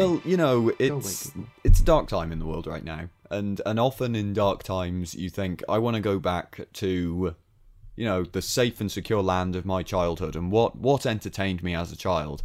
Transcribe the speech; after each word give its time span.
talking 0.00 0.14
about 0.14 0.22
today? 0.22 0.22
Well, 0.22 0.22
you 0.24 0.36
know, 0.36 0.72
it's 0.78 1.32
it's 1.64 1.80
a 1.80 1.84
dark 1.84 2.08
time 2.08 2.32
in 2.32 2.38
the 2.38 2.46
world 2.46 2.66
right 2.66 2.84
now, 2.84 3.08
and 3.30 3.60
and 3.66 3.78
often 3.78 4.14
in 4.14 4.32
dark 4.32 4.62
times 4.62 5.14
you 5.14 5.30
think 5.30 5.62
I 5.68 5.78
want 5.78 5.96
to 5.96 6.00
go 6.00 6.18
back 6.18 6.60
to, 6.74 7.34
you 7.96 8.04
know, 8.04 8.24
the 8.24 8.42
safe 8.42 8.80
and 8.80 8.90
secure 8.90 9.22
land 9.22 9.56
of 9.56 9.64
my 9.64 9.82
childhood 9.82 10.36
and 10.36 10.50
what 10.50 10.76
what 10.76 11.06
entertained 11.06 11.62
me 11.62 11.74
as 11.74 11.92
a 11.92 11.96
child. 11.96 12.42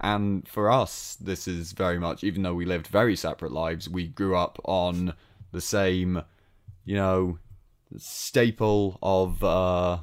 And 0.00 0.46
for 0.46 0.70
us, 0.70 1.16
this 1.18 1.48
is 1.48 1.72
very 1.72 1.98
much 1.98 2.22
even 2.22 2.42
though 2.42 2.54
we 2.54 2.66
lived 2.66 2.86
very 2.86 3.16
separate 3.16 3.52
lives, 3.52 3.88
we 3.88 4.06
grew 4.06 4.36
up 4.36 4.60
on 4.64 5.14
the 5.52 5.60
same, 5.60 6.22
you 6.84 6.96
know, 6.96 7.38
staple 7.96 8.98
of 9.02 9.42
uh, 9.42 9.98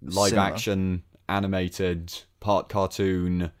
live 0.00 0.30
Cinema. 0.30 0.46
action, 0.46 1.02
animated, 1.28 2.14
part 2.40 2.70
cartoon, 2.70 3.52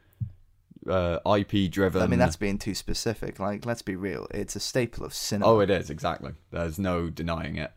uh, 0.88 1.18
IP 1.36 1.70
driven. 1.70 2.02
I 2.02 2.06
mean, 2.06 2.18
that's 2.18 2.36
being 2.36 2.58
too 2.58 2.74
specific. 2.74 3.38
Like, 3.38 3.66
let's 3.66 3.82
be 3.82 3.96
real. 3.96 4.26
It's 4.32 4.56
a 4.56 4.60
staple 4.60 5.04
of 5.04 5.14
cinema. 5.14 5.50
Oh, 5.50 5.60
it 5.60 5.70
is 5.70 5.90
exactly. 5.90 6.32
There's 6.50 6.78
no 6.78 7.10
denying 7.10 7.56
it. 7.56 7.72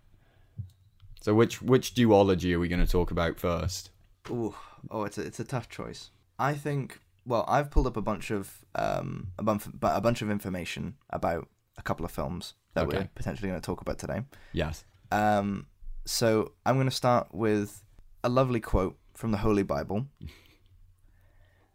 So, 1.21 1.33
which 1.33 1.61
which 1.61 1.93
duology 1.93 2.53
are 2.53 2.59
we 2.59 2.67
going 2.67 2.85
to 2.85 2.91
talk 2.91 3.11
about 3.11 3.39
first? 3.39 3.91
Ooh, 4.29 4.55
oh, 4.91 5.03
it's 5.03 5.17
a, 5.17 5.21
it's 5.21 5.39
a 5.39 5.45
tough 5.45 5.69
choice. 5.69 6.11
I 6.39 6.53
think. 6.53 7.01
Well, 7.25 7.43
I've 7.47 7.69
pulled 7.69 7.87
up 7.87 7.97
a 7.97 8.01
bunch 8.01 8.31
of 8.31 8.63
um 8.75 9.27
a 9.37 9.43
bunch 9.43 9.63
but 9.73 9.97
a 9.97 10.01
bunch 10.01 10.21
of 10.21 10.31
information 10.31 10.95
about 11.09 11.49
a 11.77 11.81
couple 11.81 12.05
of 12.05 12.11
films 12.11 12.53
that 12.73 12.87
we're 12.87 13.09
potentially 13.15 13.49
going 13.49 13.59
to 13.59 13.65
talk 13.65 13.81
about 13.81 13.97
today. 13.97 14.21
Yes. 14.53 14.85
Um, 15.11 15.67
so 16.05 16.53
I'm 16.65 16.75
going 16.75 16.87
to 16.87 16.95
start 16.95 17.27
with 17.33 17.83
a 18.23 18.29
lovely 18.29 18.59
quote 18.59 18.97
from 19.13 19.31
the 19.31 19.37
Holy 19.37 19.63
Bible. 19.63 20.05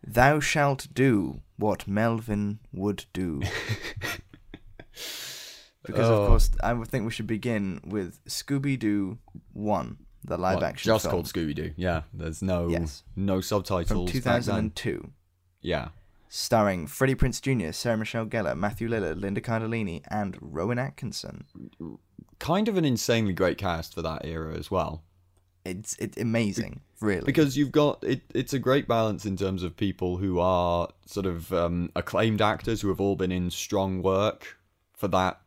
Thou 0.05 0.41
shalt 0.41 0.89
do 0.93 1.41
what 1.57 1.87
Melvin 1.87 2.59
would 2.73 3.05
do. 3.13 3.41
because 5.85 6.09
Oh. 6.09 6.23
of 6.23 6.29
course, 6.29 6.51
I 6.63 6.73
would 6.73 6.89
think 6.89 7.05
we 7.05 7.11
should 7.13 7.27
begin 7.27 7.81
with 7.85 8.25
Scooby 8.27 8.79
Doo 8.79 9.19
One, 9.53 9.99
the 10.25 10.37
live 10.37 10.57
What, 10.57 10.65
action 10.65 10.89
just 10.89 11.05
film 11.05 11.13
called 11.13 11.27
Scooby 11.27 11.55
Doo. 11.55 11.73
Yeah. 11.77 12.03
There's 12.13 12.43
no 12.43 12.69
Yes. 12.69 13.03
no 13.17 13.41
subtitles. 13.41 13.89
then. 13.89 14.07
2002. 14.23 15.11
Yeah. 15.61 15.89
starring 16.35 16.87
Freddie 16.87 17.15
Prinze 17.15 17.41
Jr., 17.43 17.73
Sarah 17.73 17.99
Michelle 17.99 18.25
Gellar, 18.25 18.57
Matthew 18.57 18.89
Lillard, 18.89 19.21
Linda 19.21 19.41
Cardellini, 19.43 20.03
and 20.11 20.39
Rowan 20.41 20.79
Atkinson. 20.79 21.45
Kind 22.39 22.69
of 22.69 22.79
an 22.79 22.87
insanely 22.87 23.35
great 23.35 23.59
cast 23.59 23.93
for 23.95 24.01
that 24.01 24.25
era 24.25 24.57
as 24.57 24.71
well. 24.71 25.05
It's 25.67 25.95
it's 25.99 26.17
amazing, 26.17 26.81
really. 27.03 27.25
because 27.25 27.57
you've 27.57 27.73
got 27.73 28.03
it 28.05 28.23
it's 28.35 28.53
a 28.53 28.59
great 28.59 28.87
balance 28.89 29.27
in 29.27 29.37
terms 29.37 29.63
of 29.63 29.77
people 29.77 30.17
who 30.19 30.39
are 30.39 30.89
sort 31.07 31.27
of 31.27 31.53
um, 31.53 31.91
acclaimed 31.97 32.41
actors 32.41 32.81
who 32.81 32.89
have 32.89 33.01
all 33.01 33.17
been 33.17 33.33
in 33.33 33.51
strong 33.51 34.03
work 34.03 34.57
for 34.95 35.09
that 35.09 35.41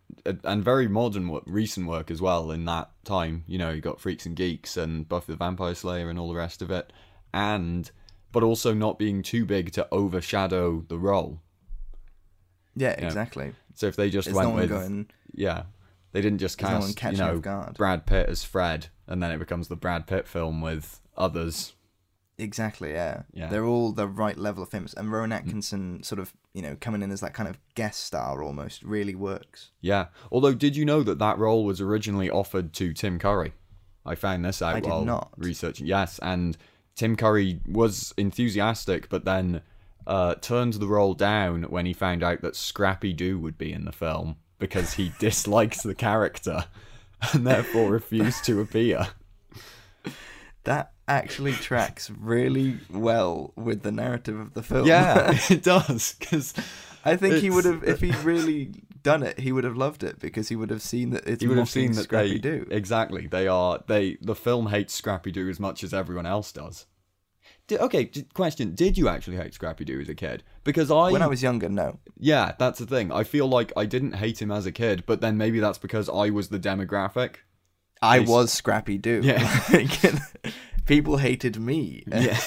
and 0.44 0.64
very 0.64 0.88
modern 0.88 1.30
work, 1.30 1.44
recent 1.48 1.88
work 1.88 2.12
as 2.12 2.22
well 2.22 2.52
in 2.52 2.66
that 2.66 2.90
time 3.04 3.44
you 3.48 3.58
know 3.58 3.72
you 3.72 3.82
got 3.82 4.00
freaks 4.00 4.26
and 4.26 4.36
geeks 4.36 4.78
and 4.78 5.08
buffy 5.10 5.34
the 5.34 5.38
vampire 5.38 5.74
slayer 5.76 6.10
and 6.10 6.20
all 6.20 6.30
the 6.30 6.36
rest 6.36 6.62
of 6.62 6.70
it 6.70 6.92
and 7.34 7.92
but 8.32 8.44
also 8.44 8.74
not 8.74 9.00
being 9.00 9.24
too 9.24 9.46
big 9.46 9.72
to 9.72 9.88
overshadow 9.92 10.84
the 10.90 10.98
role 11.00 11.40
yeah, 12.76 12.92
exactly. 12.92 13.54
so 13.74 13.88
if 13.88 13.96
they 13.96 14.10
just 14.10 14.26
There's 14.26 14.36
went 14.36 14.50
no 14.50 14.56
with 14.56 14.70
going. 14.70 15.08
yeah 15.34 15.64
they 16.12 16.22
didn't 16.22 16.40
just 16.40 16.60
There's 16.60 16.88
no 16.88 16.94
cast 16.94 17.14
you 17.14 17.24
know 17.24 17.36
off 17.38 17.42
guard. 17.42 17.74
brad 17.76 18.06
pitt 18.06 18.28
as 18.30 18.44
fred 18.44 18.88
and 19.08 19.24
then 19.24 19.32
it 19.32 19.38
becomes 19.38 19.70
the 19.70 19.76
brad 19.78 20.08
pitt 20.08 20.28
film 20.28 20.60
with 20.62 21.00
others 21.18 21.74
Exactly, 22.38 22.92
yeah. 22.92 23.24
Yeah. 23.34 23.48
Mm. 23.48 23.50
They're 23.50 23.66
all 23.66 23.92
the 23.92 24.08
right 24.08 24.38
level 24.38 24.64
of 24.64 24.70
famous, 24.70 24.94
and 24.94 25.12
Rowan 25.12 25.32
Atkinson 25.32 26.04
sort 26.04 26.20
of 26.20 26.34
you 26.54 26.62
know 26.62 26.76
coming 26.80 27.02
in 27.02 27.12
as 27.12 27.22
that 27.22 27.34
kind 27.34 27.48
of 27.48 27.58
guest 27.76 28.04
star 28.04 28.44
almost 28.44 28.84
really 28.84 29.16
works. 29.16 29.72
Yeah. 29.80 30.08
Although, 30.32 30.54
did 30.54 30.76
you 30.76 30.86
know 30.86 31.02
that 31.04 31.20
that 31.20 31.38
role 31.38 31.64
was 31.64 31.80
originally 31.80 32.30
offered 32.30 32.74
to 32.74 32.94
Tim 32.94 33.20
Curry? 33.20 33.54
I 34.06 34.16
found 34.16 34.44
this 34.44 34.62
out 34.62 34.76
I 34.76 34.80
while 34.88 35.06
not. 35.06 35.32
researching. 35.38 35.88
Yes, 35.88 36.20
and 36.22 36.58
Tim 36.96 37.16
Curry 37.16 37.62
was 37.68 38.14
enthusiastic, 38.18 39.08
but 39.10 39.24
then 39.26 39.62
uh, 40.06 40.36
turned 40.36 40.74
the 40.74 40.88
role 40.88 41.14
down 41.14 41.64
when 41.64 41.86
he 41.86 41.94
found 41.94 42.22
out 42.22 42.42
that 42.42 42.56
Scrappy 42.56 43.14
Doo 43.14 43.40
would 43.40 43.58
be 43.58 43.72
in 43.72 43.86
the 43.86 43.92
film 43.92 44.36
because 44.60 44.94
he 44.94 45.14
disliked 45.20 45.84
the 45.84 45.96
character 45.96 46.66
and 47.34 47.48
therefore 47.48 47.92
refused 47.92 48.44
to 48.46 48.60
appear. 48.60 49.08
That 50.66 50.92
actually 51.08 51.54
tracks 51.54 52.10
really 52.10 52.80
well 52.90 53.54
with 53.56 53.84
the 53.84 53.92
narrative 53.92 54.40
of 54.40 54.54
the 54.54 54.64
film. 54.64 54.88
Yeah, 54.88 55.38
it 55.50 55.64
does 55.64 56.16
because 56.20 56.54
I 57.04 57.16
think 57.16 57.36
he 57.36 57.50
would 57.50 57.66
have 57.66 57.84
if 57.84 58.02
he'd 58.02 58.16
really 58.18 58.72
done 59.04 59.24
it, 59.24 59.40
he 59.40 59.52
would 59.52 59.64
have 59.64 59.78
loved 59.78 60.04
it 60.04 60.20
because 60.20 60.50
he 60.50 60.56
would 60.56 60.70
have 60.70 60.82
seen 60.82 61.12
that 61.12 61.28
it's 61.28 61.42
he 61.42 61.48
would 61.48 61.58
have 61.58 61.70
seen 61.70 61.92
that 61.94 62.04
Scrappy 62.04 62.40
Doo. 62.40 62.68
exactly 62.72 63.28
they 63.28 63.48
are 63.48 63.84
they 63.88 64.18
the 64.22 64.36
film 64.36 64.68
hates 64.68 64.94
Scrappy 64.94 65.32
Doo 65.32 65.48
as 65.50 65.60
much 65.60 65.84
as 65.84 65.94
everyone 65.94 66.26
else 66.26 66.52
does. 66.52 66.88
Did, 67.68 67.80
okay, 67.82 68.06
d- 68.06 68.26
question: 68.34 68.76
Did 68.76 68.96
you 68.98 69.08
actually 69.08 69.38
hate 69.38 69.54
Scrappy 69.56 69.86
Doo 69.86 70.00
as 70.00 70.10
a 70.10 70.14
kid? 70.16 70.44
Because 70.64 70.92
I, 70.92 71.12
When 71.12 71.24
I 71.24 71.28
was 71.28 71.42
younger, 71.42 71.68
no. 71.68 72.00
yeah, 72.18 72.54
that's 72.60 72.78
the 72.78 72.86
thing. 72.86 73.12
I 73.12 73.24
feel 73.24 73.48
like 73.48 73.74
I 73.76 73.86
didn't 73.86 74.14
hate 74.14 74.40
him 74.40 74.52
as 74.52 74.68
a 74.68 74.72
kid, 74.72 75.04
but 75.08 75.20
then 75.22 75.36
maybe 75.38 75.60
that's 75.60 75.80
because 75.80 76.08
I 76.08 76.30
was 76.30 76.50
the 76.50 76.60
demographic. 76.60 77.38
I 78.02 78.20
was 78.20 78.52
Scrappy 78.52 78.98
Doo. 79.00 79.22
Yeah. 79.24 79.40
People 80.86 81.18
hated 81.18 81.60
me. 81.60 82.04
Yeah. 82.08 82.40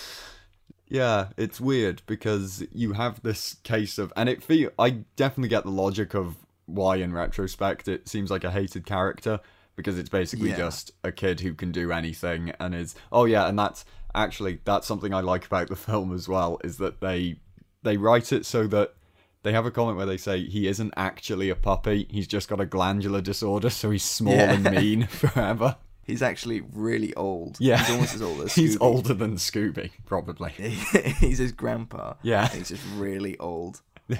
yeah, 0.88 1.28
it's 1.36 1.60
weird 1.60 2.02
because 2.06 2.64
you 2.72 2.94
have 2.94 3.22
this 3.22 3.56
case 3.62 3.98
of, 3.98 4.12
and 4.16 4.28
it 4.28 4.42
feel 4.42 4.70
I 4.78 4.90
definitely 5.16 5.48
get 5.50 5.64
the 5.64 5.70
logic 5.70 6.14
of 6.14 6.36
why, 6.66 6.96
in 6.96 7.12
retrospect, 7.12 7.88
it 7.88 8.08
seems 8.08 8.30
like 8.30 8.44
a 8.44 8.50
hated 8.50 8.86
character 8.86 9.40
because 9.76 9.98
it's 9.98 10.08
basically 10.08 10.50
Yeah. 10.50 10.56
just 10.56 10.90
a 11.04 11.12
kid 11.12 11.40
who 11.40 11.54
can 11.54 11.70
do 11.72 11.92
anything 11.92 12.52
and 12.60 12.74
is. 12.74 12.94
Oh 13.12 13.24
yeah, 13.24 13.46
and 13.48 13.58
that's 13.58 13.84
actually 14.14 14.60
that's 14.64 14.86
something 14.86 15.14
I 15.14 15.20
like 15.20 15.46
about 15.46 15.68
the 15.68 15.76
film 15.88 16.12
as 16.14 16.28
well 16.28 16.58
is 16.64 16.78
that 16.78 17.00
they 17.00 17.36
they 17.82 17.96
write 17.96 18.32
it 18.32 18.44
so 18.46 18.66
that. 18.68 18.94
They 19.42 19.52
have 19.52 19.64
a 19.64 19.70
comment 19.70 19.96
where 19.96 20.04
they 20.04 20.18
say 20.18 20.44
he 20.44 20.68
isn't 20.68 20.92
actually 20.98 21.48
a 21.48 21.54
puppy. 21.54 22.06
He's 22.10 22.26
just 22.26 22.46
got 22.46 22.60
a 22.60 22.66
glandular 22.66 23.22
disorder, 23.22 23.70
so 23.70 23.88
he's 23.90 24.04
small 24.04 24.34
Yeah. 24.34 24.52
and 24.52 24.64
mean 24.64 25.06
forever. 25.06 25.76
He's 26.10 26.22
actually 26.22 26.60
really 26.72 27.14
old. 27.14 27.56
Yeah. 27.60 27.78
He's 27.78 27.90
almost 27.90 28.14
as 28.14 28.22
old 28.22 28.40
as 28.42 28.54
He's 28.54 28.76
Scooby. 28.76 28.80
older 28.82 29.14
than 29.14 29.36
Scooby, 29.36 29.90
probably. 30.06 30.50
He's 31.20 31.38
his 31.38 31.52
grandpa. 31.52 32.14
Yeah. 32.22 32.48
He's 32.48 32.68
just 32.68 32.84
really 32.96 33.38
old. 33.38 33.80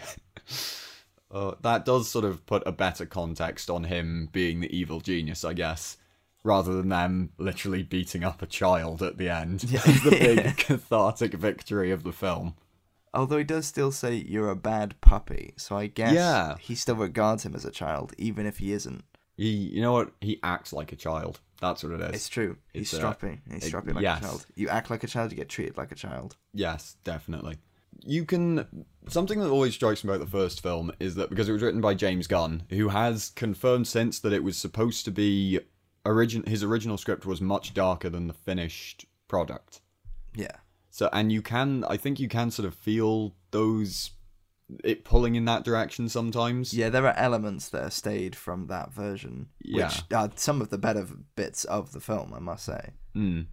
Uh, 1.32 1.52
that 1.60 1.84
does 1.84 2.08
sort 2.10 2.24
of 2.24 2.44
put 2.46 2.60
a 2.66 2.72
better 2.72 3.06
context 3.06 3.70
on 3.70 3.84
him 3.84 4.28
being 4.32 4.58
the 4.60 4.76
evil 4.76 4.98
genius, 5.00 5.44
I 5.44 5.52
guess, 5.52 5.96
rather 6.42 6.74
than 6.74 6.88
them 6.88 7.30
literally 7.38 7.84
beating 7.84 8.24
up 8.24 8.42
a 8.42 8.46
child 8.46 9.00
at 9.00 9.16
the 9.16 9.28
end. 9.28 9.62
Yeah. 9.62 9.80
the 9.80 10.10
big 10.10 10.56
cathartic 10.56 11.34
victory 11.34 11.92
of 11.92 12.02
the 12.02 12.12
film. 12.12 12.56
Although 13.14 13.38
he 13.38 13.44
does 13.44 13.66
still 13.66 13.92
say 13.92 14.14
you're 14.16 14.50
a 14.50 14.56
bad 14.56 15.00
puppy, 15.00 15.54
so 15.56 15.76
I 15.76 15.86
guess 15.86 16.14
Yeah. 16.14 16.56
he 16.58 16.74
still 16.74 16.96
regards 16.96 17.44
him 17.46 17.54
as 17.54 17.64
a 17.64 17.70
child, 17.70 18.12
even 18.18 18.44
if 18.44 18.58
he 18.58 18.72
isn't. 18.72 19.04
He, 19.36 19.50
you 19.50 19.80
know 19.82 19.92
what? 19.92 20.10
He 20.20 20.40
acts 20.42 20.72
like 20.72 20.90
a 20.90 20.96
child. 20.96 21.38
That's 21.60 21.84
what 21.84 21.92
it 21.92 22.00
is. 22.00 22.14
It's 22.16 22.28
true. 22.28 22.56
He's 22.72 22.82
It's, 22.82 22.94
uh, 22.94 22.96
strapping. 22.98 23.42
He's 23.52 23.64
it- 23.64 23.68
strapping 23.68 23.94
like 23.94 24.02
yes. 24.02 24.18
a 24.18 24.22
child. 24.22 24.46
You 24.54 24.68
act 24.68 24.90
like 24.90 25.04
a 25.04 25.06
child, 25.06 25.30
you 25.30 25.36
get 25.36 25.48
treated 25.48 25.76
like 25.76 25.92
a 25.92 25.94
child. 25.94 26.36
Yes, 26.52 26.96
definitely. 27.04 27.58
You 28.02 28.24
can. 28.24 28.86
Something 29.08 29.40
that 29.40 29.50
always 29.50 29.74
strikes 29.74 30.02
me 30.04 30.10
about 30.10 30.24
the 30.24 30.30
first 30.30 30.62
film 30.62 30.90
is 31.00 31.16
that 31.16 31.28
because 31.28 31.48
it 31.48 31.52
was 31.52 31.62
written 31.62 31.80
by 31.82 31.92
James 31.94 32.26
Gunn, 32.26 32.62
who 32.70 32.88
has 32.88 33.30
confirmed 33.30 33.86
since 33.88 34.18
that 34.20 34.32
it 34.32 34.42
was 34.42 34.56
supposed 34.56 35.04
to 35.04 35.10
be 35.10 35.60
origin. 36.06 36.42
His 36.46 36.62
original 36.62 36.96
script 36.96 37.26
was 37.26 37.40
much 37.42 37.74
darker 37.74 38.08
than 38.08 38.26
the 38.26 38.32
finished 38.32 39.04
product. 39.28 39.82
Yeah. 40.34 40.56
So, 40.88 41.10
and 41.12 41.30
you 41.30 41.42
can, 41.42 41.84
I 41.88 41.96
think 41.98 42.18
you 42.18 42.28
can 42.28 42.50
sort 42.50 42.66
of 42.66 42.74
feel 42.74 43.34
those, 43.50 44.10
it 44.84 45.04
pulling 45.04 45.34
in 45.34 45.44
that 45.46 45.64
direction 45.64 46.08
sometimes. 46.08 46.72
Yeah, 46.74 46.88
there 46.90 47.06
are 47.06 47.16
elements 47.16 47.68
that 47.70 47.82
are 47.82 47.90
stayed 47.90 48.34
from 48.36 48.66
that 48.68 48.92
version, 48.92 49.48
Yeah. 49.62 49.86
which 49.86 50.02
are 50.12 50.30
some 50.36 50.60
of 50.60 50.70
the 50.70 50.78
better 50.78 51.06
bits 51.36 51.64
of 51.64 51.92
the 51.92 52.00
film, 52.00 52.32
I 52.34 52.38
must 52.40 52.64
say. 52.64 52.90
Mm. 53.16 53.46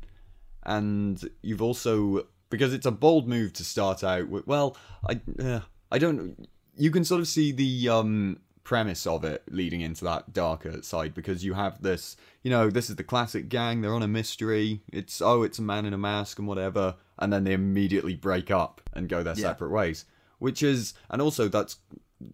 And 0.64 1.30
you've 1.42 1.62
also, 1.62 2.28
because 2.50 2.74
it's 2.74 2.86
a 2.86 2.92
bold 2.92 3.28
move 3.28 3.54
to 3.54 3.64
start 3.64 4.04
out 4.04 4.28
with, 4.30 4.46
well, 4.48 4.76
I, 5.08 5.20
uh, 5.42 5.62
I 5.92 5.98
don't, 5.98 6.48
you 6.76 6.92
can 6.92 7.06
sort 7.06 7.22
of 7.22 7.28
see 7.28 7.52
the, 7.52 7.90
um, 7.90 8.40
premise 8.64 9.08
of 9.08 9.24
it 9.24 9.42
leading 9.50 9.80
into 9.80 10.04
that 10.04 10.34
darker 10.34 10.82
side 10.82 11.14
because 11.14 11.42
you 11.42 11.54
have 11.54 11.82
this 11.82 12.18
you 12.44 12.52
know 12.52 12.70
this 12.70 12.90
is 12.90 12.98
the 12.98 13.04
classic 13.04 13.48
gang 13.48 13.80
they're 13.80 13.94
on 13.94 14.04
a 14.04 14.08
mystery 14.10 14.82
it's 14.92 15.22
oh 15.22 15.42
it's 15.44 15.58
a 15.58 15.62
man 15.62 15.86
in 15.86 15.94
a 15.94 15.98
mask 15.98 16.38
and 16.38 16.46
whatever 16.50 16.94
and 17.20 17.32
then 17.32 17.46
they 17.46 17.54
immediately 17.54 18.14
break 18.14 18.52
up 18.52 18.82
and 18.92 19.08
go 19.08 19.24
their 19.24 19.36
Yeah. 19.38 19.44
separate 19.44 19.70
ways 19.72 20.04
which 20.40 20.64
is 20.64 20.94
and 21.10 21.22
also 21.22 21.48
that's 21.48 21.78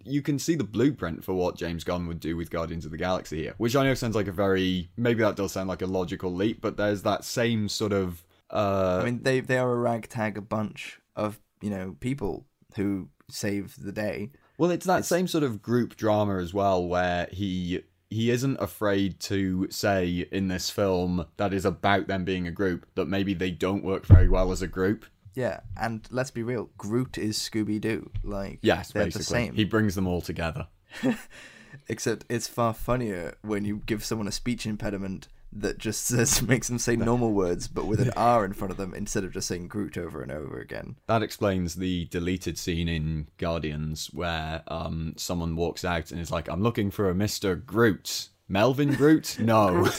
you 0.05 0.21
can 0.21 0.39
see 0.39 0.55
the 0.55 0.63
blueprint 0.63 1.23
for 1.23 1.33
what 1.33 1.57
James 1.57 1.83
Gunn 1.83 2.07
would 2.07 2.19
do 2.19 2.37
with 2.37 2.49
Guardians 2.49 2.85
of 2.85 2.91
the 2.91 2.97
Galaxy 2.97 3.43
here 3.43 3.55
which 3.57 3.75
I 3.75 3.83
know 3.83 3.93
sounds 3.93 4.15
like 4.15 4.27
a 4.27 4.31
very 4.31 4.89
maybe 4.97 5.23
that 5.23 5.35
does 5.35 5.51
sound 5.51 5.69
like 5.69 5.81
a 5.81 5.87
logical 5.87 6.33
leap 6.33 6.61
but 6.61 6.77
there's 6.77 7.03
that 7.03 7.23
same 7.23 7.67
sort 7.69 7.93
of 7.93 8.25
uh 8.49 8.99
I 9.01 9.05
mean, 9.05 9.23
they 9.23 9.39
they 9.39 9.57
are 9.57 9.71
a 9.71 9.77
ragtag 9.77 10.47
bunch 10.47 10.99
of 11.15 11.39
you 11.61 11.69
know 11.69 11.95
people 11.99 12.45
who 12.75 13.09
save 13.29 13.75
the 13.81 13.91
day. 13.91 14.31
Well, 14.57 14.71
it's 14.71 14.85
that 14.85 15.05
same 15.05 15.27
sort 15.27 15.43
of 15.43 15.61
group 15.61 15.95
drama 15.95 16.37
as 16.37 16.53
well, 16.53 16.85
where 16.85 17.27
he 17.31 17.81
he 18.09 18.29
isn't 18.29 18.57
afraid 18.59 19.19
to 19.19 19.67
say 19.71 20.27
in 20.31 20.47
this 20.47 20.69
film 20.69 21.25
that 21.37 21.53
is 21.53 21.65
about 21.65 22.07
them 22.07 22.23
being 22.23 22.47
a 22.47 22.51
group 22.51 22.85
that 22.95 23.05
maybe 23.05 23.33
they 23.33 23.49
don't 23.49 23.83
work 23.83 24.05
very 24.05 24.29
well 24.29 24.51
as 24.51 24.61
a 24.61 24.67
group. 24.67 25.05
Yeah, 25.35 25.61
and 25.79 26.07
let's 26.11 26.31
be 26.31 26.43
real, 26.43 26.69
Groot 26.77 27.17
is 27.17 27.37
Scooby 27.37 27.79
Doo. 27.81 28.11
Like, 28.23 28.59
Yes, 28.61 28.91
they're 28.91 29.05
basically, 29.05 29.19
the 29.19 29.23
same. 29.25 29.53
he 29.55 29.65
brings 29.65 29.95
them 29.95 30.07
all 30.07 30.21
together. 30.21 30.67
Except 31.89 32.25
it's 32.29 32.47
far 32.47 32.73
funnier 32.73 33.35
when 33.41 33.65
you 33.65 33.81
give 33.85 34.05
someone 34.05 34.27
a 34.27 34.31
speech 34.31 34.65
impediment 34.65 35.27
that 35.51 35.77
just 35.77 36.05
says 36.07 36.41
makes 36.41 36.67
them 36.67 36.77
say 36.79 36.95
normal 36.95 37.33
words, 37.33 37.67
but 37.67 37.85
with 37.85 37.99
an 37.99 38.11
R 38.17 38.45
in 38.45 38.53
front 38.53 38.71
of 38.71 38.77
them 38.77 38.93
instead 38.93 39.23
of 39.23 39.33
just 39.33 39.47
saying 39.47 39.67
Groot 39.67 39.97
over 39.97 40.21
and 40.21 40.31
over 40.31 40.59
again. 40.59 40.95
That 41.07 41.23
explains 41.23 41.75
the 41.75 42.05
deleted 42.05 42.57
scene 42.57 42.87
in 42.87 43.27
Guardians 43.37 44.07
where 44.13 44.61
um, 44.67 45.13
someone 45.17 45.55
walks 45.55 45.83
out 45.83 46.11
and 46.11 46.19
is 46.21 46.31
like, 46.31 46.47
"I'm 46.47 46.61
looking 46.61 46.91
for 46.91 47.09
a 47.09 47.15
Mister 47.15 47.55
Groot." 47.55 48.29
Melvin 48.47 48.93
Groot? 48.93 49.37
No. 49.39 49.89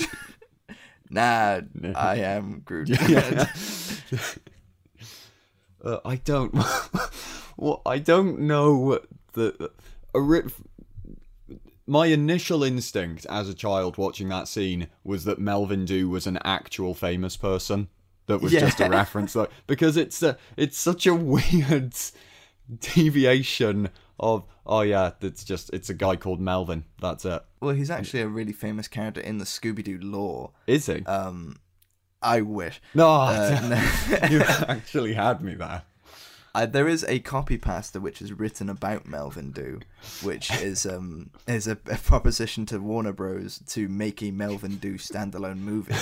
Nah, 1.10 1.60
I 1.94 2.16
am 2.16 2.62
Groot. 2.64 2.88
Uh, 5.84 5.98
I 6.04 6.16
don't. 6.16 6.54
well, 7.56 7.82
I 7.84 7.98
don't 7.98 8.40
know 8.40 9.00
the. 9.32 9.70
A 10.14 10.20
ri- 10.20 10.42
my 11.86 12.06
initial 12.06 12.64
instinct 12.64 13.26
as 13.28 13.48
a 13.48 13.54
child 13.54 13.98
watching 13.98 14.28
that 14.30 14.48
scene 14.48 14.88
was 15.02 15.24
that 15.24 15.38
Melvin 15.38 15.84
Doo 15.84 16.08
was 16.08 16.26
an 16.26 16.38
actual 16.44 16.94
famous 16.94 17.36
person 17.36 17.88
that 18.26 18.38
was 18.38 18.52
just 18.52 18.80
a 18.80 18.88
reference, 18.90 19.34
like, 19.34 19.50
because 19.66 19.96
it's 19.96 20.22
a, 20.22 20.38
it's 20.56 20.78
such 20.78 21.06
a 21.06 21.14
weird 21.14 21.94
deviation 22.80 23.90
of 24.18 24.44
oh 24.64 24.80
yeah, 24.80 25.10
it's 25.20 25.44
just 25.44 25.70
it's 25.74 25.90
a 25.90 25.94
guy 25.94 26.16
called 26.16 26.40
Melvin. 26.40 26.84
That's 27.00 27.24
it. 27.24 27.42
well, 27.60 27.74
he's 27.74 27.90
actually 27.90 28.20
a 28.22 28.28
really 28.28 28.52
famous 28.52 28.88
character 28.88 29.20
in 29.20 29.38
the 29.38 29.44
Scooby 29.44 29.84
Doo 29.84 29.98
lore. 30.00 30.52
Is 30.66 30.86
he? 30.86 31.04
Um, 31.04 31.56
I 32.24 32.40
wish. 32.40 32.80
no, 32.94 33.08
Uh, 33.10 33.80
you 34.30 34.40
actually 34.68 35.12
had 35.14 35.42
me 35.42 35.54
there. 35.54 35.82
Uh, 36.56 36.66
there 36.66 36.86
is 36.88 37.04
a 37.08 37.18
copy 37.18 37.58
pasta 37.58 38.00
which 38.00 38.22
is 38.22 38.32
written 38.32 38.70
about 38.70 39.06
Melvin 39.06 39.50
Doo, 39.50 39.80
which 40.22 40.50
is 40.62 40.86
um 40.86 41.30
is 41.48 41.66
a, 41.66 41.72
a 41.90 41.96
proposition 41.98 42.64
to 42.66 42.78
Warner 42.78 43.12
Bros. 43.12 43.58
to 43.68 43.88
make 43.88 44.22
a 44.22 44.30
Melvin 44.30 44.76
Doo 44.76 44.94
standalone 44.94 45.58
movie, 45.58 45.94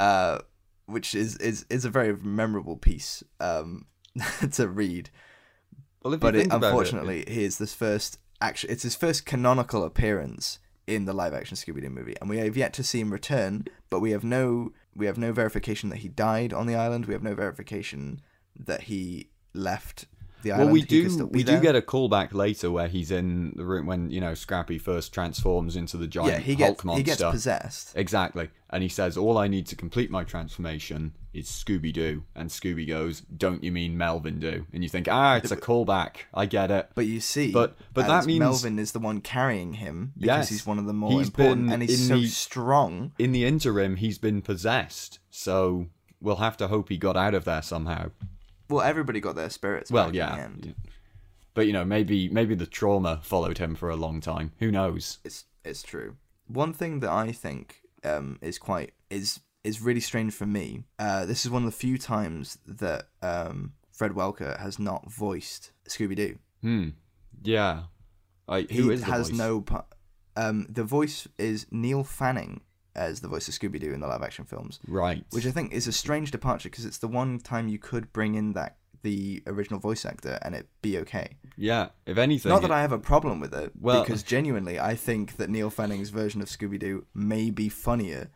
uh, 0.00 0.38
which 0.86 1.14
is 1.14 1.36
is 1.38 1.64
is 1.70 1.84
a 1.84 1.90
very 1.90 2.14
memorable 2.16 2.76
piece 2.76 3.22
um 3.40 3.86
to 4.52 4.68
read. 4.68 5.10
Well, 6.02 6.14
if 6.14 6.20
But 6.20 6.34
you 6.34 6.40
it, 6.40 6.46
about 6.46 6.62
it- 6.62 6.66
unfortunately, 6.66 7.24
here's 7.26 7.58
this 7.58 7.72
first 7.74 8.18
action. 8.40 8.70
It's 8.70 8.82
his 8.82 8.94
first 8.96 9.24
canonical 9.24 9.84
appearance 9.84 10.58
in 10.86 11.04
the 11.06 11.12
live 11.12 11.32
action 11.32 11.56
Scooby 11.56 11.80
Doo 11.80 11.88
movie, 11.90 12.16
and 12.20 12.28
we 12.28 12.38
have 12.38 12.56
yet 12.56 12.72
to 12.74 12.82
see 12.84 13.00
him 13.00 13.12
return. 13.12 13.64
But 13.88 14.00
we 14.00 14.10
have 14.10 14.24
no 14.24 14.72
we 14.94 15.06
have 15.06 15.18
no 15.18 15.32
verification 15.32 15.88
that 15.90 15.98
he 15.98 16.08
died 16.08 16.52
on 16.52 16.66
the 16.66 16.74
island. 16.74 17.06
We 17.06 17.14
have 17.14 17.22
no 17.22 17.34
verification 17.34 18.20
that 18.58 18.82
he 18.82 19.30
left 19.54 20.06
the 20.42 20.52
island. 20.52 20.66
Well, 20.66 20.72
we 20.74 20.82
do. 20.82 21.28
We 21.30 21.42
do 21.42 21.60
get 21.60 21.74
a 21.76 21.80
callback 21.82 22.32
later 22.34 22.70
where 22.70 22.88
he's 22.88 23.10
in 23.10 23.52
the 23.56 23.64
room 23.64 23.86
when 23.86 24.10
you 24.10 24.20
know 24.20 24.34
Scrappy 24.34 24.78
first 24.78 25.12
transforms 25.14 25.76
into 25.76 25.96
the 25.96 26.06
giant 26.06 26.32
yeah. 26.32 26.38
He 26.40 26.54
Hulk 26.54 26.76
gets 26.76 26.84
monster. 26.84 26.98
he 26.98 27.04
gets 27.04 27.22
possessed. 27.22 27.92
Exactly, 27.96 28.50
and 28.70 28.82
he 28.82 28.88
says, 28.88 29.16
"All 29.16 29.38
I 29.38 29.48
need 29.48 29.66
to 29.68 29.76
complete 29.76 30.10
my 30.10 30.24
transformation 30.24 31.14
is 31.32 31.46
Scooby 31.48 31.92
Doo." 31.92 32.24
And 32.34 32.50
Scooby 32.50 32.86
goes, 32.86 33.20
"Don't 33.22 33.64
you 33.64 33.72
mean 33.72 33.96
Melvin 33.96 34.38
Doo?" 34.38 34.66
And 34.72 34.82
you 34.82 34.88
think, 34.88 35.08
"Ah, 35.10 35.36
it's 35.36 35.50
a 35.50 35.56
callback. 35.56 36.16
I 36.34 36.46
get 36.46 36.70
it." 36.70 36.90
But 36.94 37.06
you 37.06 37.20
see, 37.20 37.52
But- 37.52 37.76
but 37.94 38.06
that 38.06 38.26
means- 38.26 38.40
Melvin 38.40 38.78
is 38.78 38.92
the 38.92 38.98
one 38.98 39.20
carrying 39.20 39.74
him 39.74 40.12
because 40.18 40.26
Yes. 40.26 40.48
he's 40.50 40.66
one 40.66 40.78
of 40.78 40.86
the 40.86 40.92
more 40.92 41.12
He's 41.18 41.28
important, 41.28 41.66
been 41.66 41.72
and 41.72 41.82
he's 41.82 42.06
so 42.08 42.18
the- 42.18 42.26
strong. 42.26 43.12
In 43.18 43.32
the 43.32 43.44
interim, 43.44 43.96
he's 43.96 44.18
been 44.18 44.42
possessed, 44.42 45.18
so 45.30 45.86
we'll 46.20 46.36
have 46.36 46.56
to 46.58 46.68
hope 46.68 46.88
he 46.88 46.96
got 46.98 47.16
out 47.16 47.34
of 47.34 47.44
there 47.44 47.62
somehow. 47.62 48.10
Well, 48.72 48.84
everybody 48.84 49.20
got 49.20 49.34
their 49.36 49.50
spirits. 49.50 49.90
Well, 49.90 50.04
back 50.04 50.08
in 50.10 50.14
yeah, 50.14 50.34
the 50.34 50.42
end. 50.42 50.64
yeah. 50.66 50.90
but 51.54 51.66
you 51.66 51.72
know, 51.72 51.84
maybe 51.84 52.28
maybe 52.28 52.54
the 52.54 52.66
trauma 52.66 53.20
followed 53.22 53.58
him 53.58 53.74
for 53.74 53.90
a 53.90 53.96
long 53.96 54.20
time. 54.20 54.52
Who 54.58 54.70
knows? 54.70 55.18
it's 55.24 55.44
it's 55.64 55.82
true. 55.82 56.16
One 56.46 56.72
thing 56.72 57.00
that 57.00 57.10
I 57.10 57.32
think 57.32 57.82
um, 58.04 58.38
is 58.40 58.58
quite 58.58 58.92
is 59.10 59.40
is 59.64 59.80
really 59.80 60.00
strange 60.00 60.32
for 60.34 60.46
me. 60.46 60.82
Uh, 60.98 61.24
this 61.24 61.44
is 61.44 61.50
one 61.50 61.64
of 61.64 61.70
the 61.70 61.76
few 61.76 61.96
times 61.98 62.58
that 62.66 63.08
um, 63.22 63.74
Fred 63.92 64.12
Welker 64.12 64.58
has 64.58 64.78
not 64.78 65.10
voiced 65.10 65.70
Scooby 65.88 66.16
Doo. 66.16 66.38
Hmm. 66.62 66.88
Yeah. 67.44 67.82
I, 68.48 68.62
He 68.62 68.78
who 68.78 68.90
is 68.90 69.00
the 69.00 69.06
has 69.06 69.30
voice? 69.30 69.38
no. 69.38 69.64
Um, 70.34 70.66
the 70.68 70.82
voice 70.82 71.28
is 71.38 71.66
Neil 71.70 72.02
Fanning 72.02 72.62
as 72.94 73.20
the 73.20 73.28
voice 73.28 73.48
of 73.48 73.54
Scooby 73.54 73.80
Doo 73.80 73.92
in 73.92 74.00
the 74.00 74.06
live 74.06 74.22
action 74.22 74.44
films, 74.44 74.78
right. 74.86 75.24
which 75.30 75.46
I 75.46 75.50
think 75.50 75.72
is 75.72 75.86
a 75.86 75.92
strange 75.92 76.30
departure 76.30 76.68
because 76.68 76.84
it's 76.84 76.98
the 76.98 77.08
one 77.08 77.38
time 77.38 77.68
you 77.68 77.78
could 77.78 78.12
bring 78.12 78.34
in 78.34 78.52
that 78.52 78.76
the 79.02 79.42
original 79.48 79.80
voice 79.80 80.04
actor 80.04 80.38
and 80.42 80.54
it 80.54 80.68
be 80.80 80.96
okay. 80.98 81.36
yeah. 81.56 81.88
If 82.06 82.18
anything, 82.18 82.50
Not 82.50 82.62
that 82.62 82.70
I 82.70 82.82
have 82.82 82.92
a 82.92 82.98
problem 82.98 83.40
with 83.40 83.52
it, 83.54 83.72
Well- 83.80 84.02
because 84.04 84.22
genuinely 84.22 84.78
I 84.78 84.94
think 84.94 85.36
that 85.38 85.50
Neil 85.50 85.70
Fanning's 85.70 86.10
version 86.10 86.40
of 86.40 86.48
Scooby 86.48 86.78
Doo 86.78 87.04
may 87.14 87.50
be 87.50 87.68
funnier 87.68 88.30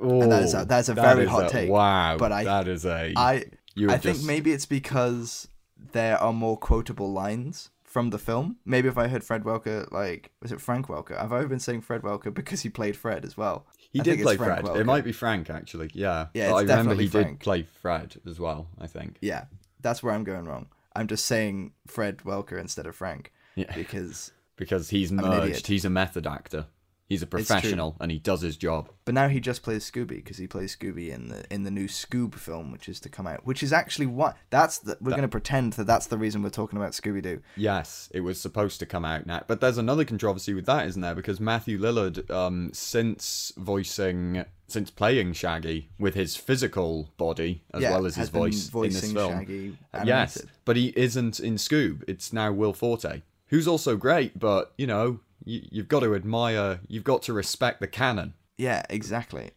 oh, 0.00 0.28
that 0.28 0.42
is 0.44 0.54
a- 0.54 0.64
that's 0.64 0.88
a 0.88 0.94
that 0.94 1.02
very 1.14 1.24
is 1.24 1.30
hot 1.30 1.46
a- 1.46 1.48
take, 1.48 1.70
Wow. 1.70 2.16
but 2.18 2.30
I- 2.32 2.44
that 2.44 2.68
is 2.68 2.84
a. 2.86 3.12
I 3.16 3.44
I 3.88 3.98
think 3.98 4.22
maybe 4.22 4.52
it's 4.52 4.66
because 4.66 5.48
there 5.92 6.18
are 6.18 6.32
more 6.32 6.56
quotable 6.58 7.10
lines 7.12 7.70
from 7.82 8.10
the 8.10 8.18
film. 8.18 8.56
Maybe 8.64 8.88
if 8.88 8.96
I 8.96 9.08
heard 9.08 9.24
Fred 9.24 9.42
Welker, 9.44 9.90
like 9.90 10.30
was 10.40 10.52
it 10.52 10.60
Frank 10.60 10.86
Welker? 10.86 11.18
I've 11.20 11.32
always 11.32 11.48
been 11.48 11.58
saying 11.58 11.80
Fred 11.80 12.02
Welker 12.02 12.32
because 12.32 12.60
he 12.62 12.68
played 12.68 12.96
Fred 12.96 13.24
as 13.24 13.36
well. 13.36 13.66
He 13.92 14.00
I 14.00 14.02
did 14.02 14.20
play 14.22 14.36
Fred. 14.36 14.64
Welker. 14.64 14.80
It 14.80 14.84
might 14.84 15.04
be 15.04 15.12
Frank 15.12 15.50
actually. 15.50 15.90
Yeah. 15.92 16.26
Yeah, 16.34 16.54
I 16.54 16.62
remember 16.62 16.94
he 16.94 17.06
Frank. 17.08 17.38
did 17.38 17.40
play 17.40 17.62
Fred 17.62 18.16
as 18.26 18.40
well. 18.40 18.68
I 18.80 18.86
think. 18.86 19.18
Yeah, 19.20 19.44
that's 19.80 20.02
where 20.02 20.12
I'm 20.14 20.24
going 20.24 20.46
wrong. 20.46 20.66
I'm 20.94 21.06
just 21.06 21.26
saying 21.26 21.72
Fred 21.86 22.18
Welker 22.18 22.58
instead 22.58 22.86
of 22.86 22.94
Frank 22.96 23.32
Yeah. 23.54 23.72
because. 23.74 24.32
Because 24.54 24.90
he's 24.90 25.10
an 25.10 25.16
merged. 25.16 25.44
idiot. 25.44 25.66
He's 25.66 25.84
a 25.84 25.90
method 25.90 26.26
actor. 26.26 26.66
He's 27.12 27.22
a 27.22 27.26
professional 27.26 27.94
and 28.00 28.10
he 28.10 28.18
does 28.18 28.40
his 28.40 28.56
job. 28.56 28.88
But 29.04 29.12
now 29.12 29.28
he 29.28 29.38
just 29.38 29.62
plays 29.62 29.90
Scooby 29.90 30.16
because 30.16 30.38
he 30.38 30.46
plays 30.46 30.74
Scooby 30.74 31.10
in 31.10 31.28
the 31.28 31.44
in 31.52 31.62
the 31.62 31.70
new 31.70 31.86
Scoob 31.86 32.36
film, 32.36 32.72
which 32.72 32.88
is 32.88 33.00
to 33.00 33.10
come 33.10 33.26
out. 33.26 33.44
Which 33.44 33.62
is 33.62 33.70
actually 33.70 34.06
what 34.06 34.34
that's 34.48 34.78
the, 34.78 34.96
we're 34.98 35.10
going 35.10 35.20
to 35.20 35.28
pretend 35.28 35.74
that 35.74 35.86
that's 35.86 36.06
the 36.06 36.16
reason 36.16 36.42
we're 36.42 36.48
talking 36.48 36.78
about 36.78 36.92
Scooby 36.92 37.20
Doo. 37.20 37.42
Yes, 37.54 38.08
it 38.14 38.20
was 38.20 38.40
supposed 38.40 38.78
to 38.78 38.86
come 38.86 39.04
out 39.04 39.26
now. 39.26 39.42
But 39.46 39.60
there's 39.60 39.76
another 39.76 40.06
controversy 40.06 40.54
with 40.54 40.64
that, 40.64 40.86
isn't 40.86 41.02
there? 41.02 41.14
Because 41.14 41.38
Matthew 41.38 41.78
Lillard, 41.78 42.30
um, 42.30 42.70
since 42.72 43.52
voicing, 43.58 44.46
since 44.66 44.90
playing 44.90 45.34
Shaggy 45.34 45.90
with 45.98 46.14
his 46.14 46.34
physical 46.36 47.10
body 47.18 47.62
as 47.74 47.82
yeah, 47.82 47.90
well 47.90 48.06
as 48.06 48.14
his 48.14 48.30
voice 48.30 48.72
in 48.74 48.82
this 48.84 49.12
film, 49.12 49.32
Shaggy 49.32 49.76
Uh, 49.92 50.04
yes, 50.06 50.42
but 50.64 50.76
he 50.76 50.94
isn't 50.96 51.40
in 51.40 51.56
Scoob. 51.56 52.04
It's 52.08 52.32
now 52.32 52.52
Will 52.52 52.72
Forte, 52.72 53.20
who's 53.48 53.68
also 53.68 53.98
great. 53.98 54.38
But 54.38 54.72
you 54.78 54.86
know, 54.86 55.20
you, 55.44 55.62
you've 55.70 55.88
got 55.88 56.00
to 56.00 56.14
admire, 56.14 56.80
you've 56.88 57.04
got 57.04 57.22
to 57.22 57.32
respect 57.32 57.80
the 57.80 57.86
canon. 57.86 58.34
Yeah, 58.58 58.82
exactly. 58.90 59.50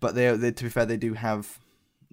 But 0.00 0.14
they, 0.14 0.36
they 0.36 0.52
to 0.52 0.64
be 0.64 0.70
fair, 0.70 0.86
they 0.86 0.96
do 0.96 1.14
have 1.14 1.58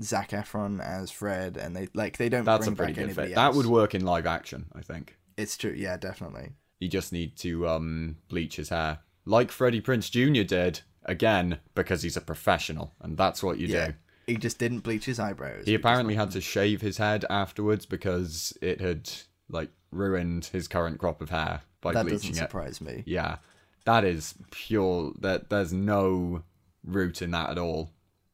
Zac 0.02 0.30
Efron 0.32 0.80
as 0.84 1.12
Fred, 1.12 1.58
and 1.58 1.76
they 1.76 1.90
like 1.94 2.18
they 2.18 2.30
don't. 2.30 2.46
That's 2.46 2.68
a 2.68 2.72
pretty 2.72 2.94
good 2.94 3.16
fit. 3.16 3.36
That 3.36 3.54
would 3.54 3.66
work 3.66 3.96
in 3.96 4.06
live 4.06 4.26
action, 4.26 4.66
I 4.74 4.82
think. 4.82 5.18
It's 5.38 5.58
true. 5.58 5.74
Yeah, 5.76 5.98
definitely. 5.98 6.52
You 6.80 6.88
just 6.90 7.12
need 7.14 7.36
to 7.38 7.68
um, 7.68 8.18
bleach 8.28 8.56
his 8.56 8.70
hair, 8.70 9.00
like 9.26 9.52
Freddie 9.52 9.82
Prinze 9.82 10.10
Jr. 10.10 10.44
did 10.44 10.82
again, 11.06 11.60
because 11.76 12.04
he's 12.04 12.18
a 12.18 12.22
professional, 12.22 12.94
and 13.02 13.18
that's 13.18 13.42
what 13.44 13.58
you 13.58 13.68
Yeah. 13.68 13.88
do. 13.88 13.94
He 14.28 14.38
just 14.38 14.60
didn't 14.60 14.80
bleach 14.82 15.06
his 15.06 15.20
eyebrows. 15.20 15.66
He 15.66 15.74
apparently 15.74 16.16
had 16.16 16.32
to 16.32 16.42
shave 16.42 16.82
his 16.82 16.98
head 16.98 17.26
afterwards 17.30 17.86
because 17.86 18.56
it 18.62 18.80
had 18.80 19.10
like 19.50 19.72
ruined 19.92 20.46
his 20.46 20.68
current 20.68 21.00
crop 21.00 21.22
of 21.22 21.32
hair 21.32 21.62
that 21.90 21.94
doesn't 22.06 22.08
bleaching 22.20 22.32
it. 22.32 22.36
surprise 22.40 22.80
me. 22.82 23.04
Yeah, 23.06 23.38
that 23.86 24.04
is 24.04 24.36
pure. 24.52 25.12
That 25.20 25.50
there's 25.50 25.74
no 25.74 26.44
root 26.84 27.22
in 27.22 27.32
that 27.32 27.50
at 27.52 27.58
all. 27.58 27.92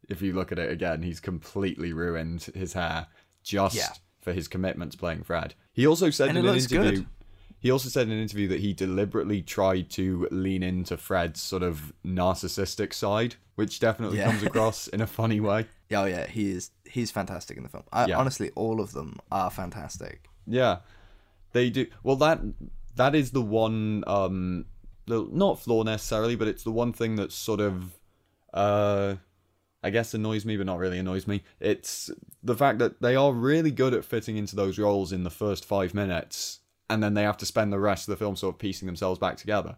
If 0.10 0.22
you 0.22 0.34
look 0.34 0.52
at 0.52 0.60
it 0.60 0.72
again, 0.72 1.02
he's 1.04 1.20
completely 1.20 1.92
ruined 1.94 2.44
his 2.56 2.74
hair 2.74 3.08
just 3.44 3.76
Yeah. 3.76 3.90
for 4.22 4.32
his 4.34 4.48
commitment 4.48 4.94
to 4.94 4.98
playing 4.98 5.24
Fred. 5.24 5.54
He 5.74 5.86
also 5.86 6.10
said 6.10 6.30
And 6.30 6.38
in 6.38 6.46
an 6.46 6.56
interview. 6.56 6.80
good. 6.98 7.06
He 7.60 7.72
also 7.72 7.90
said 7.90 8.08
in 8.08 8.14
an 8.14 8.22
interview 8.22 8.48
that 8.50 8.60
he 8.60 8.72
deliberately 8.74 9.42
tried 9.42 9.90
to 9.92 10.28
lean 10.32 10.62
into 10.64 10.96
Fred's 10.96 11.42
sort 11.42 11.64
of 11.64 11.92
narcissistic 12.06 12.94
side, 12.94 13.36
which 13.56 13.80
definitely 13.80 14.20
Yeah. 14.20 14.30
comes 14.32 14.44
across 14.44 14.88
in 14.88 15.02
a 15.02 15.08
funny 15.08 15.40
way. 15.40 15.66
Oh 15.90 16.04
yeah, 16.04 16.28
he 16.28 16.52
is. 16.52 16.72
He's 16.84 17.12
fantastic 17.12 17.56
in 17.56 17.64
the 17.64 17.70
film. 17.70 17.86
I, 17.94 18.08
Yeah. 18.08 18.18
Honestly, 18.18 18.52
all 18.56 18.82
of 18.82 18.92
them 18.92 19.20
are 19.32 19.50
fantastic. 19.50 20.28
Yeah, 20.46 20.80
they 21.54 21.70
do. 21.70 21.88
Well, 22.04 22.18
that 22.18 22.42
that 22.98 23.16
is 23.16 23.32
the 23.32 23.42
one, 23.42 24.04
um, 24.08 24.66
not 25.08 25.60
flaw 25.60 25.84
necessarily, 25.84 26.36
but 26.36 26.48
it's 26.48 26.64
the 26.64 26.72
one 26.72 26.94
thing 26.94 27.16
that 27.16 27.32
sort 27.32 27.62
of, 27.62 27.98
uh, 28.54 29.16
I 29.84 29.90
guess 29.90 30.14
annoys 30.14 30.46
me, 30.46 30.58
but 30.58 30.66
not 30.66 30.80
really 30.80 31.00
annoys 31.00 31.28
me. 31.28 31.44
It's 31.60 32.12
the 32.44 32.56
fact 32.56 32.80
that 32.80 33.02
they 33.02 33.16
are 33.16 33.32
really 33.32 33.72
good 33.72 33.94
at 33.94 34.04
fitting 34.04 34.38
into 34.38 34.56
those 34.56 34.78
roles 34.78 35.12
in 35.12 35.24
the 35.24 35.30
first 35.30 35.64
five 35.64 35.94
minutes, 35.94 36.60
and 36.90 37.02
then 37.02 37.14
they 37.14 37.24
have 37.24 37.38
to 37.38 37.46
spend 37.46 37.72
the 37.72 37.80
rest 37.80 38.08
of 38.08 38.12
the 38.12 38.18
film 38.18 38.36
sort 38.36 38.56
of 38.56 38.60
piecing 38.60 38.86
themselves 38.86 39.20
back 39.20 39.38
together, 39.38 39.78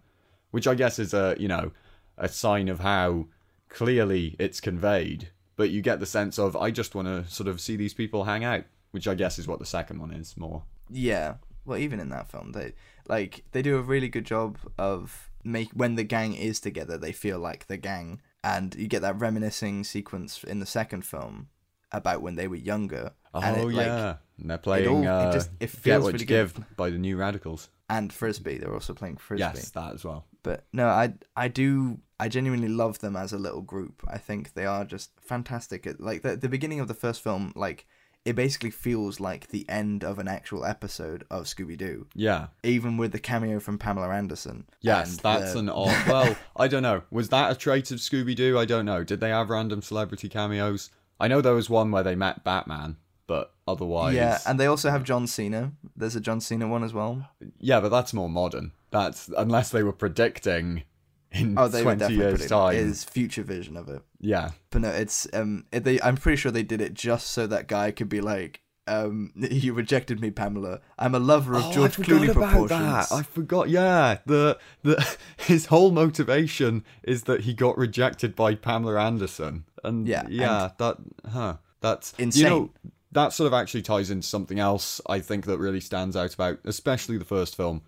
which 0.52 0.68
I 0.68 0.76
guess 0.76 1.00
is 1.00 1.14
a 1.14 1.36
you 1.40 1.48
know 1.48 1.72
a 2.18 2.30
sign 2.30 2.70
of 2.70 2.80
how 2.80 3.28
clearly 3.70 4.36
it's 4.40 4.62
conveyed. 4.62 5.30
But 5.56 5.72
you 5.72 5.82
get 5.82 6.00
the 6.00 6.06
sense 6.06 6.40
of 6.40 6.56
I 6.56 6.72
just 6.72 6.96
want 6.96 7.08
to 7.08 7.30
sort 7.32 7.50
of 7.50 7.60
see 7.60 7.76
these 7.76 7.94
people 7.94 8.24
hang 8.24 8.44
out, 8.44 8.64
which 8.92 9.08
I 9.08 9.16
guess 9.16 9.38
is 9.38 9.48
what 9.48 9.60
the 9.60 9.66
second 9.66 10.00
one 10.00 10.12
is 10.12 10.38
more. 10.38 10.64
Yeah. 10.90 11.36
Well, 11.70 11.78
even 11.80 12.00
in 12.00 12.10
that 12.10 12.30
film, 12.30 12.52
they 12.52 12.74
like 13.08 13.44
they 13.52 13.62
do 13.62 13.78
a 13.78 13.82
really 13.82 14.10
good 14.10 14.26
job 14.26 14.58
of 14.78 15.30
make 15.44 15.70
when 15.74 15.96
the 15.96 16.04
gang 16.04 16.34
is 16.34 16.60
together, 16.60 16.98
they 16.98 17.12
feel 17.14 17.40
like 17.40 17.68
the 17.68 17.78
gang, 17.78 18.22
and 18.44 18.76
you 18.76 18.88
get 18.88 19.02
that 19.04 19.20
reminiscing 19.20 19.84
sequence 19.84 20.44
in 20.44 20.60
the 20.60 20.66
second 20.66 21.06
film 21.06 21.48
about 21.92 22.22
when 22.22 22.36
they 22.36 22.48
were 22.48 22.56
younger. 22.56 23.12
Oh 23.34 23.42
and 23.42 23.58
it, 23.58 23.66
like, 23.66 23.86
yeah, 23.86 24.16
and 24.40 24.50
they're 24.50 24.58
playing 24.58 24.88
all- 24.90 25.04
it 25.04 25.08
uh, 25.08 25.32
just- 25.32 25.52
it 25.60 25.60
Get 25.60 25.70
feels 25.70 26.04
What 26.04 26.14
really 26.14 26.24
You 26.24 26.28
good. 26.28 26.54
Give 26.56 26.76
by 26.78 26.90
the 26.90 26.98
New 26.98 27.16
Radicals. 27.18 27.70
and 27.90 28.12
frisbee. 28.12 28.58
They're 28.58 28.74
also 28.74 28.94
playing 28.94 29.18
frisbee. 29.18 29.42
Yes, 29.56 29.70
that 29.72 29.94
as 29.94 30.04
well. 30.04 30.26
But 30.44 30.66
no, 30.74 30.88
I 30.88 31.14
I 31.36 31.48
do 31.48 32.00
I 32.20 32.28
genuinely 32.30 32.68
love 32.70 33.00
them 33.00 33.16
as 33.16 33.32
a 33.34 33.38
little 33.38 33.62
group. 33.62 34.04
I 34.08 34.18
think 34.18 34.54
they 34.54 34.66
are 34.66 34.84
just 34.86 35.12
fantastic. 35.22 35.86
At, 35.88 36.00
like 36.02 36.22
the 36.24 36.36
the 36.36 36.50
beginning 36.50 36.80
of 36.80 36.88
the 36.88 36.94
first 36.94 37.22
film, 37.22 37.54
like 37.56 37.86
it 38.30 38.36
basically 38.36 38.70
feels 38.70 39.20
like 39.20 39.48
the 39.48 39.68
end 39.70 40.04
of 40.04 40.20
an 40.20 40.28
actual 40.28 40.64
episode 40.66 41.26
of 41.32 41.46
Scooby 41.46 41.78
Doo, 41.78 42.08
Yeah. 42.14 42.48
even 42.64 42.98
with 42.98 43.12
the 43.12 43.20
cameo 43.20 43.60
from 43.60 43.78
Pamela 43.78 44.10
Anderson. 44.10 44.66
Yes, 44.82 45.12
and 45.12 45.20
that's 45.20 45.54
the- 45.54 45.60
an 45.60 45.70
odd. 45.70 46.08
Well, 46.08 46.36
I 46.56 46.68
don't 46.68 46.84
know. 46.84 47.02
Was 47.12 47.30
that 47.30 47.52
a 47.52 47.56
trait 47.56 47.90
of 47.92 48.00
Scooby 48.00 48.36
Doo? 48.36 48.58
I 48.60 48.66
don't 48.66 48.86
know. 48.86 49.04
Did 49.04 49.20
they 49.20 49.30
have 49.30 49.50
random 49.50 49.82
celebrity 49.82 50.30
cameos? 50.30 50.92
I 51.20 51.28
know 51.28 51.42
there 51.42 51.54
was 51.54 51.70
one 51.70 51.92
where 51.92 52.04
they 52.04 52.16
met 52.16 52.44
Batman, 52.44 52.98
but 53.28 53.54
otherwise, 53.68 54.16
yeah, 54.16 54.40
and 54.46 54.60
they 54.60 54.66
also 54.68 54.90
have 54.90 55.04
John 55.04 55.28
Cena. 55.28 55.72
There's 55.96 56.16
a 56.16 56.22
John 56.22 56.40
Cena 56.40 56.68
one 56.68 56.84
as 56.84 56.94
well. 56.94 57.30
yeah, 57.60 57.80
but 57.80 57.90
that's 57.90 58.14
more 58.14 58.30
modern. 58.30 58.72
That's 58.92 59.30
unless 59.38 59.70
they 59.70 59.84
were 59.84 59.92
predicting 59.94 60.84
in 61.32 61.58
Oh, 61.58 61.68
they 61.68 61.80
were 61.80 61.84
twenty 61.84 62.00
definitely 62.00 62.26
years' 62.26 62.34
putting 62.34 62.48
time. 62.50 62.76
his 62.76 63.04
future 63.04 63.44
vision 63.44 63.78
of 63.78 63.90
it. 63.90 64.02
Yeah, 64.20 64.52
But 64.70 64.82
no, 64.82 64.90
it's 64.90 65.28
um, 65.34 65.66
it, 65.72 65.84
they. 65.84 66.02
I'm 66.02 66.18
pretty 66.18 66.38
sure 66.38 66.52
they 66.52 66.64
did 66.64 66.82
it 66.82 66.94
just 66.94 67.28
so 67.30 67.48
that 67.48 67.68
guy 67.68 67.92
could 67.92 68.10
be 68.10 68.22
like, 68.22 68.62
um, 68.88 69.32
you 69.36 69.74
rejected 69.74 70.20
me, 70.20 70.32
Pamela. 70.32 70.82
I'm 70.98 71.16
a 71.16 71.20
lover 71.20 71.56
of 71.56 71.66
oh, 71.66 71.72
George 71.72 71.98
Clooney 71.98 72.34
proportions. 72.34 72.70
that. 72.70 73.12
I 73.12 73.24
forgot. 73.24 73.70
Yeah, 73.70 74.18
the 74.26 74.58
the 74.84 75.18
his 75.38 75.68
whole 75.68 75.92
motivation 75.92 76.84
is 77.04 77.24
that 77.24 77.42
he 77.42 77.54
got 77.54 77.78
rejected 77.78 78.36
by 78.36 78.56
Pamela 78.56 79.00
Anderson, 79.00 79.66
and 79.84 80.08
Yeah, 80.08 80.26
yeah, 80.30 80.72
that 80.78 80.98
huh, 81.32 81.58
that's 81.82 82.14
Insane. 82.18 82.44
You 82.44 82.50
know, 82.50 82.70
that 83.12 83.34
sort 83.34 83.48
of 83.48 83.54
actually 83.54 83.82
ties 83.82 84.12
into 84.12 84.28
something 84.28 84.60
else 84.60 85.02
I 85.08 85.20
think 85.20 85.46
that 85.46 85.58
really 85.58 85.80
stands 85.80 86.16
out 86.16 86.34
about, 86.34 86.60
especially 86.64 87.18
the 87.18 87.26
first 87.26 87.56
film. 87.56 87.82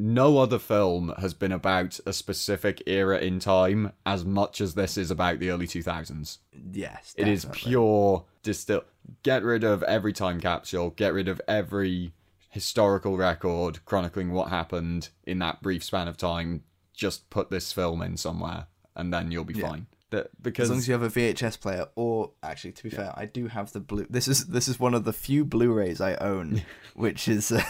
No 0.00 0.38
other 0.38 0.60
film 0.60 1.12
has 1.18 1.34
been 1.34 1.50
about 1.50 1.98
a 2.06 2.12
specific 2.12 2.80
era 2.86 3.18
in 3.18 3.40
time 3.40 3.92
as 4.06 4.24
much 4.24 4.60
as 4.60 4.74
this 4.74 4.96
is 4.96 5.10
about 5.10 5.40
the 5.40 5.50
early 5.50 5.66
2000s. 5.66 6.38
Yes, 6.72 7.14
It 7.18 7.26
is 7.26 7.46
pure 7.52 8.24
distill. 8.44 8.84
Get 9.24 9.42
rid 9.42 9.64
of 9.64 9.82
every 9.82 10.12
time 10.12 10.40
capsule. 10.40 10.90
Get 10.90 11.12
rid 11.12 11.26
of 11.26 11.40
every 11.48 12.12
historical 12.48 13.16
record 13.16 13.84
chronicling 13.84 14.32
what 14.32 14.50
happened 14.50 15.08
in 15.24 15.40
that 15.40 15.62
brief 15.62 15.82
span 15.82 16.06
of 16.06 16.16
time. 16.16 16.62
Just 16.94 17.28
put 17.28 17.50
this 17.50 17.72
film 17.72 18.00
in 18.00 18.16
somewhere, 18.16 18.66
and 18.94 19.12
then 19.12 19.30
you'll 19.32 19.44
be 19.44 19.54
fine. 19.54 19.86
That 20.10 20.28
As 20.58 20.70
long 20.70 20.78
as 20.78 20.88
you 20.88 20.92
have 20.92 21.02
a 21.02 21.10
VHS 21.10 21.60
player, 21.60 21.86
or 21.94 22.32
actually, 22.42 22.72
to 22.72 22.82
be 22.82 22.90
fair, 22.90 23.12
I 23.14 23.26
do 23.26 23.48
have 23.48 23.72
the 23.72 23.80
blue. 23.80 24.06
This 24.08 24.26
is 24.26 24.46
this 24.46 24.66
is 24.66 24.80
one 24.80 24.94
of 24.94 25.04
the 25.04 25.12
few 25.12 25.44
Blu-rays 25.44 26.00
I 26.00 26.14
own, 26.14 26.62
which 26.94 27.28
is 27.28 27.52
uh, 27.52 27.62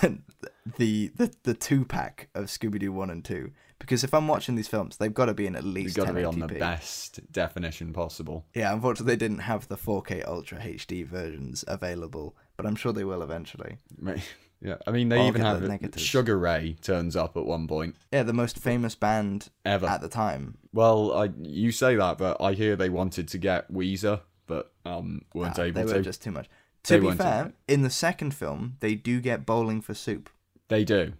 the 0.76 1.08
the 1.16 1.34
the 1.42 1.54
two 1.54 1.84
pack 1.84 2.28
of 2.34 2.46
Scooby 2.46 2.78
Doo 2.78 2.92
one 2.92 3.10
and 3.10 3.24
two. 3.24 3.52
Because 3.80 4.02
if 4.02 4.12
I'm 4.12 4.26
watching 4.26 4.56
these 4.56 4.68
films, 4.68 4.96
they've 4.96 5.14
got 5.14 5.26
to 5.26 5.34
be 5.34 5.46
in 5.46 5.54
at 5.54 5.64
least 5.64 5.96
got 5.96 6.06
to 6.06 6.12
be 6.12 6.24
on 6.24 6.40
the 6.40 6.48
best 6.48 7.20
definition 7.32 7.92
possible. 7.92 8.44
Yeah, 8.52 8.72
unfortunately, 8.72 9.12
they 9.12 9.18
didn't 9.18 9.38
have 9.38 9.68
the 9.68 9.76
4K 9.76 10.26
Ultra 10.26 10.58
HD 10.58 11.06
versions 11.06 11.64
available, 11.68 12.36
but 12.56 12.66
I'm 12.66 12.74
sure 12.74 12.92
they 12.92 13.04
will 13.04 13.22
eventually. 13.22 13.76
Yeah, 14.60 14.76
I 14.86 14.90
mean 14.90 15.08
they 15.08 15.20
I'll 15.20 15.28
even 15.28 15.40
have 15.42 15.60
the 15.92 15.98
Sugar 16.00 16.36
Ray 16.38 16.76
turns 16.82 17.14
up 17.14 17.36
at 17.36 17.44
one 17.46 17.66
point 17.68 17.94
Yeah, 18.12 18.24
the 18.24 18.32
most 18.32 18.58
famous 18.58 18.94
band 18.94 19.50
ever. 19.64 19.86
at 19.86 20.00
the 20.00 20.08
time. 20.08 20.58
Well, 20.72 21.12
I 21.12 21.30
you 21.40 21.70
say 21.72 21.94
that, 21.96 22.18
but 22.18 22.40
I 22.40 22.54
hear 22.54 22.74
they 22.76 22.88
wanted 22.90 23.28
to 23.28 23.38
get 23.38 23.72
Weezer, 23.72 24.20
but 24.46 24.72
um 24.84 25.22
weren't 25.34 25.58
Ah, 25.58 25.62
able 25.62 25.82
they 25.84 25.88
to. 25.92 25.98
were 25.98 26.02
just 26.02 26.22
too 26.22 26.32
much. 26.32 26.48
They 26.84 26.96
To 26.98 27.10
be 27.10 27.16
fair, 27.16 27.52
in 27.68 27.82
the 27.82 27.90
second 27.90 28.34
film, 28.34 28.76
they 28.80 28.94
do 28.94 29.20
get 29.20 29.46
Bowling 29.46 29.80
for 29.80 29.94
Soup. 29.94 30.28
They 30.68 30.84
do, 30.84 31.12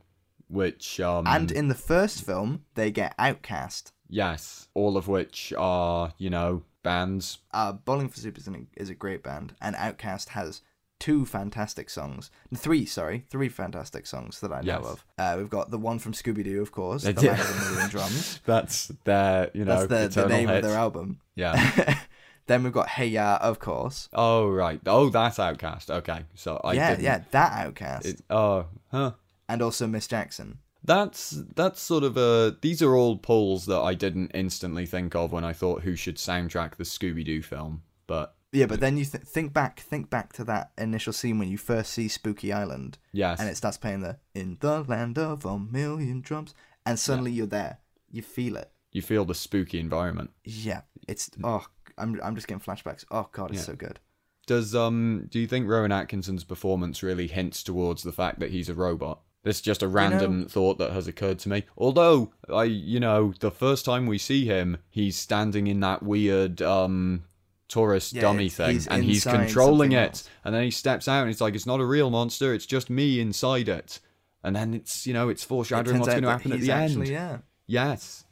which 0.48 0.98
um 1.00 1.26
And 1.26 1.50
in 1.52 1.68
the 1.68 1.74
first 1.74 2.24
film, 2.24 2.64
they 2.74 2.90
get 2.90 3.16
OutKast. 3.18 3.92
yes, 4.08 4.68
all 4.74 4.96
of 4.96 5.06
which 5.08 5.52
are 5.56 6.12
you 6.18 6.30
know 6.30 6.62
bands. 6.82 7.38
Uh, 7.52 7.72
Bowling 7.72 8.08
for 8.08 8.18
Soup 8.18 8.36
is, 8.38 8.46
an, 8.48 8.66
is 8.76 8.88
a 8.88 8.94
great 8.94 9.22
band, 9.22 9.54
and 9.60 9.76
OutKast 9.76 10.30
has 10.30 10.62
two 10.98 11.24
fantastic 11.26 11.88
songs. 11.90 12.30
Three, 12.54 12.84
sorry, 12.86 13.24
three 13.30 13.48
fantastic 13.48 14.06
songs 14.06 14.40
that 14.40 14.52
I 14.52 14.60
know 14.62 14.80
Yes. 14.80 14.84
of. 14.86 15.04
Uh, 15.18 15.34
we've 15.38 15.50
got 15.50 15.70
the 15.70 15.78
one 15.78 15.98
from 15.98 16.12
Scooby 16.12 16.44
Doo, 16.44 16.60
of 16.62 16.72
course, 16.72 17.04
The 17.04 17.12
do. 17.12 17.26
Man 17.26 17.40
of 17.40 17.50
a 17.50 17.70
Million 17.70 17.90
Drums. 17.90 18.40
That's 18.44 18.88
their 19.04 19.50
you 19.54 19.64
know 19.64 19.86
That's 19.86 20.14
the, 20.14 20.22
the 20.22 20.28
name 20.28 20.48
hit. 20.48 20.58
of 20.58 20.62
their 20.70 20.78
album. 20.78 21.20
Yeah. 21.34 21.98
then 22.46 22.62
we've 22.64 22.72
got 22.72 22.88
Hey 22.88 23.06
Ya, 23.08 23.38
of 23.40 23.58
course. 23.58 24.08
oh 24.12 24.48
right. 24.48 24.80
Oh, 24.86 25.08
that's 25.10 25.38
OutKast. 25.38 25.90
Okay, 25.90 26.24
so 26.34 26.60
I 26.64 26.72
yeah, 26.72 26.90
didn't- 26.90 27.04
yeah, 27.04 27.22
that 27.30 27.74
OutKast, 27.74 28.06
It, 28.06 28.20
oh, 28.30 28.66
huh. 28.90 29.12
and 29.48 29.62
also 29.62 29.86
Miss 29.86 30.06
Jackson. 30.06 30.58
That's 30.84 31.30
that's 31.54 31.80
sort 31.82 32.02
of 32.04 32.16
a. 32.16 32.56
These 32.62 32.80
are 32.82 32.94
all 32.96 33.18
pulls 33.18 33.66
that 33.66 33.80
I 33.80 33.94
didn't 33.94 34.30
instantly 34.32 34.86
think 34.86 35.14
of 35.14 35.32
when 35.32 35.44
I 35.44 35.52
thought 35.52 35.82
who 35.82 35.96
should 35.96 36.16
soundtrack 36.16 36.76
the 36.76 36.84
Scooby 36.84 37.24
Doo 37.24 37.42
film. 37.42 37.82
But 38.06 38.34
Yeah, 38.52 38.66
but 38.66 38.80
then 38.80 38.96
you 38.96 39.04
th- 39.04 39.24
think 39.24 39.52
back, 39.52 39.80
think 39.80 40.08
back 40.08 40.32
to 40.34 40.44
that 40.44 40.72
initial 40.78 41.12
scene 41.12 41.38
when 41.38 41.48
you 41.48 41.58
first 41.58 41.92
see 41.92 42.08
Spooky 42.08 42.52
Island, 42.52 42.96
yes, 43.12 43.40
and 43.40 43.48
it 43.48 43.56
starts 43.56 43.76
playing 43.76 44.00
the 44.00 44.18
"In 44.34 44.56
the 44.60 44.82
Land 44.84 45.18
of 45.18 45.44
a 45.44 45.58
Million 45.58 46.20
Drums," 46.22 46.54
and 46.86 46.98
suddenly 46.98 47.30
you're 47.32 47.46
there. 47.46 47.78
You 48.10 48.22
feel 48.22 48.56
it. 48.56 48.70
you 48.90 49.02
feel 49.02 49.26
the 49.26 49.34
spooky 49.34 49.78
environment. 49.78 50.30
Yeah, 50.44 50.80
it's 51.06 51.30
oh, 51.44 51.66
I'm 51.98 52.18
I'm 52.22 52.34
just 52.34 52.48
getting 52.48 52.62
flashbacks. 52.62 53.04
Oh 53.10 53.28
god, 53.32 53.50
it's 53.50 53.60
Yeah. 53.60 53.66
so 53.66 53.74
good. 53.74 54.00
Does 54.46 54.74
um 54.74 55.26
do 55.30 55.38
you 55.38 55.46
think 55.46 55.68
Rowan 55.68 55.92
Atkinson's 55.92 56.42
performance 56.44 57.02
really 57.02 57.26
hints 57.26 57.62
towards 57.62 58.02
the 58.02 58.12
fact 58.12 58.40
that 58.40 58.50
he's 58.50 58.70
a 58.70 58.74
robot? 58.74 59.20
This 59.44 59.56
is 59.56 59.62
just 59.62 59.82
a 59.82 59.88
random 59.88 60.46
thought 60.48 60.78
that 60.78 60.92
has 60.92 61.06
occurred 61.06 61.38
to 61.40 61.50
me. 61.50 61.64
Although 61.76 62.32
I, 62.52 62.64
you 62.64 62.98
know, 62.98 63.34
the 63.40 63.50
first 63.50 63.84
time 63.84 64.06
we 64.06 64.16
see 64.16 64.46
him, 64.46 64.78
he's 64.88 65.16
standing 65.16 65.66
in 65.66 65.80
that 65.80 66.02
weird 66.02 66.62
um 66.62 67.24
tourist 67.68 68.12
Yeah, 68.14 68.22
dummy 68.22 68.48
thing, 68.48 68.72
he's 68.72 68.86
and 68.86 69.04
he's 69.04 69.24
controlling 69.24 69.92
it, 69.92 69.96
else. 70.08 70.28
and 70.44 70.54
then 70.54 70.62
he 70.62 70.70
steps 70.70 71.06
out, 71.08 71.22
and 71.22 71.30
it's 71.30 71.40
like 71.40 71.54
it's 71.54 71.66
not 71.66 71.80
a 71.80 71.84
real 71.84 72.10
monster, 72.10 72.52
it's 72.54 72.66
just 72.66 72.88
me 72.90 73.20
inside 73.20 73.68
it, 73.68 74.00
and 74.42 74.56
then 74.56 74.74
it's 74.74 75.06
you 75.06 75.12
know 75.14 75.28
it's 75.28 75.44
foreshadowing 75.44 75.96
turns 75.96 76.00
what's 76.00 76.12
going 76.14 76.22
to 76.24 76.30
happen 76.30 76.52
at 76.52 76.60
the 76.60 76.70
actually 76.72 77.14
end. 77.14 77.14
yeah. 77.14 77.38
Yes, 77.66 78.24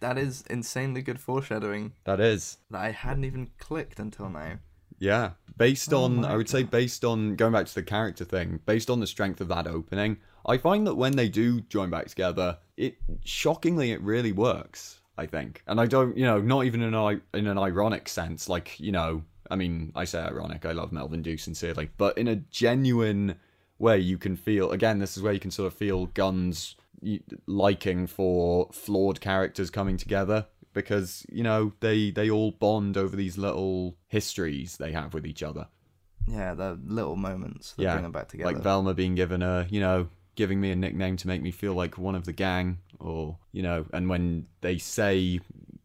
That 0.00 0.16
is 0.16 0.42
insanely 0.48 1.02
good 1.02 1.20
foreshadowing 1.20 1.92
that 2.04 2.20
is. 2.20 2.56
that 2.70 2.80
I 2.80 2.90
hadn't 2.90 3.24
even 3.24 3.50
clicked 3.58 3.98
until 4.00 4.30
now. 4.30 4.54
Yeah, 4.98 5.32
based 5.56 5.92
Oh 5.92 6.04
on, 6.04 6.24
I 6.24 6.36
would 6.36 6.48
say, 6.48 6.62
based 6.64 7.04
on 7.04 7.36
going 7.36 7.52
back 7.52 7.66
to 7.66 7.74
the 7.74 7.82
character 7.84 8.24
thing, 8.24 8.60
based 8.66 8.90
on 8.90 8.98
the 9.00 9.06
strength 9.06 9.40
of 9.40 9.48
that 9.48 9.66
opening, 9.66 10.16
I 10.46 10.56
find 10.56 10.86
that 10.86 10.94
when 10.96 11.14
they 11.16 11.28
do 11.28 11.60
join 11.60 11.90
back 11.90 12.08
together, 12.08 12.58
it 12.76 12.96
shockingly 13.24 13.92
it 13.92 14.00
really 14.00 14.32
works. 14.32 14.97
I 15.18 15.26
think, 15.26 15.62
and 15.66 15.80
I 15.80 15.86
don't, 15.86 16.16
you 16.16 16.24
know, 16.24 16.40
not 16.40 16.64
even 16.64 16.80
in 16.80 16.94
an 16.94 17.20
in 17.34 17.46
an 17.46 17.58
ironic 17.58 18.08
sense, 18.08 18.48
like 18.48 18.78
you 18.78 18.92
know, 18.92 19.24
I 19.50 19.56
mean, 19.56 19.92
I 19.94 20.04
say 20.04 20.20
ironic. 20.20 20.64
I 20.64 20.72
love 20.72 20.92
Melvin 20.92 21.22
Doo 21.22 21.36
sincerely, 21.36 21.90
but 21.96 22.16
in 22.16 22.28
a 22.28 22.36
genuine 22.36 23.36
way, 23.78 23.98
you 23.98 24.16
can 24.18 24.36
feel. 24.36 24.70
Again, 24.70 24.98
this 24.98 25.16
is 25.16 25.22
where 25.22 25.32
you 25.32 25.40
can 25.40 25.50
sort 25.50 25.72
of 25.72 25.78
feel 25.78 26.06
Gunn's 26.06 26.76
liking 27.46 28.06
for 28.06 28.68
flawed 28.72 29.20
characters 29.20 29.70
coming 29.70 29.96
together 29.96 30.46
because 30.72 31.26
you 31.30 31.42
know 31.42 31.72
they 31.80 32.10
they 32.10 32.30
all 32.30 32.52
bond 32.52 32.96
over 32.96 33.16
these 33.16 33.38
little 33.38 33.96
histories 34.08 34.76
they 34.76 34.92
have 34.92 35.14
with 35.14 35.26
each 35.26 35.42
other. 35.42 35.66
Yeah, 36.26 36.54
the 36.54 36.78
little 36.84 37.16
moments 37.16 37.72
that 37.72 37.82
Yeah, 37.82 37.94
bring 37.94 38.02
them 38.02 38.12
back 38.12 38.28
together. 38.28 38.52
Like 38.52 38.62
Velma 38.62 38.94
being 38.94 39.14
given 39.14 39.42
a, 39.42 39.66
you 39.70 39.80
know, 39.80 40.08
giving 40.34 40.60
me 40.60 40.70
a 40.70 40.76
nickname 40.76 41.16
to 41.16 41.26
make 41.26 41.42
me 41.42 41.50
feel 41.50 41.72
like 41.72 41.96
one 41.96 42.14
of 42.14 42.24
the 42.24 42.32
gang, 42.32 42.78
or 43.00 43.38
you 43.52 43.62
know, 43.62 43.86
and 43.92 44.08
when 44.08 44.46
they 44.60 44.78
say 44.78 45.40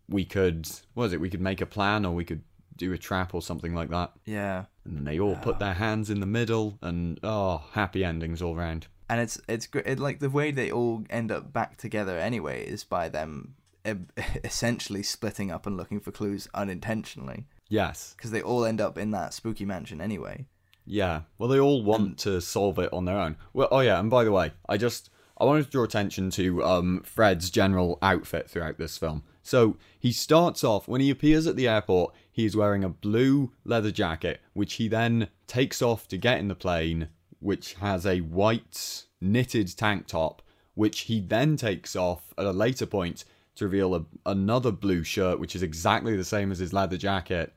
we 0.09 0.25
could, 0.25 0.67
what 0.93 1.05
is 1.05 1.13
it? 1.13 1.19
We 1.21 1.29
could 1.29 1.41
make 1.41 1.61
a 1.61 1.65
plan, 1.65 2.05
or 2.05 2.13
we 2.13 2.25
could 2.25 2.41
do 2.75 2.91
a 2.93 2.97
trap, 2.97 3.33
or 3.33 3.41
something 3.41 3.73
like 3.75 3.89
that. 3.89 4.11
yeah, 4.25 4.65
And 4.85 4.97
then 4.97 5.03
they 5.05 5.19
all 5.19 5.35
put 5.35 5.59
their 5.59 5.73
hands 5.75 6.09
in 6.09 6.19
the 6.19 6.25
middle, 6.25 6.77
and 6.81 7.19
oh, 7.23 7.63
happy 7.73 8.03
endings 8.03 8.41
all 8.41 8.55
round. 8.55 8.87
and 9.09 9.21
it's 9.21 9.39
it's 9.47 9.67
great. 9.67 9.85
It, 9.87 9.99
like 9.99 10.19
the 10.19 10.29
way 10.29 10.51
they 10.51 10.71
all 10.71 11.03
end 11.09 11.31
up 11.31 11.53
back 11.53 11.77
together 11.77 12.17
anyway 12.17 12.65
is 12.65 12.83
by 12.83 13.09
them 13.09 13.55
essentially 14.43 15.03
splitting 15.03 15.51
up 15.51 15.65
and 15.65 15.77
looking 15.77 15.99
for 15.99 16.11
clues 16.11 16.47
unintentionally. 16.53 17.45
Yes. 17.69 18.13
because 18.15 18.29
they 18.31 18.41
all 18.41 18.65
end 18.65 18.79
up 18.81 18.97
in 18.99 19.11
that 19.11 19.33
spooky 19.33 19.65
mansion 19.65 19.99
anyway. 19.99 20.45
Yeah. 20.85 21.21
Well, 21.37 21.49
they 21.49 21.59
all 21.59 21.81
want 21.83 22.19
to 22.19 22.39
solve 22.41 22.77
it 22.77 22.91
on 22.93 23.05
their 23.05 23.17
own. 23.17 23.37
Well, 23.53 23.67
oh 23.71 23.79
yeah, 23.79 23.99
and 23.99 24.09
by 24.09 24.23
the 24.25 24.31
way, 24.31 24.51
I 24.69 24.77
just 24.77 25.09
I 25.37 25.45
wanted 25.45 25.65
to 25.65 25.71
draw 25.71 25.83
attention 25.83 26.29
to 26.31 26.63
um 26.63 27.01
Fred's 27.03 27.49
general 27.49 27.97
outfit 28.01 28.49
throughout 28.49 28.77
this 28.77 28.97
film. 28.97 29.23
So 29.41 29.77
he 29.99 30.11
starts 30.11 30.63
off 30.63 30.87
when 30.87 31.01
he 31.01 31.09
appears 31.09 31.47
at 31.47 31.55
the 31.55 31.67
airport. 31.67 32.13
he 32.31 32.45
is 32.45 32.55
wearing 32.55 32.83
a 32.83 32.89
blue 32.89 33.51
leather 33.65 33.91
jacket, 33.91 34.41
which 34.53 34.75
he 34.75 34.87
then 34.87 35.27
takes 35.47 35.81
off 35.81 36.07
to 36.07 36.17
get 36.17 36.39
in 36.39 36.47
the 36.47 36.55
plane, 36.55 37.09
which 37.39 37.73
has 37.75 38.05
a 38.05 38.21
white 38.21 39.03
knitted 39.19 39.75
tank 39.77 40.07
top, 40.07 40.41
which 40.75 41.01
he 41.01 41.19
then 41.19 41.57
takes 41.57 41.95
off 41.95 42.33
at 42.37 42.45
a 42.45 42.51
later 42.51 42.85
point 42.85 43.25
to 43.55 43.65
reveal 43.65 43.93
a, 43.93 44.05
another 44.25 44.71
blue 44.71 45.03
shirt, 45.03 45.39
which 45.39 45.55
is 45.55 45.61
exactly 45.61 46.15
the 46.15 46.23
same 46.23 46.51
as 46.51 46.59
his 46.59 46.73
leather 46.73 46.97
jacket 46.97 47.53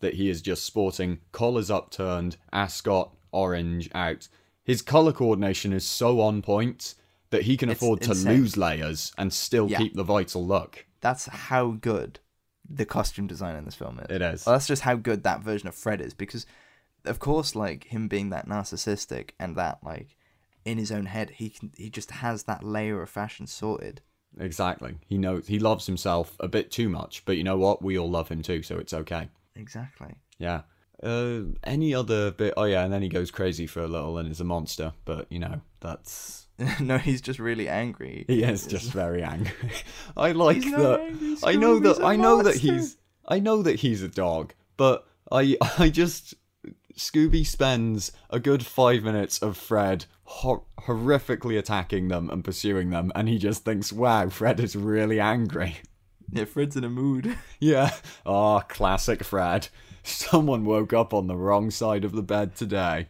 that 0.00 0.14
he 0.14 0.28
is 0.30 0.42
just 0.42 0.64
sporting 0.64 1.20
collars 1.32 1.70
upturned, 1.70 2.36
ascot 2.52 3.14
orange 3.32 3.88
out. 3.94 4.28
His 4.62 4.82
color 4.82 5.12
coordination 5.12 5.72
is 5.72 5.84
so 5.84 6.20
on 6.20 6.42
point 6.42 6.94
that 7.30 7.42
he 7.42 7.56
can 7.56 7.70
It's 7.70 7.80
afford 7.80 8.00
to 8.02 8.10
insane. 8.10 8.36
lose 8.40 8.56
layers 8.56 9.12
and 9.16 9.32
still 9.32 9.68
Yeah. 9.70 9.78
keep 9.78 9.94
the 9.94 10.02
vital 10.04 10.46
look. 10.46 10.86
That's 11.00 11.26
how 11.26 11.72
good 11.72 12.20
the 12.68 12.84
costume 12.84 13.26
design 13.26 13.56
in 13.56 13.64
this 13.64 13.74
film 13.74 13.98
is. 14.00 14.06
It 14.14 14.22
is. 14.22 14.46
Well, 14.46 14.54
that's 14.54 14.66
just 14.66 14.82
how 14.82 14.96
good 14.96 15.22
that 15.24 15.42
version 15.42 15.68
of 15.68 15.74
Fred 15.74 16.00
is 16.00 16.14
because, 16.14 16.46
of 17.04 17.18
course, 17.18 17.54
like 17.56 17.84
him 17.84 18.06
being 18.08 18.30
that 18.30 18.48
narcissistic 18.48 19.30
and 19.38 19.56
that 19.56 19.78
like 19.82 20.16
in 20.64 20.78
his 20.78 20.92
own 20.92 21.06
head, 21.06 21.30
he 21.30 21.50
can 21.50 21.72
he 21.76 21.88
just 21.90 22.10
has 22.10 22.44
that 22.44 22.62
layer 22.62 23.02
of 23.02 23.08
fashion 23.10 23.46
sorted. 23.46 24.02
Exactly. 24.38 24.96
He 25.06 25.18
knows 25.18 25.48
he 25.48 25.58
loves 25.58 25.86
himself 25.86 26.36
a 26.38 26.46
bit 26.48 26.70
too 26.70 26.88
much, 26.88 27.24
but 27.24 27.36
you 27.36 27.42
know 27.44 27.56
what? 27.58 27.82
We 27.82 27.98
all 27.98 28.10
love 28.10 28.28
him 28.28 28.42
too, 28.42 28.62
so 28.62 28.76
it's 28.78 28.92
okay. 28.92 29.28
Exactly. 29.56 30.14
Yeah. 30.38 30.62
Uh, 31.02 31.40
any 31.64 31.94
other 31.94 32.30
bit? 32.30 32.54
Oh 32.56 32.64
yeah, 32.64 32.84
and 32.84 32.92
then 32.92 33.02
he 33.02 33.08
goes 33.08 33.30
crazy 33.30 33.66
for 33.66 33.80
a 33.82 33.88
little 33.88 34.18
and 34.18 34.30
is 34.30 34.40
a 34.40 34.44
monster. 34.44 34.92
But 35.06 35.26
you 35.32 35.38
know, 35.38 35.62
that's 35.80 36.46
no, 36.80 36.98
he's 36.98 37.20
just 37.20 37.38
really 37.38 37.68
angry. 37.68 38.24
he 38.26 38.42
is 38.42 38.66
just 38.66 38.92
very 38.92 39.22
angry. 39.22 39.72
I 40.16 40.32
like 40.32 40.62
that. 40.62 41.00
angry, 41.00 41.36
I 41.44 41.56
know 41.56 41.78
that. 41.80 42.02
I 42.02 42.16
know 42.16 42.42
that 42.42 42.56
he's. 42.56 42.96
I 43.26 43.38
know 43.38 43.62
that 43.62 43.80
he's 43.80 44.02
a 44.02 44.08
dog, 44.08 44.54
but 44.76 45.06
I. 45.30 45.56
I 45.78 45.90
just. 45.90 46.34
Scooby 46.96 47.46
spends 47.46 48.12
a 48.28 48.38
good 48.38 48.66
five 48.66 49.02
minutes 49.02 49.38
of 49.38 49.56
Fred 49.56 50.04
hor- 50.24 50.64
horrifically 50.80 51.58
attacking 51.58 52.08
them 52.08 52.28
and 52.28 52.44
pursuing 52.44 52.90
them, 52.90 53.10
and 53.14 53.26
he 53.28 53.38
just 53.38 53.64
thinks, 53.64 53.92
"Wow, 53.92 54.28
Fred 54.28 54.60
is 54.60 54.76
really 54.76 55.18
angry." 55.18 55.76
Yeah, 56.32 56.44
Fred's 56.44 56.76
in 56.76 56.84
a 56.84 56.90
mood. 56.90 57.36
Yeah. 57.58 57.92
Ah, 58.26 58.60
classic 58.60 59.24
Fred. 59.24 59.68
Someone 60.02 60.64
woke 60.64 60.92
up 60.92 61.12
on 61.12 61.26
the 61.26 61.36
wrong 61.36 61.70
side 61.70 62.04
of 62.04 62.12
the 62.12 62.22
bed 62.22 62.54
today. 62.54 63.08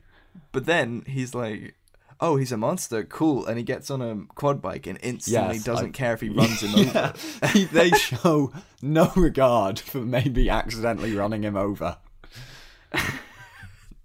But 0.53 0.67
then 0.67 1.03
he's 1.07 1.35
like, 1.35 1.75
"Oh, 2.21 2.37
he's 2.37 2.53
a 2.53 2.57
monster, 2.57 3.03
cool!" 3.05 3.47
And 3.47 3.57
he 3.59 3.65
gets 3.65 3.91
on 3.91 4.01
a 4.03 4.25
quad 4.35 4.61
bike 4.63 4.87
and 4.87 4.99
instantly 5.03 5.55
Yes, 5.57 5.65
doesn't 5.65 5.89
I- 5.89 5.91
care 5.99 6.15
if 6.15 6.21
he 6.21 6.29
runs 6.29 6.61
him 6.63 6.75
over. 6.75 7.15
Yeah. 7.55 7.65
they 7.73 7.91
show 7.91 8.53
no 8.83 9.11
regard 9.17 9.79
for 9.79 9.99
maybe 9.99 10.49
accidentally 10.51 11.15
running 11.15 11.43
him 11.43 11.57
over. 11.57 11.97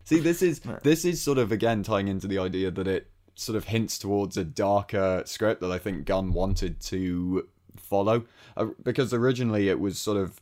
See, 0.06 0.20
this 0.20 0.42
is 0.44 0.62
this 0.84 1.04
is 1.04 1.22
sort 1.22 1.38
of 1.40 1.52
again 1.52 1.82
tying 1.82 2.08
into 2.08 2.28
the 2.28 2.38
idea 2.38 2.70
that 2.72 2.88
it 2.88 3.10
sort 3.34 3.56
of 3.56 3.66
hints 3.66 3.98
towards 3.98 4.38
a 4.38 4.44
darker 4.44 5.24
script 5.26 5.62
that 5.62 5.72
I 5.72 5.78
think 5.80 6.06
Gunn 6.06 6.32
wanted 6.32 6.80
to 6.82 7.48
follow, 7.76 8.26
uh, 8.56 8.68
because 8.84 9.14
originally 9.14 9.68
it 9.68 9.80
was 9.80 9.98
sort 9.98 10.18
of 10.18 10.40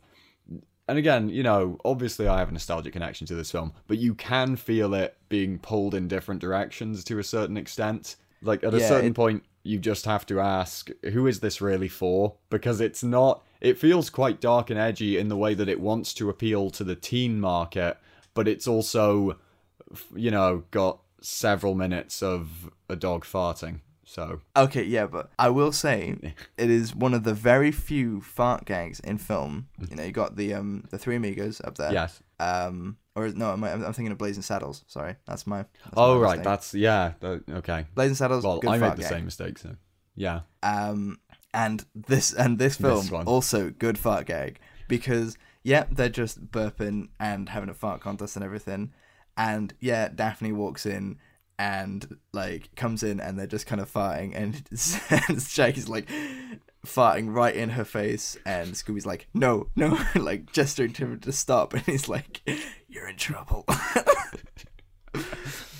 and 0.88 0.98
again, 0.98 1.30
you 1.30 1.43
know, 1.43 1.78
obviously 1.86 2.28
I 2.28 2.39
have 2.39 2.50
a 2.50 2.54
nostalgic 2.54 2.93
connection 2.93 3.26
to 3.28 3.36
this 3.36 3.52
film, 3.52 3.74
but 3.88 3.98
you 3.98 4.13
can 4.15 4.56
feel 4.56 4.93
it 4.93 5.15
being 5.30 5.60
pulled 5.60 5.93
in 5.96 6.08
different 6.08 6.41
directions 6.41 7.04
to 7.06 7.19
a 7.19 7.24
certain 7.24 7.58
extent. 7.58 8.15
Like 8.41 8.63
at 8.63 8.74
a 8.74 8.80
Yeah, 8.80 8.88
certain 8.89 9.12
it- 9.12 9.15
point, 9.15 9.43
you 9.63 9.80
just 9.80 10.06
have 10.06 10.26
to 10.26 10.41
ask, 10.41 10.89
who 11.13 11.26
is 11.26 11.39
this 11.39 11.62
really 11.62 11.88
for? 11.88 12.36
Because 12.50 12.82
it's 12.82 13.02
not, 13.02 13.41
it 13.62 13.78
feels 13.78 14.10
quite 14.10 14.41
dark 14.41 14.69
and 14.69 14.78
edgy 14.78 15.17
in 15.17 15.30
the 15.30 15.38
way 15.38 15.54
that 15.54 15.69
it 15.69 15.80
wants 15.80 16.13
to 16.15 16.30
appeal 16.30 16.69
to 16.72 16.84
the 16.84 16.96
teen 16.98 17.39
market, 17.39 17.98
but 18.34 18.46
it's 18.48 18.67
also, 18.67 19.39
you 20.13 20.32
know, 20.32 20.65
got 20.72 21.00
several 21.22 21.76
minutes 21.76 22.22
of 22.22 22.69
a 22.89 22.98
dog 22.98 23.24
farting. 23.24 23.80
So, 24.13 24.41
Okay, 24.56 24.84
yeah, 24.84 25.08
but 25.08 25.32
I 25.39 25.49
will 25.49 25.71
say 25.71 26.15
it 26.58 26.69
is 26.69 26.95
one 26.95 27.15
of 27.15 27.23
the 27.23 27.34
very 27.34 27.71
few 27.71 28.21
fart 28.21 28.63
gags 28.65 28.99
in 28.99 29.17
film. 29.17 29.67
You 29.89 29.95
know, 29.95 30.04
you 30.04 30.12
got 30.12 30.36
the 30.36 30.54
um 30.54 30.84
the 30.91 30.97
Three 30.99 31.15
Amigos 31.15 31.60
up 31.63 31.78
there. 31.78 31.91
yes. 31.91 32.21
Um, 32.39 32.97
or 33.15 33.30
no, 33.30 33.49
I'm, 33.52 33.63
I'm 33.63 33.82
thinking 33.93 34.12
of 34.12 34.17
Blazing 34.19 34.43
Saddles. 34.43 34.84
Sorry, 34.88 35.15
that's 35.26 35.47
my. 35.47 35.63
That's 35.63 35.93
Oh, 35.97 36.15
my 36.15 36.21
right. 36.21 36.30
mistake. 36.38 36.43
That's, 36.45 36.73
yeah. 36.73 37.13
that- 37.21 37.43
okay. 37.49 37.86
Blazing 37.95 38.15
Saddles. 38.15 38.43
Well, 38.43 38.60
I 38.67 38.78
made 38.78 38.97
the 38.97 39.04
same 39.04 39.26
mistake, 39.26 39.58
so. 39.58 39.76
Yeah. 40.15 40.41
Um, 40.62 41.19
and 41.54 41.84
this 41.95 42.34
and 42.34 42.60
this 42.60 42.76
film 42.86 43.02
This 43.08 43.12
also 43.26 43.71
good 43.71 43.97
fart 43.97 44.26
gag 44.28 44.60
because 44.88 45.38
yeah, 45.63 45.86
they're 45.91 46.10
just 46.10 46.52
burping 46.52 47.08
and 47.19 47.49
having 47.49 47.69
a 47.69 47.73
fart 47.73 47.99
contest 48.02 48.36
and 48.36 48.45
everything, 48.45 48.93
and 49.38 49.73
yeah, 49.80 50.10
Daphne 50.10 50.52
walks 50.52 50.86
in 50.86 51.17
and 51.63 52.17
like 52.34 52.76
comes 52.76 53.04
in 53.04 53.21
and 53.21 53.39
they're 53.39 53.47
just 53.47 53.65
kind 53.65 53.80
of 53.80 53.89
farting 53.91 54.36
and, 54.36 54.63
and 55.10 55.41
Shaggy's 55.41 55.88
like 55.88 56.10
farting 56.86 57.34
right 57.34 57.56
in 57.56 57.69
her 57.69 57.86
face 57.86 58.36
and 58.45 58.73
Scooby's 58.73 59.06
like 59.06 59.28
no 59.34 59.67
no 59.73 59.97
like 60.15 60.52
gesturing 60.52 60.91
to 60.93 61.06
him 61.06 61.19
to 61.21 61.32
stop 61.32 61.73
and 61.73 61.84
he's 61.84 62.10
like 62.10 62.41
you're 62.89 63.08
in 63.08 63.15
trouble. 63.15 63.65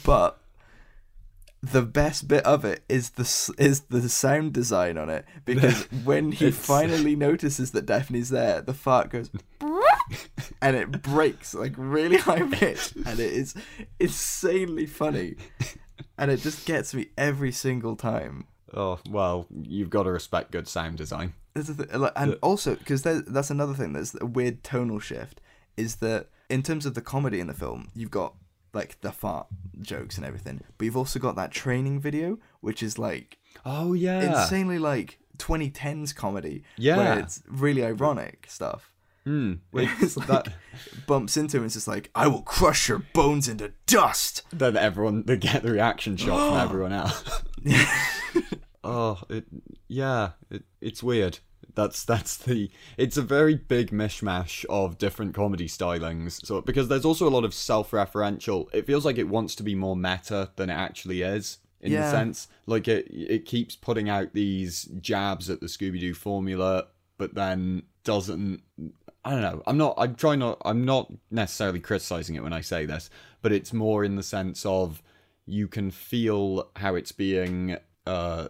But 0.06 0.38
the 1.62 1.82
best 1.82 2.28
bit 2.28 2.46
of 2.46 2.66
it 2.66 2.84
is 2.90 3.12
the 3.12 3.54
is 3.58 3.82
the 3.82 4.10
sound 4.10 4.52
design 4.52 4.98
on 4.98 5.10
it 5.10 5.24
because 5.46 5.84
when 6.04 6.34
he 6.34 6.52
finally 6.52 7.16
notices 7.16 7.72
that 7.72 7.86
Daphne's 7.86 8.30
there, 8.30 8.62
the 8.62 8.74
fart 8.74 9.10
goes 9.10 9.30
and 10.62 10.76
it 10.76 11.02
breaks 11.02 11.54
like 11.54 11.74
really 11.78 12.18
high 12.18 12.42
pitch 12.50 12.94
and 13.06 13.20
it 13.20 13.32
is 13.34 13.56
insanely 14.00 14.86
funny 14.86 15.36
and 16.18 16.32
it 16.32 16.38
just 16.42 16.66
gets 16.66 16.94
me 16.94 17.08
every 17.18 17.52
single 17.52 17.96
time. 17.96 18.46
Oh, 18.76 19.00
well, 19.10 19.48
you've 19.52 19.90
got 19.90 20.04
to 20.04 20.12
respect 20.12 20.52
good 20.52 20.68
sound 20.68 20.98
design. 20.98 21.34
That's 21.54 21.68
the 21.68 21.86
thi- 21.86 22.10
and 22.16 22.38
also 22.42 22.76
because 22.76 23.04
that's 23.04 23.50
another 23.52 23.74
thing. 23.76 23.94
There's 23.94 24.16
a 24.20 24.26
weird 24.26 24.64
tonal 24.64 25.00
shift. 25.00 25.40
Is 25.78 25.98
that 25.98 26.28
in 26.50 26.64
terms 26.64 26.86
of 26.86 26.94
the 26.96 27.02
comedy 27.02 27.40
in 27.40 27.48
the 27.48 27.54
film, 27.54 27.90
you've 27.96 28.12
got 28.12 28.34
like 28.74 29.00
the 29.02 29.12
fart 29.12 29.48
jokes 29.82 30.18
and 30.18 30.26
everything, 30.26 30.62
but 30.78 30.86
you've 30.86 30.98
also 30.98 31.20
got 31.20 31.36
that 31.36 31.52
training 31.52 32.00
video, 32.00 32.40
which 32.62 32.82
is 32.82 32.98
like 32.98 33.38
Oh, 33.66 33.94
yeah. 33.94 34.22
insanely 34.42 34.80
like 34.80 35.20
2010s 35.38 36.16
comedy. 36.16 36.64
Yeah. 36.78 36.98
where 36.98 37.20
it's 37.20 37.44
really 37.48 37.84
ironic 37.86 38.46
stuff. 38.50 38.92
Hmm. 39.26 39.54
It's 39.74 40.18
like 40.18 40.28
that- 40.28 40.54
bumps 41.08 41.38
into 41.38 41.58
him, 41.58 41.64
and 41.64 41.68
it's 41.68 41.76
just 41.76 41.88
like, 41.88 42.10
"I 42.14 42.28
will 42.28 42.42
crush 42.42 42.90
your 42.90 43.00
bones 43.14 43.48
into 43.48 43.72
dust." 43.86 44.44
Then 44.52 44.76
everyone, 44.76 45.24
they 45.24 45.38
get 45.38 45.64
the 45.64 45.72
reaction 45.72 46.18
shot 46.18 46.50
from 46.50 46.60
everyone 46.70 46.94
else. 46.94 47.42
oh, 48.84 49.20
it, 49.30 49.46
yeah, 49.88 50.32
it, 50.50 50.64
it's 50.82 51.02
weird. 51.04 51.40
That's 51.76 52.04
that's 52.06 52.38
the. 52.38 52.70
It's 52.98 53.18
a 53.18 53.22
very 53.22 53.56
big 53.56 53.92
mishmash 53.92 54.66
of 54.70 54.98
different 54.98 55.34
comedy 55.34 55.68
stylings. 55.68 56.46
So 56.46 56.62
because 56.62 56.88
there's 56.88 57.06
also 57.06 57.28
a 57.28 57.32
lot 57.32 57.46
of 57.46 57.54
self-referential. 57.54 58.68
It 58.74 58.86
feels 58.86 59.06
like 59.06 59.18
it 59.18 59.28
wants 59.28 59.56
to 59.56 59.64
be 59.64 59.74
more 59.74 59.96
meta 59.96 60.52
than 60.56 60.70
it 60.70 60.74
actually 60.76 61.22
is. 61.22 61.60
In 61.82 61.92
the 61.92 62.10
sense, 62.10 62.48
like 62.66 62.88
it, 62.88 63.08
it 63.12 63.46
keeps 63.46 63.76
putting 63.76 64.08
out 64.08 64.34
these 64.34 64.86
jabs 65.02 65.50
at 65.50 65.60
the 65.60 65.66
Scooby 65.66 66.00
Doo 66.00 66.14
formula, 66.14 66.88
but 67.18 67.36
then 67.36 67.84
doesn't. 68.06 68.62
I 69.26 69.32
don't 69.32 69.42
know. 69.42 69.64
I'm 69.66 69.78
not. 69.78 69.94
I'm 69.98 70.16
trying 70.16 70.40
not. 70.40 70.62
I'm 70.66 70.84
not 70.86 71.12
necessarily 71.32 71.80
criticizing 71.80 72.36
it 72.36 72.44
when 72.44 72.54
I 72.54 72.62
say 72.62 72.86
this, 72.86 73.10
but 73.42 73.52
it's 73.52 73.72
more 73.74 74.04
in 74.04 74.16
the 74.16 74.24
sense 74.24 74.66
of 74.66 75.02
you 75.46 75.68
can 75.68 75.92
feel 75.92 76.70
how 76.78 76.96
it's 76.96 77.12
being 77.12 77.78
uh, 78.06 78.48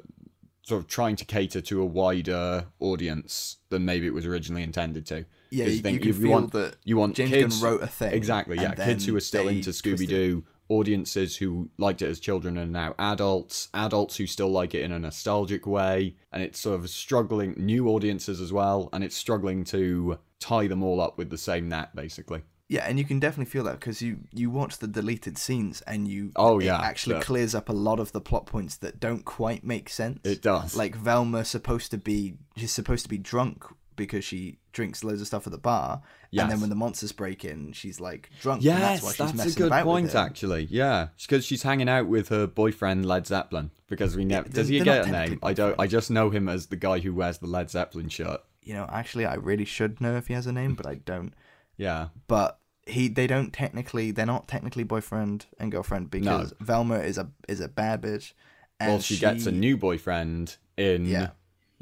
sort 0.64 0.82
of 0.82 0.88
trying 0.88 1.16
to 1.18 1.26
cater 1.26 1.62
to 1.62 1.82
a 1.82 1.86
wider 1.86 2.66
audience 2.80 3.58
than 3.70 3.86
maybe 3.86 4.08
it 4.08 4.14
was 4.14 4.26
originally 4.26 4.64
intended 4.64 5.06
to. 5.08 5.26
Yeah, 5.52 5.66
you, 5.66 5.80
think 5.82 6.02
you 6.04 6.08
you 6.08 6.14
feel 6.22 6.32
want- 6.32 6.52
that 6.54 6.78
You 6.84 6.98
want 6.98 7.16
James 7.16 7.30
kids 7.30 7.62
Gunn 7.62 7.72
wrote 7.72 7.84
a 7.84 7.88
thing. 7.88 8.12
exactly, 8.14 8.58
yeah, 8.58 8.74
kids 8.74 9.06
who 9.06 9.16
are 9.16 9.20
still 9.20 9.48
into 9.48 9.70
Scooby. 9.70 10.08
Doo, 10.08 10.44
audiences 10.74 11.38
who 11.38 11.70
liked 11.78 12.02
it 12.02 12.10
as 12.10 12.20
children 12.20 12.58
and 12.58 12.72
now 12.72 12.96
adults, 13.00 13.70
adults 13.74 14.18
who 14.18 14.28
still 14.28 14.50
like 14.50 14.74
it 14.74 14.84
in 14.84 14.92
a 14.92 15.00
nostalgic 15.00 15.66
way, 15.66 16.16
and 16.32 16.44
it's 16.44 16.60
sort 16.60 16.80
of 16.80 16.90
struggling 16.90 17.54
new 17.58 17.88
audiences 17.90 18.42
as 18.42 18.52
well, 18.52 18.90
and 18.94 19.04
it's 19.04 19.16
struggling 19.16 19.64
to 19.66 20.18
tie 20.40 20.68
them 20.68 20.84
all 20.84 21.00
up 21.00 21.18
with 21.18 21.30
the 21.30 21.38
same 21.38 21.70
net, 21.70 21.96
basically. 21.96 22.42
Yeah, 22.70 22.86
and 22.88 22.98
you 22.98 23.06
can 23.06 23.20
definitely 23.20 23.52
feel 23.52 23.66
that 23.66 23.80
because 23.80 24.02
you 24.02 24.20
you 24.32 24.50
watch 24.50 24.80
the 24.80 24.88
deleted 24.88 25.38
scenes 25.38 25.82
and 25.82 26.08
you 26.08 26.32
Oh, 26.36 26.60
it 26.60 26.66
yeah, 26.66 26.80
actually 26.82 27.18
yeah. 27.18 27.22
clears 27.22 27.54
up 27.54 27.70
a 27.70 27.74
lot 27.74 28.00
of 28.00 28.12
the 28.14 28.22
plot 28.22 28.46
points 28.48 28.78
that 28.78 29.00
don't 29.00 29.26
quite 29.26 29.64
make 29.64 29.90
sense. 29.90 30.20
It 30.24 30.42
does. 30.42 30.76
Like 30.76 30.96
Velma 30.96 31.46
supposed 31.46 31.92
to 31.92 31.98
be 31.98 32.36
she's 32.58 32.72
supposed 32.72 33.04
to 33.04 33.10
be 33.10 33.18
drunk 33.18 33.66
because 33.96 34.24
she 34.24 34.58
drinks 34.72 35.04
loads 35.04 35.22
of 35.22 35.28
stuff 35.28 35.46
at 35.48 35.52
the 35.52 35.58
bar, 35.58 36.02
and 36.32 36.52
then 36.52 36.60
when 36.62 36.70
the 36.70 36.76
monsters 36.76 37.12
break 37.12 37.46
in, 37.46 37.74
she's 37.74 38.00
like 38.00 38.30
drunk. 38.42 38.64
and 38.64 38.82
that's, 38.82 39.04
why 39.04 39.10
Yes, 39.10 39.18
she's 39.18 39.38
that's, 39.38 39.56
a 39.56 39.60
good 39.60 39.72
point, 39.72 40.16
actually. 40.16 40.68
Yeah, 40.70 41.10
because 41.22 41.46
she's 41.46 41.64
hanging 41.64 41.90
out 41.90 42.08
with 42.08 42.30
her 42.30 42.48
boyfriend 42.48 43.06
Led 43.06 43.28
Zeppelin. 43.28 43.72
Because 43.88 44.16
we 44.16 44.26
never 44.26 44.50
does 44.50 44.70
he 44.70 44.80
get 44.80 45.08
a 45.08 45.12
name? 45.12 45.40
I 45.44 45.54
don't. 45.54 45.80
I 45.80 45.88
just 45.88 46.10
know 46.10 46.30
him 46.30 46.50
as 46.50 46.68
the 46.68 46.76
guy 46.76 47.00
who 47.00 47.14
wears 47.14 47.38
the 47.38 47.48
Led 47.48 47.70
Zeppelin 47.70 48.10
shirt. 48.10 48.42
You 48.64 48.74
know, 48.74 48.88
actually, 48.92 49.26
I 49.26 49.36
really 49.36 49.66
should 49.66 50.02
know 50.02 50.16
if 50.16 50.28
he 50.28 50.34
has 50.34 50.48
a 50.48 50.52
name, 50.54 50.74
but 50.74 50.88
I 50.88 50.96
don't. 50.96 51.34
Yeah, 51.78 52.10
But 52.28 52.60
he, 52.86 53.08
they 53.08 53.28
don't 53.28 53.52
technically, 53.52 54.12
they're 54.12 54.26
not 54.26 54.48
technically 54.48 54.84
boyfriend 54.84 55.46
and 55.60 55.72
girlfriend 55.72 56.12
because 56.12 56.54
Velma 56.60 57.00
is 57.00 57.18
a 57.18 57.30
is 57.48 57.60
a 57.60 57.68
bad 57.68 58.02
bitch. 58.02 58.34
And 58.80 58.92
well, 58.92 59.00
she, 59.00 59.18
gets 59.18 59.46
a 59.46 59.52
new 59.52 59.78
boyfriend 59.78 60.58
in. 60.78 61.06
Yeah. 61.06 61.30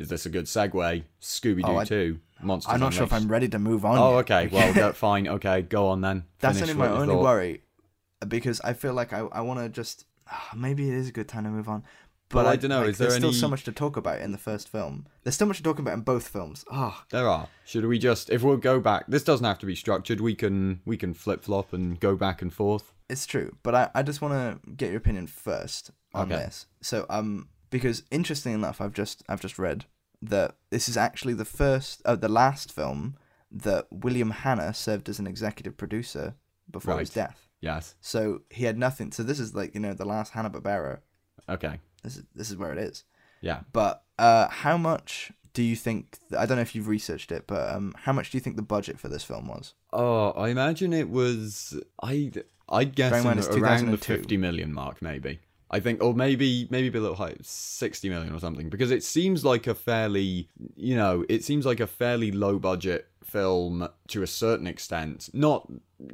Is 0.02 0.10
this 0.10 0.26
a 0.26 0.30
good 0.30 0.46
segue? 0.46 1.04
Scooby 1.22 1.62
Doo 1.64 1.72
Oh, 1.72 1.78
I- 1.78 1.86
Two. 1.86 2.20
Monsters 2.44 2.74
I'm 2.74 2.80
not 2.80 2.92
sure 2.92 3.04
if 3.04 3.14
I'm 3.14 3.28
ready 3.28 3.48
to 3.50 3.60
move 3.60 3.86
on. 3.86 4.00
Oh, 4.00 4.14
yet. 4.16 4.32
okay. 4.32 4.48
Well, 4.52 4.94
fine. 4.94 5.28
Okay, 5.28 5.62
go 5.62 5.90
on 5.90 6.02
then. 6.02 6.24
That's 6.40 6.58
Finish 6.60 6.72
only 6.76 6.88
my 6.88 6.90
only 6.90 7.14
thought. 7.14 7.24
worry, 7.24 7.62
because 8.28 8.60
I 8.62 8.74
feel 8.74 8.94
like 8.94 9.14
I, 9.14 9.20
I 9.20 9.42
want 9.42 9.60
to 9.60 9.70
just 9.70 10.06
maybe 10.56 10.90
it 10.90 10.96
is 10.96 11.10
a 11.10 11.12
good 11.12 11.28
time 11.28 11.44
to 11.44 11.50
move 11.52 11.70
on. 11.70 11.84
But 12.30 12.46
Well, 12.46 12.48
I 12.48 12.56
dunno, 12.56 12.80
like, 12.80 12.90
is 12.90 12.98
there 12.98 13.10
there's 13.10 13.18
still 13.20 13.34
so 13.34 13.48
much 13.48 13.64
to 13.66 13.72
talk 13.72 13.96
about 13.98 14.22
in 14.22 14.32
the 14.32 14.38
first 14.40 14.70
film. 14.70 15.06
There's 15.24 15.36
still 15.36 15.46
so 15.46 15.50
much 15.50 15.58
to 15.58 15.64
talk 15.64 15.80
about 15.80 15.94
in 15.94 16.00
both 16.02 16.30
films. 16.30 16.64
Ah, 16.72 17.04
There 17.12 17.28
are. 17.28 17.48
Should 17.66 17.86
we 17.86 18.00
just, 18.00 18.30
if 18.30 18.42
we'll 18.42 18.56
go 18.58 18.80
back, 18.80 19.04
this 19.08 19.24
doesn't 19.24 19.46
have 19.46 19.60
to 19.60 19.66
be 19.66 19.76
structured. 19.76 20.20
We 20.22 20.34
can 20.34 20.80
we 20.86 20.98
can 20.98 21.14
flip 21.14 21.44
flop 21.44 21.74
and 21.74 22.00
go 22.00 22.16
back 22.16 22.42
and 22.42 22.52
forth. 22.52 22.92
it's 23.10 23.26
true. 23.28 23.56
But 23.64 23.76
I, 23.76 23.90
I 23.94 24.02
just 24.02 24.20
want 24.22 24.34
to 24.34 24.72
get 24.72 24.90
your 24.90 24.98
opinion 24.98 25.28
first 25.28 25.92
on 26.16 26.32
Okay. 26.32 26.42
this. 26.44 26.66
So 26.82 27.06
um, 27.10 27.50
because 27.72 28.04
interesting 28.12 28.54
enough, 28.54 28.80
I've 28.80 28.94
just 28.94 29.24
I've 29.28 29.42
just 29.42 29.58
read 29.58 29.86
that 30.22 30.56
this 30.70 30.88
is 30.88 30.96
actually 30.96 31.34
the 31.34 31.46
first, 31.46 32.02
uh, 32.06 32.16
the 32.16 32.30
last 32.30 32.72
film 32.72 33.16
that 33.50 33.88
William 33.90 34.30
Hanna 34.30 34.74
served 34.74 35.10
as 35.10 35.18
an 35.18 35.26
executive 35.26 35.76
producer 35.76 36.36
before 36.70 37.00
his 37.00 37.10
death. 37.10 37.48
Yes. 37.60 37.96
So 38.00 38.42
he 38.50 38.66
had 38.66 38.78
nothing. 38.78 39.12
So 39.12 39.24
this 39.24 39.40
is 39.40 39.56
like 39.56 39.74
you 39.74 39.80
know 39.80 39.94
the 39.94 40.06
last 40.06 40.34
Hanna 40.34 40.52
Barbera. 40.52 41.00
Okay. 41.50 41.80
This 42.04 42.18
is 42.18 42.24
this 42.36 42.52
is 42.52 42.58
where 42.58 42.72
it 42.72 42.78
is. 42.78 43.04
Yeah. 43.42 43.62
But 43.74 44.04
uh, 44.20 44.50
how 44.50 44.78
much 44.78 45.32
do 45.54 45.64
you 45.64 45.76
think? 45.76 46.18
I 46.38 46.46
don't 46.46 46.58
know 46.58 46.62
if 46.62 46.76
you've 46.76 46.88
researched 46.88 47.32
it, 47.32 47.46
but 47.48 47.74
um, 47.74 47.94
how 47.98 48.14
much 48.14 48.32
do 48.32 48.38
you 48.38 48.42
think 48.42 48.56
the 48.56 48.62
budget 48.62 49.00
for 49.00 49.08
this 49.08 49.24
film 49.24 49.48
was? 49.48 49.74
Oh, 49.92 50.32
I 50.32 50.50
imagine 50.50 50.94
it 50.94 51.10
was. 51.10 51.80
I 52.02 52.32
I'd 52.70 52.96
guess 52.96 53.12
Bear 53.12 53.32
in 53.32 53.40
in 53.40 53.64
around 53.64 53.92
the 53.92 53.98
fifty 53.98 54.38
million 54.38 54.74
mark, 54.74 55.02
maybe. 55.02 55.40
I 55.74 55.80
think, 55.80 56.04
or 56.04 56.14
maybe 56.14 56.68
maybe 56.70 56.98
a 56.98 57.02
little 57.02 57.16
high, 57.16 57.36
sixty 57.42 58.10
million 58.10 58.36
or 58.36 58.40
something, 58.40 58.70
because 58.70 58.92
it 58.92 59.04
seems 59.04 59.46
like 59.46 59.68
a 59.68 59.74
fairly, 59.74 60.50
you 60.76 60.96
know, 60.96 61.26
it 61.30 61.44
seems 61.46 61.66
like 61.66 61.80
a 61.80 61.88
fairly 61.88 62.32
low 62.32 62.60
budget 62.60 63.08
film 63.24 63.88
to 64.10 64.22
a 64.22 64.28
certain 64.28 64.68
extent. 64.68 65.30
Not, 65.34 65.72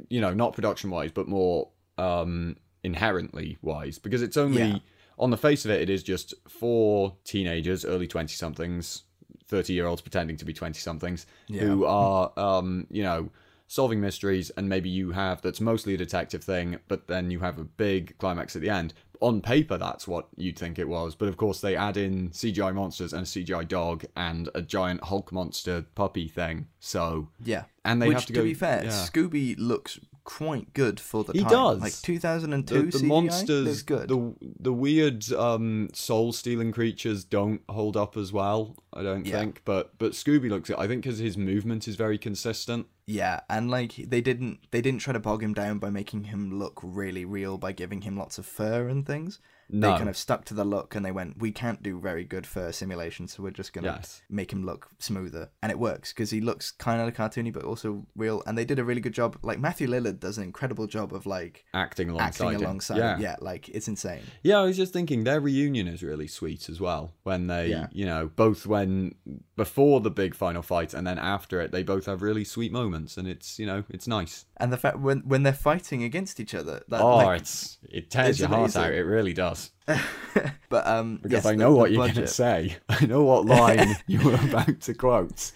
you 0.08 0.20
know, 0.20 0.32
not 0.32 0.52
production 0.52 0.90
wise, 0.90 1.10
but 1.10 1.26
more 1.26 1.70
um 1.98 2.56
inherently 2.84 3.58
wise, 3.60 3.98
because 3.98 4.22
it's 4.22 4.36
only 4.36 4.60
Yeah. 4.62 4.78
on 5.18 5.30
the 5.30 5.36
face 5.36 5.64
of 5.64 5.72
it, 5.72 5.80
it 5.82 5.90
is 5.90 6.04
just 6.04 6.34
four 6.48 7.16
teenagers, 7.24 7.84
early 7.84 8.06
twenty 8.06 8.34
somethings, 8.34 9.02
thirty 9.48 9.72
year 9.72 9.86
olds 9.86 10.02
pretending 10.02 10.36
to 10.36 10.44
be 10.44 10.52
twenty 10.52 10.78
somethings, 10.78 11.26
who 11.48 11.84
are, 11.84 12.32
um, 12.38 12.86
you 12.90 13.02
know, 13.02 13.30
solving 13.66 14.00
mysteries, 14.00 14.50
and 14.50 14.68
maybe 14.68 14.88
you 14.88 15.10
have 15.10 15.42
that's 15.42 15.60
mostly 15.60 15.92
a 15.94 15.96
detective 15.98 16.42
thing, 16.44 16.78
but 16.86 17.08
then 17.08 17.30
you 17.30 17.40
have 17.40 17.58
a 17.58 17.64
big 17.64 18.16
climax 18.18 18.54
at 18.56 18.62
the 18.62 18.70
end. 18.70 18.94
On 19.20 19.40
paper, 19.40 19.76
that's 19.78 20.06
what 20.06 20.28
you'd 20.36 20.58
think 20.58 20.78
it 20.78 20.88
was, 20.88 21.14
but 21.14 21.28
of 21.28 21.36
course 21.36 21.60
they 21.60 21.74
add 21.74 21.96
in 21.96 22.30
CGI 22.30 22.72
monsters 22.74 23.12
and 23.12 23.22
a 23.22 23.26
CGI 23.26 23.66
dog 23.66 24.04
and 24.14 24.48
a 24.54 24.62
giant 24.62 25.04
Hulk 25.04 25.32
monster 25.32 25.86
puppy 25.94 26.28
thing. 26.28 26.68
So 26.78 27.28
Yeah, 27.44 27.64
and 27.84 28.00
they 28.00 28.08
which 28.08 28.18
have 28.18 28.26
to 28.26 28.32
go 28.32 28.40
to, 28.40 28.44
go. 28.44 28.48
be 28.50 28.54
fair, 28.54 28.84
yeah. 28.84 28.90
Scooby 28.90 29.56
looks 29.58 29.98
quite 30.28 30.74
good 30.74 31.00
for 31.00 31.24
the 31.24 31.32
He 31.32 31.40
time. 31.40 31.48
does. 31.50 31.80
like 31.80 31.94
2002 32.02 32.74
the, 32.74 32.82
the 32.82 32.98
CGI 32.98 33.08
monsters, 33.08 33.82
good. 33.82 34.08
the 34.10 34.34
the 34.60 34.72
weird 34.74 35.32
um, 35.32 35.88
soul 35.94 36.32
stealing 36.34 36.70
creatures 36.70 37.24
don't 37.24 37.62
hold 37.70 37.96
up 37.96 38.14
as 38.16 38.30
well. 38.30 38.76
I 38.92 39.02
don't 39.02 39.24
Yeah. 39.26 39.38
think, 39.40 39.62
but 39.64 39.96
but 39.98 40.12
Scooby 40.12 40.50
looks. 40.50 40.68
I 40.70 40.86
think 40.86 41.02
because 41.02 41.18
his 41.18 41.38
movement 41.38 41.88
is 41.88 41.96
very 41.96 42.18
consistent. 42.18 42.86
Yeah, 43.06 43.40
and 43.48 43.70
like 43.70 43.94
they 43.96 44.20
didn't 44.20 44.58
they 44.70 44.82
didn't 44.82 45.00
try 45.00 45.14
to 45.14 45.18
bog 45.20 45.42
him 45.42 45.54
down 45.54 45.78
by 45.78 45.88
making 45.88 46.24
him 46.24 46.58
look 46.58 46.78
really 46.82 47.24
real 47.24 47.56
by 47.56 47.72
giving 47.72 48.02
him 48.02 48.18
lots 48.18 48.36
of 48.36 48.44
fur 48.44 48.86
and 48.88 49.06
things. 49.06 49.40
No. 49.70 49.90
They 49.92 49.96
kind 49.98 50.08
of 50.08 50.16
stuck 50.16 50.44
to 50.46 50.54
the 50.54 50.64
look 50.64 50.94
and 50.94 51.04
they 51.04 51.12
went, 51.12 51.38
we 51.38 51.52
can't 51.52 51.82
do 51.82 52.00
very 52.00 52.24
good 52.24 52.46
for 52.46 52.72
simulation, 52.72 53.28
so 53.28 53.42
we're 53.42 53.50
just 53.50 53.72
gonna 53.72 53.88
Yes. 53.88 54.22
make 54.30 54.52
him 54.52 54.64
look 54.64 54.88
smoother, 54.98 55.50
and 55.62 55.70
it 55.70 55.78
works 55.78 56.12
because 56.12 56.30
he 56.30 56.40
looks 56.40 56.70
kind 56.70 57.00
of 57.00 57.14
cartoony 57.14 57.52
but 57.52 57.64
also 57.64 58.06
real, 58.16 58.42
and 58.46 58.56
they 58.56 58.64
did 58.64 58.78
a 58.78 58.84
really 58.84 59.00
good 59.00 59.12
job. 59.12 59.38
Like 59.42 59.58
Matthew 59.60 59.88
Lillard 59.88 60.20
does 60.20 60.38
an 60.38 60.44
incredible 60.44 60.86
job 60.86 61.12
of 61.14 61.26
like 61.26 61.64
Acting 61.74 62.08
alongside 62.10 62.46
acting 62.46 62.64
alongside. 62.64 62.96
Yeah. 62.98 63.18
yeah, 63.18 63.36
like 63.40 63.68
it's 63.68 63.88
insane. 63.88 64.22
Yeah, 64.42 64.58
I 64.58 64.64
was 64.64 64.76
just 64.76 64.92
thinking 64.92 65.24
their 65.24 65.40
reunion 65.40 65.86
is 65.88 66.02
really 66.02 66.28
sweet 66.28 66.68
as 66.68 66.80
well. 66.80 67.12
When 67.24 67.46
they, 67.48 67.68
Yeah. 67.68 67.88
you 67.92 68.06
know, 68.06 68.30
both 68.34 68.66
when 68.66 69.14
before 69.56 70.00
the 70.00 70.10
big 70.10 70.34
final 70.34 70.62
fight 70.62 70.94
and 70.94 71.06
then 71.06 71.18
after 71.18 71.60
it, 71.60 71.72
they 71.72 71.82
both 71.82 72.06
have 72.06 72.22
really 72.22 72.44
sweet 72.44 72.72
moments, 72.72 73.16
and 73.18 73.26
it's 73.28 73.58
you 73.58 73.66
know 73.66 73.84
it's 73.90 74.06
nice. 74.06 74.46
And 74.56 74.72
the 74.72 74.76
fact 74.76 74.98
when 75.00 75.20
when 75.20 75.42
they're 75.42 75.52
fighting 75.52 76.02
against 76.02 76.40
each 76.40 76.54
other, 76.54 76.82
that, 76.88 77.00
oh, 77.00 77.16
like, 77.16 77.40
it's 77.42 77.78
it 77.82 78.10
tears 78.10 78.30
it's 78.30 78.38
your 78.40 78.48
heart 78.48 78.74
out. 78.76 78.92
It 78.92 79.02
really 79.04 79.32
does. 79.34 79.57
but 80.68 80.86
um, 80.86 81.16
Because 81.22 81.44
yes, 81.44 81.46
I 81.46 81.54
know 81.54 81.72
the 81.72 81.76
what 81.76 81.90
you're 81.92 82.06
gonna 82.08 82.26
say. 82.26 82.76
I 82.88 83.06
know 83.06 83.22
what 83.22 83.46
line 83.58 83.96
you 84.06 84.20
were 84.20 84.34
about 84.34 84.80
to 84.82 84.94
quote. 84.94 85.52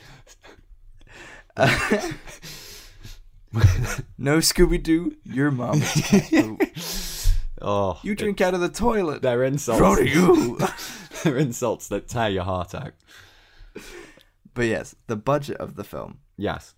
No 4.18 4.38
Scooby 4.38 4.82
Doo, 4.82 5.16
your 5.24 5.50
mom. 5.50 5.82
Oh, 7.60 8.00
you 8.02 8.14
drink 8.14 8.40
out 8.40 8.54
of 8.54 8.60
the 8.60 8.68
toilet. 8.68 9.22
They're 9.22 9.44
insults. 9.44 9.78
Proud 9.80 10.00
of 10.00 10.08
you. 10.08 10.58
They're 11.22 11.36
insults 11.36 11.88
that 11.88 12.08
tear 12.08 12.28
your 12.30 12.44
heart 12.44 12.74
out. 12.74 12.92
but 14.54 14.62
yes, 14.62 14.94
the 15.06 15.16
budget 15.16 15.58
of 15.58 15.76
the 15.76 15.84
film 15.84 16.18
Yes. 16.36 16.74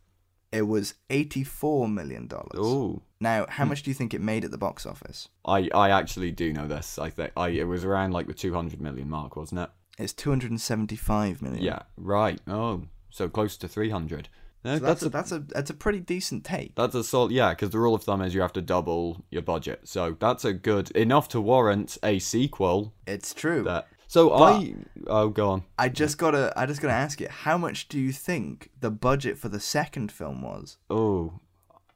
it 0.53 0.63
was 0.63 0.95
eighty-four 1.11 1.89
million 1.89 2.27
dollars. 2.27 2.59
Ooh. 2.59 3.03
Now, 3.25 3.47
how 3.49 3.65
hmm. 3.65 3.71
much 3.71 3.83
do 3.83 3.91
you 3.91 3.95
think 3.95 4.13
it 4.13 4.21
made 4.21 4.45
at 4.45 4.51
the 4.51 4.59
box 4.59 4.85
office? 4.85 5.31
I, 5.47 5.71
I 5.75 5.91
actually 5.91 6.31
do 6.31 6.53
know 6.53 6.69
this. 6.69 6.99
I 6.99 7.09
think 7.09 7.33
I 7.37 7.49
it 7.49 7.65
was 7.65 7.83
around 7.83 8.13
like 8.13 8.27
the 8.27 8.35
200 8.35 8.83
million 8.83 9.09
mark, 9.09 9.35
wasn't 9.35 9.63
it? 9.63 9.71
It's 9.99 10.13
two 10.13 10.29
hundred 10.29 10.51
and 10.51 10.61
seventy-five 10.61 11.41
million. 11.41 11.63
Yeah. 11.63 11.83
Right. 11.97 12.39
Oh, 12.47 12.83
so 13.11 13.29
close 13.29 13.57
to 13.57 13.69
300. 13.69 14.29
No, 14.65 14.77
So 14.77 14.85
that's, 14.85 15.01
that's 15.01 15.03
a, 15.03 15.07
a 15.07 15.09
that's 15.09 15.33
a 15.33 15.39
that's 15.55 15.71
a 15.71 15.75
pretty 15.75 16.01
decent 16.01 16.45
take. 16.45 16.75
that's 16.75 16.95
a 16.95 17.05
sort 17.05 17.33
yeah, 17.33 17.51
because 17.51 17.71
the 17.71 17.79
rule 17.79 17.95
of 17.95 18.03
thumb 18.03 18.21
is 18.21 18.35
you 18.35 18.43
have 18.43 18.53
to 18.55 18.63
double 18.63 19.25
your 19.31 19.43
budget. 19.43 19.81
So 19.85 20.17
that's 20.21 20.45
a 20.45 20.53
good 20.53 20.91
enough 20.91 21.29
to 21.29 21.41
warrant 21.41 21.97
a 22.03 22.19
sequel. 22.19 22.93
It's 23.07 23.33
true. 23.33 23.63
That 23.63 23.89
so 24.07 24.35
I 24.35 24.75
oh 25.07 25.29
go 25.29 25.51
on. 25.51 25.63
I 25.79 25.89
just 25.89 26.19
gotta 26.19 26.53
I 26.57 26.67
just 26.67 26.83
gotta 26.83 26.95
ask 26.95 27.21
you, 27.21 27.29
how 27.29 27.57
much 27.57 27.89
do 27.89 27.99
you 27.99 28.13
think 28.13 28.71
the 28.81 28.91
budget 28.91 29.39
for 29.39 29.49
the 29.49 29.61
second 29.61 30.13
film 30.13 30.43
was? 30.43 30.77
Oh, 30.91 31.41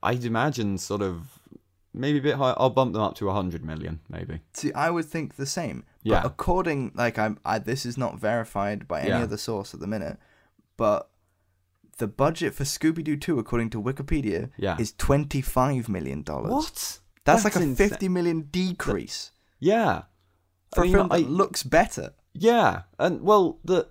I'd 0.03 0.25
imagine 0.25 0.79
sort 0.79 1.03
of 1.03 1.39
maybe 1.93 2.19
a 2.19 2.23
bit 2.23 2.37
high. 2.37 2.55
I'll 2.57 2.71
bump 2.71 2.93
them 2.93 3.03
up 3.03 3.15
to 3.17 3.27
100 3.27 3.65
million, 3.65 4.01
maybe. 4.09 4.41
See, 4.53 4.73
I 4.73 4.91
would 4.91 5.07
think 5.07 5.35
the 5.37 5.47
same. 5.47 5.85
Yeah. 6.03 6.23
But 6.23 6.27
according, 6.33 6.93
like, 6.95 7.19
I'm, 7.19 7.39
I 7.45 7.59
this 7.59 7.85
is 7.85 7.99
not 7.99 8.19
verified 8.19 8.87
by 8.87 9.01
any 9.01 9.11
Yeah. 9.11 9.23
other 9.23 9.37
source 9.37 9.75
at 9.75 9.81
the 9.81 9.87
minute, 9.87 10.19
but 10.77 11.11
the 11.99 12.07
budget 12.07 12.55
for 12.55 12.63
Scooby 12.65 13.03
Doo 13.03 13.17
2, 13.17 13.39
according 13.41 13.71
to 13.71 13.83
Wikipedia, 13.83 14.51
Yeah. 14.57 14.77
is 14.79 14.93
twenty 14.93 15.41
five 15.41 15.89
million 15.89 16.23
dollars. 16.23 16.53
What? 16.53 17.01
That's, 17.25 17.45
like 17.45 17.57
a 17.57 17.59
insa- 17.59 17.77
fifty 17.77 18.09
million 18.09 18.43
decrease 18.43 19.33
Yeah. 19.59 20.03
for 20.75 20.83
I 20.83 20.85
mean, 20.85 20.95
a 20.95 20.99
film 20.99 21.09
that 21.09 21.15
I- 21.17 21.19
looks 21.29 21.63
better. 21.65 22.15
Yeah, 22.33 22.83
and 23.01 23.23
well, 23.23 23.59
the 23.65 23.89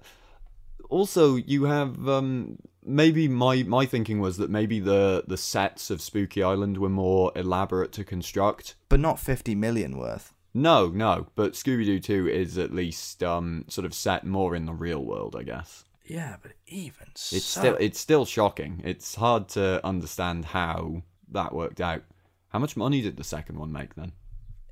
also 0.89 1.35
you 1.35 1.65
have 1.65 2.07
um 2.07 2.57
maybe 2.85 3.27
my 3.27 3.63
my 3.63 3.85
thinking 3.85 4.19
was 4.19 4.37
that 4.37 4.49
maybe 4.49 4.79
the 4.79 5.23
the 5.27 5.37
sets 5.37 5.89
of 5.89 6.01
Spooky 6.01 6.41
Island 6.41 6.77
were 6.77 6.89
more 6.89 7.31
elaborate 7.35 7.91
to 7.93 8.03
construct. 8.03 8.75
But 8.89 8.99
not 8.99 9.19
fifty 9.19 9.55
million 9.55 9.97
worth. 9.97 10.33
No, 10.53 10.87
no, 10.87 11.27
but 11.35 11.53
Scooby 11.53 11.85
Doo 11.85 11.99
2 11.99 12.29
is 12.29 12.57
at 12.57 12.73
least 12.73 13.21
um 13.23 13.65
sort 13.67 13.85
of 13.85 13.93
set 13.93 14.25
more 14.25 14.55
in 14.55 14.65
the 14.65 14.73
real 14.73 15.03
world, 15.03 15.35
I 15.35 15.43
guess. 15.43 15.83
Yeah, 16.05 16.37
but 16.41 16.53
even 16.67 17.07
It's 17.11 17.45
still 17.45 17.75
it's 17.79 17.99
still 17.99 18.25
shocking. 18.25 18.81
It's 18.83 19.15
hard 19.15 19.49
to 19.49 19.85
understand 19.85 20.45
how 20.45 21.03
that 21.31 21.53
worked 21.53 21.81
out. 21.81 22.03
How 22.49 22.59
much 22.59 22.77
money 22.77 23.01
did 23.01 23.17
the 23.17 23.23
second 23.23 23.59
one 23.59 23.71
make 23.71 23.95
then? 23.95 24.13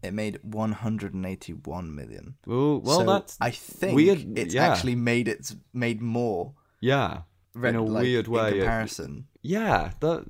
It 0.06 0.14
made 0.14 0.40
one 0.44 0.72
hundred 0.72 1.14
and 1.14 1.26
eighty 1.26 1.54
one 1.54 1.94
million. 1.96 2.36
Oh, 2.48 2.78
well, 2.78 3.00
so 3.00 3.06
that's 3.06 3.38
I 3.42 3.52
think 3.52 3.96
weird, 3.96 4.38
it's 4.38 4.54
yeah. 4.54 4.68
actually 4.68 4.96
made 4.96 5.28
it's 5.28 5.56
made 5.74 6.02
more 6.02 6.54
yeah, 6.80 7.22
in 7.56 7.76
a 7.76 7.84
like, 7.84 8.04
weird 8.04 8.28
way. 8.28 8.50
in 8.50 8.54
it- 8.56 8.60
comparison. 8.60 9.28
Yeah, 9.42 9.92
that 10.00 10.26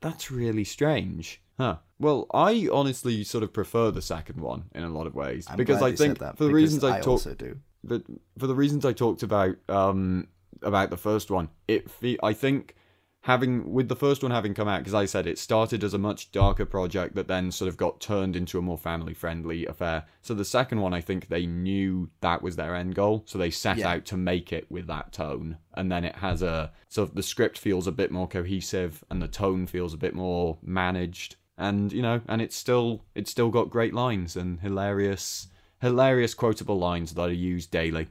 that's 0.00 0.30
really 0.30 0.64
strange. 0.64 1.40
Huh. 1.58 1.76
Well, 1.98 2.26
I 2.32 2.68
honestly 2.72 3.24
sort 3.24 3.42
of 3.42 3.52
prefer 3.52 3.90
the 3.90 4.02
second 4.02 4.40
one 4.40 4.64
in 4.74 4.84
a 4.84 4.88
lot 4.88 5.06
of 5.08 5.14
ways 5.14 5.46
I'm 5.50 5.56
because 5.56 5.82
I 5.82 5.92
think 5.92 6.18
that, 6.18 6.38
for 6.38 6.44
the 6.44 6.52
reasons 6.52 6.84
I, 6.84 6.90
I 6.90 7.00
talked 7.00 7.08
also 7.08 7.34
do. 7.34 7.58
but 7.82 8.02
for 8.38 8.46
the 8.46 8.54
reasons 8.54 8.84
I 8.84 8.92
talked 8.92 9.22
about 9.24 9.56
um 9.68 10.28
about 10.62 10.90
the 10.90 10.96
first 10.96 11.30
one. 11.30 11.48
It 11.66 11.90
fe- 11.90 12.18
I 12.22 12.32
think 12.32 12.74
having 13.22 13.72
with 13.72 13.88
the 13.88 13.96
first 13.96 14.22
one 14.22 14.30
having 14.30 14.54
come 14.54 14.68
out 14.68 14.78
because 14.78 14.94
I 14.94 15.04
said 15.04 15.26
it 15.26 15.38
started 15.38 15.82
as 15.84 15.92
a 15.92 15.98
much 15.98 16.30
darker 16.32 16.64
project 16.64 17.14
that 17.16 17.26
then 17.28 17.50
sort 17.50 17.68
of 17.68 17.76
got 17.76 18.00
turned 18.00 18.36
into 18.36 18.58
a 18.58 18.62
more 18.62 18.78
family 18.78 19.12
friendly 19.12 19.66
affair. 19.66 20.04
So 20.22 20.34
the 20.34 20.44
second 20.44 20.80
one 20.80 20.94
I 20.94 21.00
think 21.00 21.28
they 21.28 21.44
knew 21.44 22.10
that 22.20 22.42
was 22.42 22.56
their 22.56 22.74
end 22.74 22.94
goal, 22.94 23.24
so 23.26 23.36
they 23.36 23.50
set 23.50 23.78
Yeah. 23.78 23.88
out 23.90 24.04
to 24.06 24.16
make 24.16 24.52
it 24.52 24.70
with 24.70 24.86
that 24.86 25.12
tone. 25.12 25.58
And 25.74 25.90
then 25.90 26.04
it 26.04 26.16
has 26.16 26.42
a 26.42 26.72
sort 26.88 27.08
of 27.10 27.14
the 27.16 27.22
script 27.22 27.58
feels 27.58 27.86
a 27.86 27.92
bit 27.92 28.10
more 28.10 28.28
cohesive 28.28 29.02
and 29.10 29.20
the 29.20 29.28
tone 29.28 29.66
feels 29.66 29.92
a 29.92 29.98
bit 29.98 30.14
more 30.14 30.58
managed. 30.62 31.36
And 31.56 31.92
you 31.92 32.02
know, 32.02 32.20
and 32.28 32.40
it's 32.40 32.56
still 32.56 33.04
it's 33.16 33.30
still 33.32 33.50
got 33.50 33.68
great 33.68 33.92
lines 33.94 34.36
and 34.36 34.60
hilarious 34.60 35.48
hilarious 35.80 36.34
quotable 36.34 36.78
lines 36.78 37.14
that 37.14 37.22
are 37.28 37.32
used 37.32 37.70
daily. 37.72 38.06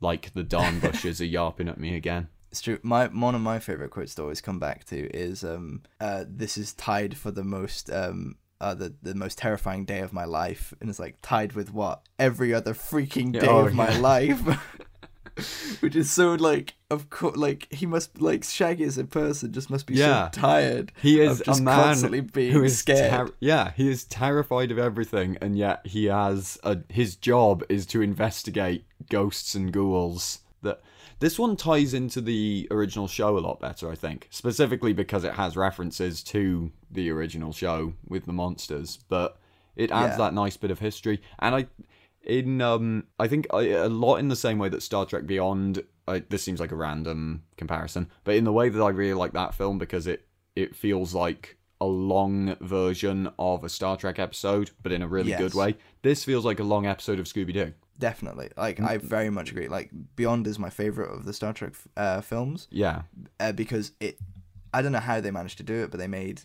Like 0.00 0.32
the 0.34 0.42
Dawn 0.44 0.80
Bushes 0.80 1.20
are 1.20 1.24
yarping 1.38 1.68
at 1.68 1.78
me 1.78 1.96
again. 1.96 2.28
It's 2.50 2.60
true. 2.62 2.78
My 2.82 3.06
one 3.08 3.34
of 3.34 3.40
my 3.40 3.58
favorite 3.58 3.90
quotes 3.90 4.14
to 4.16 4.22
always 4.22 4.40
come 4.40 4.58
back 4.58 4.84
to 4.86 5.08
is 5.16 5.44
um 5.44 5.82
uh 6.00 6.24
this 6.26 6.56
is 6.56 6.72
tied 6.74 7.16
for 7.16 7.30
the 7.30 7.44
most 7.44 7.90
um 7.90 8.36
uh 8.60 8.74
the, 8.74 8.94
the 9.02 9.14
most 9.14 9.38
terrifying 9.38 9.84
day 9.84 10.00
of 10.00 10.12
my 10.12 10.24
life 10.24 10.72
and 10.80 10.88
it's 10.90 10.98
like 10.98 11.16
tied 11.22 11.52
with 11.52 11.72
what 11.72 12.02
every 12.18 12.52
other 12.54 12.74
freaking 12.74 13.32
day 13.32 13.46
Oh, 13.46 13.66
of 13.66 13.74
my 13.74 13.96
life 13.98 14.40
which 15.80 15.94
is 15.94 16.10
so 16.10 16.34
like 16.34 16.74
of 16.90 17.10
course 17.10 17.36
like 17.36 17.72
he 17.72 17.86
must 17.86 18.20
like 18.20 18.42
Shaggy 18.42 18.82
as 18.84 18.98
a 18.98 19.04
person 19.04 19.52
just 19.52 19.70
must 19.70 19.86
be 19.86 19.94
Yeah. 19.94 20.30
so 20.30 20.40
tired 20.40 20.90
He 21.00 21.20
is 21.20 21.40
just 21.40 21.60
a 21.60 21.62
man 21.62 21.76
constantly 21.84 22.20
being 22.20 22.52
who 22.52 22.64
is 22.64 22.78
scared 22.78 23.10
ter- 23.28 23.34
yeah, 23.38 23.70
he 23.76 23.88
is 23.88 24.04
terrified 24.04 24.72
of 24.72 24.78
everything, 24.78 25.36
and 25.40 25.56
yet 25.56 25.86
he 25.86 26.06
has 26.06 26.58
a 26.64 26.78
his 26.88 27.14
job 27.14 27.62
is 27.68 27.86
to 27.86 28.02
investigate 28.02 28.84
ghosts 29.08 29.54
and 29.54 29.72
ghouls. 29.72 30.40
That 30.62 30.80
this 31.20 31.38
one 31.38 31.56
ties 31.56 31.94
into 31.94 32.20
the 32.20 32.68
original 32.70 33.08
show 33.08 33.36
a 33.36 33.40
lot 33.40 33.60
better, 33.60 33.90
I 33.90 33.94
think, 33.94 34.28
specifically 34.30 34.92
because 34.92 35.24
it 35.24 35.34
has 35.34 35.56
references 35.56 36.22
to 36.24 36.70
the 36.90 37.10
original 37.10 37.52
show 37.52 37.94
with 38.06 38.24
the 38.26 38.32
monsters, 38.32 38.98
but 39.08 39.38
it 39.76 39.90
adds 39.90 40.12
Yeah. 40.12 40.16
that 40.18 40.34
nice 40.34 40.56
bit 40.56 40.70
of 40.70 40.78
history, 40.80 41.20
and 41.38 41.54
I. 41.54 41.66
In 42.24 42.60
um, 42.60 43.04
I 43.18 43.26
think 43.28 43.46
I- 43.54 43.68
a 43.68 43.88
lot 43.88 44.16
in 44.16 44.28
the 44.28 44.36
same 44.36 44.58
way 44.58 44.68
that 44.68 44.82
Star 44.82 45.06
Trek 45.06 45.24
Beyond. 45.26 45.82
I, 46.06 46.18
this 46.18 46.42
seems 46.42 46.58
like 46.60 46.72
a 46.72 46.76
random 46.76 47.44
comparison, 47.56 48.10
but 48.24 48.34
in 48.34 48.44
the 48.44 48.52
way 48.52 48.68
that 48.68 48.82
I 48.82 48.88
really 48.90 49.14
like 49.14 49.32
that 49.32 49.54
film 49.54 49.78
because 49.78 50.06
it 50.06 50.26
it 50.56 50.74
feels 50.76 51.14
like 51.14 51.56
a 51.80 51.86
long 51.86 52.56
version 52.60 53.30
of 53.38 53.62
a 53.64 53.68
Star 53.68 53.96
Trek 53.96 54.18
episode, 54.18 54.72
but 54.82 54.90
in 54.92 55.00
a 55.00 55.08
really 55.08 55.30
Yes. 55.30 55.38
good 55.40 55.54
way. 55.54 55.76
This 56.02 56.24
feels 56.24 56.44
like 56.44 56.58
a 56.60 56.64
long 56.64 56.84
episode 56.86 57.18
of 57.20 57.26
Scooby 57.26 57.52
Doo. 57.54 57.72
Definitely 57.98 58.50
like 58.56 58.78
I 58.80 58.98
very 58.98 59.28
much 59.30 59.50
agree 59.50 59.66
like 59.68 59.90
Beyond 60.16 60.46
is 60.46 60.58
my 60.58 60.70
favorite 60.70 61.10
of 61.10 61.24
the 61.24 61.32
Star 61.32 61.52
Trek 61.52 61.72
uh, 61.96 62.20
films 62.20 62.68
Yeah, 62.70 63.02
uh, 63.40 63.52
because 63.52 63.92
it 64.00 64.18
I 64.72 64.82
don't 64.82 64.92
know 64.92 65.00
how 65.00 65.20
they 65.20 65.30
managed 65.30 65.56
to 65.58 65.64
do 65.64 65.82
it, 65.82 65.90
but 65.90 65.98
they 65.98 66.06
made 66.06 66.42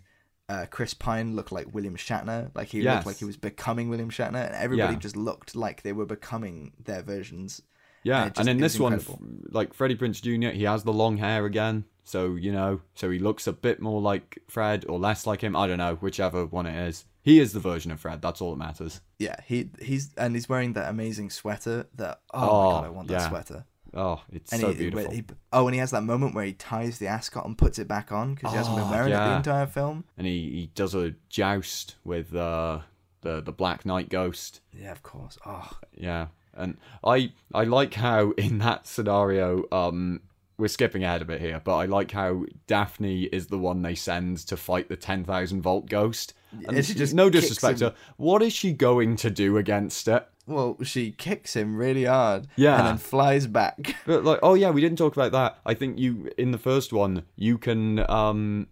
uh, 0.49 0.65
Chris 0.69 0.93
Pine 0.93 1.35
look 1.35 1.51
like 1.51 1.73
William 1.73 1.95
Shatner. 1.95 2.49
Like 2.55 2.69
he 2.69 2.79
Yes. 2.81 2.95
looked 2.95 3.05
like 3.07 3.17
he 3.17 3.25
was 3.25 3.37
becoming 3.37 3.89
William 3.89 4.09
Shatner, 4.09 4.45
and 4.45 4.55
everybody 4.55 4.93
Yeah. 4.93 4.99
just 4.99 5.15
looked 5.15 5.55
like 5.55 5.83
they 5.83 5.93
were 5.93 6.05
becoming 6.05 6.73
their 6.83 7.01
versions. 7.01 7.61
yeah. 8.03 8.23
And 8.25 8.37
And, 8.39 8.49
in 8.49 8.57
this 8.57 8.79
one, 8.79 8.93
incredible. 8.93 9.19
f- 9.45 9.53
like 9.53 9.73
Freddie 9.73 9.95
Prinze 9.95 10.21
Jr., 10.21 10.49
he 10.55 10.63
has 10.63 10.83
the 10.83 10.91
long 10.93 11.17
hair 11.17 11.45
again. 11.45 11.85
So, 12.03 12.35
you 12.35 12.51
know, 12.51 12.81
so 12.95 13.09
he 13.09 13.19
looks 13.19 13.47
a 13.47 13.53
bit 13.53 13.79
more 13.81 14.01
like 14.01 14.39
Fred 14.49 14.85
or 14.89 14.99
less 14.99 15.25
like 15.25 15.41
him. 15.41 15.55
I 15.55 15.67
don't 15.67 15.77
know, 15.77 15.95
whichever 15.95 16.45
one 16.45 16.65
it 16.65 16.75
is. 16.89 17.05
He 17.23 17.39
is 17.39 17.53
the 17.53 17.59
version 17.59 17.91
of 17.91 17.99
Fred. 18.01 18.21
That's 18.21 18.41
all 18.41 18.51
that 18.51 18.57
matters. 18.57 19.01
Yeah, 19.17 19.37
he 19.45 19.69
he's 19.81 20.13
and 20.17 20.35
he's 20.35 20.47
wearing 20.49 20.73
that 20.73 20.89
amazing 20.89 21.29
sweater. 21.29 21.87
That 21.95 22.19
oh, 22.33 22.39
my 22.39 22.45
Oh, 22.47 22.71
god, 22.71 22.85
I 22.85 22.89
want 22.89 23.07
that 23.07 23.29
sweater. 23.29 23.65
Oh, 23.95 24.21
it's 24.31 24.51
And 24.51 24.59
so 24.61 24.69
he, 24.71 24.75
beautiful. 24.89 25.11
he- 25.11 25.23
oh, 25.53 25.67
and 25.67 25.73
he 25.75 25.79
has 25.79 25.91
that 25.91 26.01
moment 26.03 26.33
where 26.35 26.45
he 26.45 26.53
ties 26.53 26.97
the 26.97 27.07
ascot 27.07 27.45
and 27.45 27.57
puts 27.57 27.77
it 27.79 27.87
back 27.87 28.11
on 28.11 28.33
because 28.33 28.51
he 28.51 28.57
hasn't 28.57 28.75
been 28.75 28.87
Oh, 28.87 28.91
wearing 28.91 29.13
it 29.13 29.15
the 29.17 29.35
entire 29.37 29.67
film. 29.67 30.03
and 30.17 30.25
he, 30.27 30.49
he 30.51 30.71
does 30.73 30.95
a 30.95 31.13
joust 31.29 31.95
with 32.03 32.35
uh, 32.35 32.79
the 33.21 33.39
the 33.41 33.51
Black 33.51 33.85
Knight 33.85 34.09
ghost. 34.09 34.61
Yeah, 34.73 34.91
of 34.91 35.03
course. 35.03 35.37
Oh, 35.45 35.69
Yeah, 35.95 36.27
and 36.55 36.77
I 37.05 37.31
I 37.53 37.63
like 37.65 37.93
how 37.93 38.31
in 38.31 38.57
that 38.57 38.87
scenario, 38.87 39.63
um, 39.71 40.21
we're 40.57 40.67
skipping 40.67 41.03
ahead 41.03 41.21
a 41.21 41.25
bit 41.25 41.41
here, 41.41 41.61
but 41.63 41.75
I 41.75 41.85
like 41.85 42.11
how 42.11 42.45
Daphne 42.67 43.23
is 43.23 43.47
the 43.47 43.57
one 43.57 43.81
they 43.81 43.95
send 43.95 44.37
to 44.47 44.57
fight 44.57 44.89
the 44.89 44.95
ten 44.95 45.23
thousand 45.23 45.61
volt 45.61 45.87
ghost. 45.87 46.33
And 46.67 46.85
she 46.85 46.93
just 46.93 47.15
no 47.15 47.29
disrespect 47.29 47.81
him. 47.81 47.89
to 47.89 47.89
her, 47.89 47.95
what 48.17 48.43
is 48.43 48.53
she 48.53 48.73
going 48.73 49.15
to 49.17 49.29
do 49.29 49.57
against 49.57 50.07
it? 50.07 50.27
well, 50.45 50.77
she 50.83 51.11
kicks 51.11 51.55
him 51.55 51.75
really 51.75 52.05
hard. 52.05 52.47
Yeah. 52.55 52.77
and 52.77 52.87
then 52.87 52.97
flies 52.97 53.47
back. 53.47 53.95
But 54.05 54.23
like, 54.23 54.39
oh 54.43 54.53
yeah, 54.53 54.69
we 54.71 54.81
didn't 54.81 54.97
talk 54.97 55.15
about 55.15 55.31
that. 55.31 55.59
I 55.65 55.73
think 55.73 55.97
you 55.97 56.29
in 56.37 56.51
the 56.51 56.57
first 56.57 56.91
one 56.91 57.23
you 57.35 57.57
can 57.57 58.09
um 58.09 58.67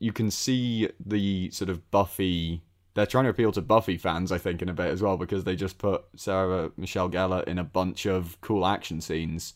you 0.00 0.12
can 0.12 0.30
see 0.30 0.88
the 1.04 1.50
sort 1.50 1.70
of 1.70 1.90
Buffy. 1.90 2.62
They're 2.94 3.06
trying 3.06 3.24
to 3.24 3.30
appeal 3.30 3.52
to 3.52 3.62
Buffy 3.62 3.96
fans, 3.96 4.32
I 4.32 4.38
think, 4.38 4.60
in 4.60 4.68
a 4.68 4.74
bit 4.74 4.90
as 4.90 5.00
well 5.00 5.16
because 5.16 5.44
they 5.44 5.54
just 5.54 5.78
put 5.78 6.04
Sarah 6.16 6.72
Michelle 6.76 7.08
Gellar 7.08 7.44
in 7.44 7.58
a 7.58 7.64
bunch 7.64 8.04
of 8.04 8.38
cool 8.40 8.66
action 8.66 9.00
scenes, 9.00 9.54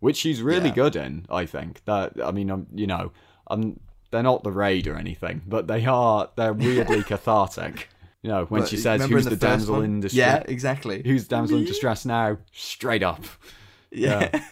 which 0.00 0.16
she's 0.16 0.42
really 0.42 0.68
Yeah. 0.68 0.74
good 0.74 0.96
in. 0.96 1.26
I 1.30 1.46
think 1.46 1.84
that 1.84 2.12
I 2.24 2.30
mean, 2.30 2.50
um, 2.50 2.66
you 2.74 2.86
know, 2.86 3.12
um, 3.48 3.80
they're 4.10 4.22
not 4.22 4.42
the 4.44 4.52
raid 4.52 4.86
or 4.86 4.96
anything, 4.96 5.42
but 5.46 5.66
they 5.66 5.84
are. 5.86 6.30
They're 6.36 6.52
weirdly 6.52 7.02
cathartic. 7.12 7.88
You 8.22 8.30
know, 8.30 8.44
when 8.46 8.62
But 8.62 8.70
she 8.70 8.76
says, 8.76 9.04
"Who's 9.04 9.24
the, 9.24 9.30
the 9.30 9.36
damsel 9.36 9.76
one? 9.76 9.84
in 9.84 10.00
distress?" 10.00 10.18
Yeah, 10.18 10.42
exactly. 10.46 11.02
Who's 11.04 11.28
the 11.28 11.36
damsel 11.36 11.58
in 11.58 11.64
distress 11.72 12.04
now? 12.04 12.38
Straight 12.52 13.02
up. 13.02 13.24
yeah. 13.92 14.42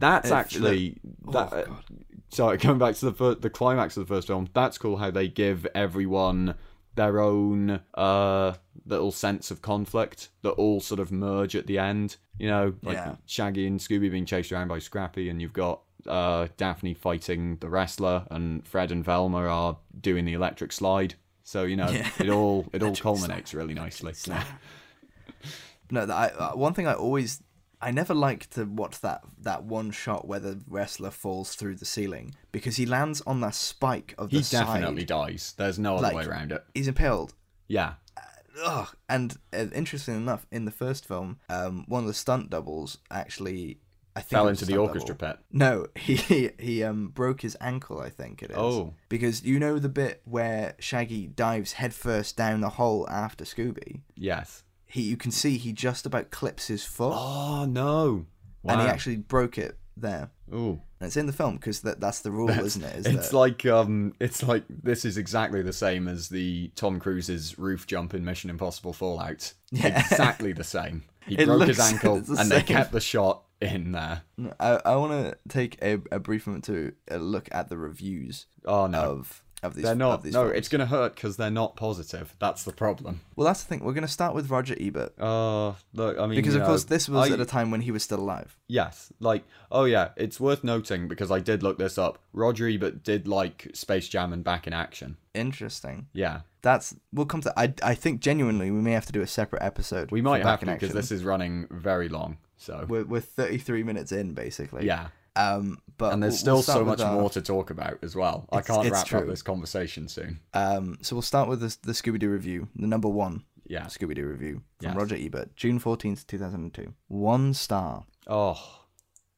That's 0.00 0.26
If- 0.28 0.32
actually 0.32 0.96
that. 1.30 1.48
Oh, 1.52 1.64
God. 1.66 1.84
sorry, 2.30 2.56
going 2.58 2.78
back 2.78 2.96
to 2.96 3.10
the 3.10 3.36
the 3.36 3.50
climax 3.50 3.96
of 3.96 4.06
the 4.08 4.14
first 4.14 4.26
film. 4.26 4.48
That's 4.54 4.76
cool 4.76 4.96
how 4.96 5.10
they 5.10 5.28
give 5.28 5.66
everyone 5.74 6.54
their 6.96 7.20
own 7.20 7.80
uh 7.94 8.54
little 8.86 9.10
sense 9.12 9.50
of 9.50 9.62
conflict 9.62 10.28
that 10.42 10.50
all 10.50 10.80
sort 10.80 11.00
of 11.00 11.10
merge 11.10 11.56
at 11.56 11.66
the 11.66 11.78
end. 11.78 12.16
You 12.38 12.48
know, 12.48 12.74
like 12.82 12.96
Yeah. 12.96 13.16
Shaggy 13.26 13.66
and 13.66 13.78
Scooby 13.80 14.10
being 14.10 14.26
chased 14.26 14.52
around 14.52 14.68
by 14.68 14.78
Scrappy, 14.78 15.28
and 15.28 15.40
you've 15.40 15.52
got 15.52 15.80
uh 16.06 16.48
Daphne 16.56 16.94
fighting 16.94 17.56
the 17.60 17.68
wrestler, 17.68 18.26
and 18.30 18.66
Fred 18.66 18.90
and 18.92 19.04
Velma 19.04 19.46
are 19.46 19.78
doing 20.00 20.24
the 20.24 20.32
electric 20.34 20.72
slide. 20.72 21.14
So 21.44 21.64
you 21.64 21.76
know, 21.76 21.90
Yeah. 21.90 22.08
it 22.18 22.28
all 22.28 22.66
it 22.72 22.82
all 22.84 22.94
culminates 22.96 23.54
really 23.54 23.74
nicely. 23.74 24.12
No, 25.90 26.06
that 26.06 26.14
I, 26.14 26.26
uh, 26.28 26.52
one 26.56 26.72
thing 26.74 26.86
I 26.86 26.94
always, 26.94 27.42
I 27.84 27.90
never 27.90 28.14
like 28.14 28.48
to 28.50 28.64
watch 28.64 29.00
that 29.02 29.22
that 29.42 29.64
one 29.64 29.90
shot 29.90 30.26
where 30.26 30.40
the 30.40 30.60
wrestler 30.68 31.10
falls 31.10 31.54
through 31.54 31.76
the 31.76 31.84
ceiling 31.84 32.34
because 32.52 32.76
he 32.76 32.86
lands 32.86 33.20
on 33.26 33.40
that 33.42 33.54
spike 33.54 34.14
of 34.18 34.30
the 34.30 34.38
He 34.38 34.42
side. 34.42 34.66
definitely 34.66 35.04
dies. 35.04 35.54
There's 35.56 35.78
no 35.78 35.94
other 35.96 36.02
Like- 36.04 36.16
way 36.16 36.24
around 36.24 36.52
it. 36.52 36.64
He's 36.74 36.88
impaled. 36.88 37.34
Yeah. 37.68 37.94
Ugh. 38.64 38.88
And 39.08 39.36
uh, 39.52 39.66
interesting 39.74 40.14
enough, 40.14 40.46
in 40.52 40.64
the 40.64 40.70
first 40.70 41.06
film, 41.06 41.38
um, 41.48 41.84
one 41.88 42.02
of 42.04 42.06
the 42.06 42.14
stunt 42.14 42.50
doubles 42.50 42.98
actually, 43.10 43.80
I 44.14 44.20
think, 44.20 44.30
Fell 44.30 44.46
into 44.48 44.64
the 44.64 44.76
orchestra 44.76 45.14
double. 45.16 45.34
pit. 45.34 45.44
No, 45.52 45.86
he 45.96 46.14
he, 46.30 46.50
he 46.58 46.84
um 46.84 47.08
broke 47.08 47.40
his 47.40 47.56
ankle. 47.60 48.00
I 48.00 48.10
think 48.10 48.42
it 48.44 48.50
is. 48.52 48.56
Oh. 48.56 48.94
Because 49.08 49.42
you 49.44 49.58
know 49.58 49.78
the 49.80 49.88
bit 49.88 50.22
where 50.24 50.74
Shaggy 50.78 51.26
dives 51.26 51.72
headfirst 51.72 52.36
down 52.36 52.60
the 52.60 52.70
hole 52.70 53.08
after 53.10 53.44
Scooby. 53.44 54.02
Yes. 54.16 54.62
He, 54.94 55.02
you 55.02 55.16
can 55.16 55.32
see 55.32 55.58
he 55.58 55.72
just 55.72 56.06
about 56.06 56.30
clips 56.30 56.68
his 56.68 56.84
foot, 56.84 57.14
Oh 57.16 57.64
no! 57.68 58.26
and 58.64 58.80
he 58.80 58.86
actually 58.86 59.16
broke 59.16 59.58
it 59.58 59.76
there. 59.96 60.30
Ooh. 60.54 60.80
And 61.00 61.08
it's 61.08 61.16
in 61.16 61.26
the 61.26 61.32
film 61.32 61.56
because 61.56 61.80
that, 61.80 62.00
that's 62.00 62.20
the 62.20 62.30
rule, 62.30 62.48
isn't 62.48 62.82
it? 62.82 62.96
Is 62.98 63.06
It's 63.06 63.30
that, 63.30 63.36
like 63.36 63.66
um, 63.66 64.14
it's 64.20 64.42
like 64.44 64.62
this 64.68 65.04
is 65.04 65.16
exactly 65.18 65.62
the 65.62 65.72
same 65.72 66.06
as 66.06 66.28
the 66.28 66.70
Tom 66.76 67.00
Cruise's 67.00 67.58
roof 67.58 67.88
jump 67.88 68.14
in 68.14 68.24
Mission 68.24 68.50
Impossible 68.50 68.92
Fallout. 68.92 69.52
Yeah. 69.72 69.98
Exactly 70.10 70.52
the 70.52 70.64
same. 70.64 71.04
He 71.26 71.36
It 71.36 71.46
broke 71.46 71.66
his 71.66 71.80
ankle, 71.92 72.20
the 72.20 72.36
and 72.38 72.50
they 72.50 72.62
kept 72.62 72.92
the 72.92 73.00
shot 73.00 73.44
in 73.60 73.92
there. 73.92 74.22
I, 74.60 74.78
I 74.84 74.96
want 74.96 75.12
to 75.12 75.38
take 75.48 75.78
a, 75.82 75.94
a 76.12 76.18
brief 76.20 76.46
moment 76.46 76.64
to 76.64 76.92
uh, 77.10 77.16
look 77.16 77.48
at 77.50 77.70
the 77.70 77.78
reviews 77.78 78.46
Oh 78.66 78.86
no, 78.86 79.00
of 79.00 79.42
of 79.64 79.74
these. 79.74 79.84
they're 79.84 79.94
not. 79.94 80.22
these 80.22 80.32
No, 80.34 80.44
films. 80.44 80.58
it's 80.58 80.68
gonna 80.68 80.86
hurt 80.86 81.14
because 81.14 81.36
they're 81.36 81.50
not 81.50 81.76
positive. 81.76 82.34
That's 82.38 82.62
the 82.64 82.72
problem. 82.72 83.20
Well, 83.36 83.46
that's 83.46 83.62
the 83.62 83.68
thing. 83.68 83.84
We're 83.84 83.92
going 83.94 84.06
to 84.06 84.12
start 84.12 84.34
with 84.34 84.48
Roger 84.50 84.76
Ebert 84.78 85.18
Uh, 85.20 85.72
look, 85.92 86.18
I 86.18 86.26
mean, 86.26 86.36
because, 86.36 86.54
of 86.54 86.62
course, 86.64 86.84
this 86.84 87.08
was 87.08 87.30
I- 87.30 87.34
at 87.34 87.40
a 87.40 87.44
time 87.44 87.70
when 87.70 87.80
he 87.82 87.90
was 87.90 88.02
still 88.02 88.20
alive. 88.20 88.56
Yes, 88.68 89.12
like 89.20 89.44
oh 89.70 89.84
yeah, 89.84 90.10
it's 90.16 90.38
worth 90.40 90.62
noting 90.64 91.08
because 91.08 91.30
I 91.30 91.40
did 91.40 91.62
look 91.62 91.78
this 91.78 91.98
up. 91.98 92.18
Roger 92.32 92.68
Ebert 92.68 93.02
did 93.02 93.26
like 93.28 93.70
Space 93.74 94.08
Jam 94.08 94.32
and 94.32 94.42
Back 94.44 94.66
in 94.66 94.72
Action. 94.72 95.16
Interesting. 95.34 96.06
Yeah, 96.12 96.40
That's 96.62 96.94
we'll 97.12 97.26
come 97.26 97.40
to. 97.42 97.52
I 97.58 97.74
I 97.82 97.94
think 97.94 98.20
genuinely 98.20 98.70
we 98.70 98.80
may 98.80 98.92
have 98.92 99.06
to 99.06 99.12
do 99.12 99.20
a 99.20 99.26
separate 99.26 99.62
episode. 99.62 100.10
we 100.10 100.22
might 100.22 100.42
Back 100.42 100.60
have 100.60 100.62
in 100.62 100.68
to 100.68 100.74
because 100.80 100.94
this 100.94 101.12
is 101.12 101.24
running 101.24 101.66
very 101.70 102.08
long. 102.08 102.38
So 102.56 102.86
we're 102.88 103.04
we're 103.04 103.20
33 103.20 103.82
minutes 103.82 104.12
in 104.12 104.32
basically. 104.32 104.86
yeah, 104.86 105.08
Um. 105.36 105.78
But 105.96 106.12
and 106.12 106.22
there's 106.22 106.38
still 106.40 106.54
we'll 106.56 106.62
so 106.62 106.84
much 106.84 107.00
our- 107.00 107.12
more 107.14 107.30
to 107.30 107.40
talk 107.40 107.70
about 107.70 107.98
as 108.02 108.16
well. 108.16 108.48
I 108.50 108.62
can't 108.62 108.90
wrap 108.90 109.06
true. 109.06 109.20
up 109.20 109.26
this 109.28 109.42
conversation 109.42 110.08
soon. 110.08 110.40
Um. 110.52 110.98
So 111.02 111.14
we'll 111.14 111.22
start 111.22 111.48
with 111.48 111.60
the 111.60 111.76
the 111.82 111.92
Scooby 111.92 112.18
Doo 112.18 112.30
review, 112.30 112.68
the 112.74 112.86
number 112.88 113.08
one 113.08 113.44
Yeah. 113.66 113.84
Scooby 113.84 114.14
Doo 114.16 114.26
review 114.26 114.62
from 114.80 114.88
Yes. 114.88 114.96
Roger 114.96 115.16
Ebert, 115.16 115.54
June 115.56 115.78
14th, 115.78 116.26
2002. 116.26 116.94
One 117.08 117.54
star. 117.54 118.04
Oh, 118.26 118.80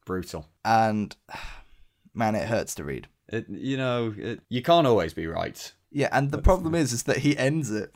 brutal. 0.05 0.47
and 0.65 1.15
man, 2.13 2.35
it 2.35 2.47
hurts 2.47 2.73
to 2.75 2.83
read. 2.83 3.07
It, 3.29 3.47
you 3.49 3.77
know, 3.77 4.13
it, 4.17 4.39
you 4.49 4.61
can't 4.61 4.87
always 4.87 5.13
be 5.13 5.27
right. 5.27 5.73
Yeah, 5.91 6.09
and 6.11 6.31
the 6.31 6.37
problem 6.41 6.73
is, 6.75 6.91
is 6.93 7.03
that 7.03 7.17
he 7.17 7.37
ends 7.37 7.69
it 7.71 7.93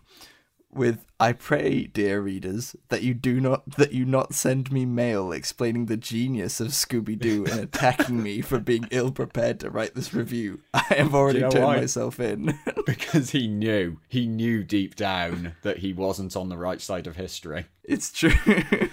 with 0.74 1.06
"I 1.20 1.34
pray, 1.34 1.86
dear 1.86 2.22
readers, 2.22 2.76
that 2.90 3.04
you 3.04 3.14
do 3.14 3.40
not 3.40 3.78
that 3.78 3.94
you 3.94 4.06
not 4.06 4.34
send 4.34 4.72
me 4.72 4.86
mail 4.86 5.32
explaining 5.32 5.86
the 5.86 5.98
genius 5.98 6.60
of 6.60 6.70
Scooby 6.70 7.18
Doo 7.20 7.46
and 7.46 7.60
attacking 7.60 8.22
me 8.24 8.42
for 8.42 8.60
being 8.60 8.88
ill 8.92 9.12
prepared 9.12 9.60
to 9.62 9.70
write 9.70 9.96
this 9.96 10.14
review. 10.14 10.62
I 10.74 10.80
have 10.98 11.14
already 11.14 11.42
know 11.42 11.50
turned 11.50 11.66
why? 11.66 11.78
myself 11.78 12.20
in." 12.20 12.58
because 12.86 13.32
he 13.32 13.48
knew, 13.48 14.00
he 14.08 14.28
knew 14.28 14.64
deep 14.64 14.96
down 14.96 15.56
that 15.64 15.80
he 15.80 15.94
wasn't 15.94 16.36
on 16.36 16.50
the 16.50 16.58
right 16.58 16.82
side 16.82 17.08
of 17.08 17.16
history. 17.16 17.66
it's 17.84 18.12
true. 18.12 18.34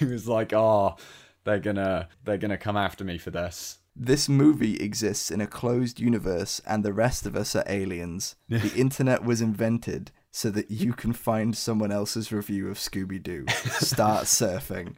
He 0.00 0.04
was 0.04 0.26
like, 0.26 0.52
"Oh, 0.52 0.96
they're 1.44 1.60
gonna, 1.60 2.08
they're 2.24 2.38
gonna 2.38 2.58
come 2.58 2.76
after 2.76 3.04
me 3.04 3.18
for 3.18 3.30
this." 3.30 3.78
this 3.94 4.28
movie 4.28 4.76
exists 4.76 5.30
in 5.30 5.40
a 5.40 5.46
closed 5.46 6.00
universe, 6.00 6.60
and 6.66 6.82
the 6.82 6.92
rest 6.92 7.26
of 7.26 7.36
us 7.36 7.54
are 7.54 7.64
aliens. 7.66 8.34
the 8.48 8.72
internet 8.74 9.24
was 9.24 9.40
invented 9.40 10.10
so 10.30 10.50
that 10.50 10.70
you 10.70 10.92
can 10.92 11.12
find 11.12 11.56
someone 11.56 11.90
else's 11.90 12.30
review 12.32 12.68
of 12.68 12.78
Scooby 12.78 13.22
Doo. 13.22 13.44
Start 13.48 14.24
surfing. 14.26 14.94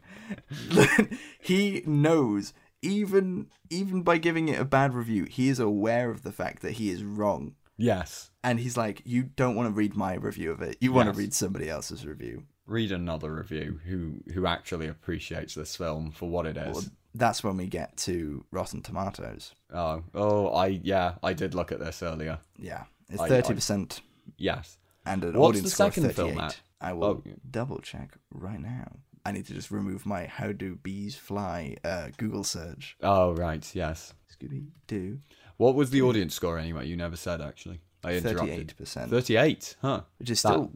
he 1.41 1.83
knows, 1.85 2.53
even 2.81 3.47
even 3.69 4.03
by 4.03 4.17
giving 4.17 4.47
it 4.49 4.59
a 4.59 4.65
bad 4.65 4.93
review, 4.93 5.25
he 5.25 5.49
is 5.49 5.59
aware 5.59 6.09
of 6.11 6.23
the 6.23 6.31
fact 6.31 6.61
that 6.61 6.73
he 6.73 6.89
is 6.89 7.03
wrong. 7.03 7.55
Yes. 7.77 8.29
And 8.43 8.59
he's 8.59 8.77
like, 8.77 9.01
you 9.05 9.23
don't 9.23 9.55
want 9.55 9.67
to 9.67 9.73
read 9.73 9.95
my 9.95 10.13
review 10.15 10.51
of 10.51 10.61
it. 10.61 10.77
You 10.79 10.91
want 10.93 11.07
Yes. 11.07 11.15
to 11.15 11.19
read 11.21 11.33
somebody 11.33 11.69
else's 11.69 12.05
review. 12.05 12.43
Read 12.65 12.91
another 12.91 13.33
review 13.33 13.79
who 13.85 14.21
who 14.33 14.45
actually 14.45 14.87
appreciates 14.87 15.55
this 15.55 15.75
film 15.75 16.11
for 16.11 16.29
what 16.29 16.45
it 16.45 16.55
is. 16.55 16.75
Well, 16.75 16.85
that's 17.15 17.43
when 17.43 17.57
we 17.57 17.67
get 17.67 17.97
to 17.97 18.45
Rotten 18.51 18.81
Tomatoes. 18.81 19.53
Oh, 19.73 20.03
oh, 20.13 20.47
I 20.53 20.67
yeah, 20.83 21.15
I 21.21 21.33
did 21.33 21.55
look 21.55 21.71
at 21.71 21.79
this 21.79 22.01
earlier. 22.01 22.39
Yeah, 22.57 22.83
it's 23.09 23.21
thirty 23.21 23.53
percent 23.53 24.01
Yes. 24.37 24.77
And 25.05 25.23
an 25.23 25.33
What's 25.33 25.49
audience 25.49 25.69
the 25.69 25.75
score 25.75 25.87
of 25.87 25.93
second 25.95 26.13
film 26.15 26.29
38. 26.35 26.43
at? 26.45 26.61
I 26.81 26.93
will 26.93 27.03
Oh. 27.05 27.23
double 27.49 27.79
check 27.79 28.17
right 28.33 28.59
now. 28.59 28.97
I 29.25 29.31
need 29.31 29.45
to 29.47 29.53
just 29.53 29.71
remove 29.71 30.05
my 30.05 30.25
"How 30.25 30.51
do 30.51 30.75
bees 30.75 31.15
fly" 31.15 31.77
uh, 31.85 32.09
Google 32.17 32.43
search. 32.43 32.97
Oh 33.01 33.33
right, 33.33 33.63
yes. 33.73 34.13
Scooby 34.33 34.67
Doo, 34.87 35.19
What 35.57 35.75
was 35.75 35.91
the 35.91 36.01
audience 36.01 36.33
score 36.35 36.57
anyway? 36.57 36.87
You 36.87 36.97
never 36.97 37.15
said 37.15 37.39
actually. 37.41 37.79
I 38.03 38.15
interrupted. 38.15 38.39
thirty-eight 38.49 38.75
percent, 38.77 39.09
Thirty-eight, 39.11 39.77
huh? 39.81 40.01
which 40.17 40.29
is 40.29 40.39
still 40.39 40.71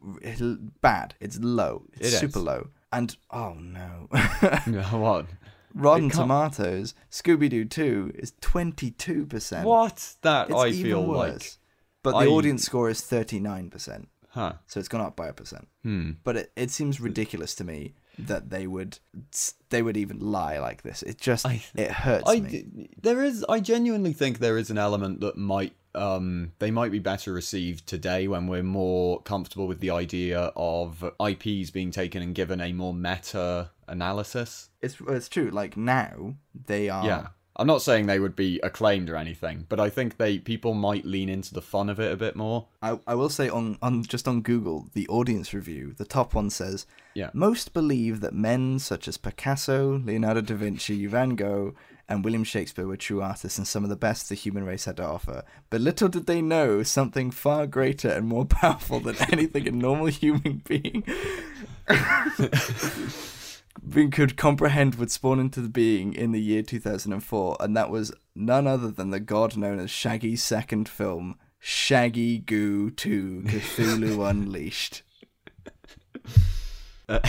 bad. 0.82 1.16
It's 1.20 1.38
low. 1.40 1.84
It's 1.94 2.08
It 2.08 2.14
is. 2.14 2.20
super 2.20 2.40
low. 2.40 2.70
And 2.94 3.18
oh 3.32 3.56
no, 3.56 4.08
what? 4.92 5.26
Rotten 5.74 6.10
Tomatoes, 6.10 6.94
Scooby 7.12 7.50
Doo 7.50 7.66
Two 7.66 8.12
is 8.16 8.32
twenty-two 8.40 9.26
percent. 9.26 9.66
What? 9.68 10.16
That 10.22 10.50
It's 10.50 10.58
I 10.58 10.68
even 10.68 10.84
feel 10.84 11.06
worse. 11.06 11.18
like, 11.34 11.52
But 12.02 12.12
the 12.12 12.18
I- 12.18 12.28
audience 12.28 12.64
score 12.64 12.90
is 12.90 13.02
thirty-nine 13.02 13.70
percent, 13.70 14.08
huh? 14.38 14.54
so 14.68 14.80
it's 14.80 14.90
gone 14.90 15.02
up 15.02 15.16
by 15.16 15.28
a 15.28 15.34
percent. 15.34 15.68
Hmm. 15.84 16.12
but 16.24 16.36
it, 16.38 16.52
it 16.56 16.70
seems 16.72 17.00
ridiculous 17.02 17.56
to 17.56 17.64
me 17.64 17.94
that 18.20 18.50
they 18.50 18.66
would 18.66 18.98
they 19.70 19.82
would 19.86 19.96
even 19.98 20.20
lie 20.20 20.58
like 20.68 20.82
this 20.82 21.04
it 21.04 21.18
just 21.20 21.46
I- 21.46 21.64
it 21.76 21.92
hurts 21.92 22.28
I 22.30 22.40
me 22.40 22.90
there 23.02 23.24
is. 23.24 23.46
I 23.48 23.60
genuinely 23.60 24.14
think 24.14 24.40
there 24.40 24.58
is 24.58 24.70
an 24.72 24.78
element 24.78 25.20
that 25.22 25.38
might 25.38 25.74
um 25.94 26.52
they 26.60 26.72
might 26.72 26.92
be 26.92 27.00
better 27.00 27.32
received 27.34 27.86
today 27.88 28.28
when 28.28 28.48
we're 28.48 28.64
more 28.82 29.22
comfortable 29.22 29.68
with 29.68 29.80
the 29.82 29.92
idea 29.92 30.52
of 30.56 31.04
IPs 31.32 31.70
being 31.72 31.92
taken 31.92 32.22
and 32.24 32.34
given 32.36 32.60
a 32.62 32.74
more 32.74 32.94
meta 32.94 33.70
analysis. 33.88 34.70
it's 34.82 34.98
it's 35.08 35.30
true 35.30 35.50
like 35.52 35.78
now 35.78 36.36
they 36.66 36.90
are 36.90 37.06
Yeah. 37.06 37.28
I'm 37.60 37.68
not 37.68 37.82
saying 37.82 38.06
they 38.06 38.20
would 38.20 38.36
be 38.36 38.60
acclaimed 38.62 39.10
or 39.10 39.16
anything, 39.16 39.66
but 39.68 39.80
I 39.80 39.90
think 39.90 40.18
they 40.18 40.38
people 40.38 40.76
might 40.76 41.06
lean 41.06 41.28
into 41.28 41.56
the 41.56 41.62
fun 41.62 41.90
of 41.90 42.00
it 42.00 42.12
a 42.12 42.18
bit 42.18 42.36
more. 42.36 42.68
I, 42.84 43.00
I 43.08 43.16
will 43.16 43.30
say 43.30 43.50
on, 43.50 43.80
on 43.82 44.04
just 44.04 44.28
on 44.28 44.42
Google, 44.42 44.88
the 44.94 45.08
audience 45.08 45.54
review, 45.54 45.96
the 45.98 46.06
top 46.06 46.36
one 46.36 46.52
says, 46.52 46.86
Yeah. 47.16 47.32
Most 47.34 47.74
believe 47.74 48.22
that 48.22 48.34
men 48.34 48.78
such 48.78 49.08
as 49.08 49.18
Picasso, 49.18 49.98
Leonardo 49.98 50.42
da 50.42 50.56
Vinci, 50.56 51.08
Van 51.08 51.36
Gogh, 51.36 51.74
and 52.08 52.24
William 52.24 52.44
Shakespeare 52.44 52.88
were 52.88 52.96
true 52.96 53.22
artists 53.22 53.58
and 53.58 53.68
some 53.68 53.84
of 53.84 53.90
the 53.90 53.96
best 53.96 54.30
the 54.30 54.36
human 54.36 54.64
race 54.64 54.86
had 54.86 54.98
to 54.98 55.06
offer. 55.06 55.44
But 55.70 55.82
little 55.82 56.08
did 56.08 56.28
they 56.28 56.42
know 56.42 56.84
something 56.84 57.32
far 57.32 57.66
greater 57.66 58.10
and 58.10 58.28
more 58.28 58.46
powerful 58.50 59.00
than 59.00 59.18
anything 59.32 59.68
a 59.68 59.72
normal 59.72 60.06
human 60.08 60.62
being 60.66 61.04
being 63.88 64.12
could 64.12 64.38
comprehend 64.38 64.96
would 64.96 65.12
spawn 65.12 65.40
into 65.40 65.62
the 65.62 65.70
being 65.70 66.14
in 66.14 66.32
the 66.32 66.42
year 66.42 66.62
2004, 66.64 67.58
and 67.60 67.76
that 67.76 67.90
was 67.90 68.14
none 68.36 68.68
other 68.68 68.90
than 68.92 69.10
the 69.10 69.20
god 69.20 69.58
known 69.58 69.80
as 69.80 69.90
Shaggy's 69.90 70.44
second 70.44 70.88
film, 70.90 71.38
Shaggy 71.60 72.40
Goo 72.40 72.90
2 72.92 73.44
Cthulhu 73.48 74.30
Unleashed. 74.30 75.04
Uh, 77.10 77.20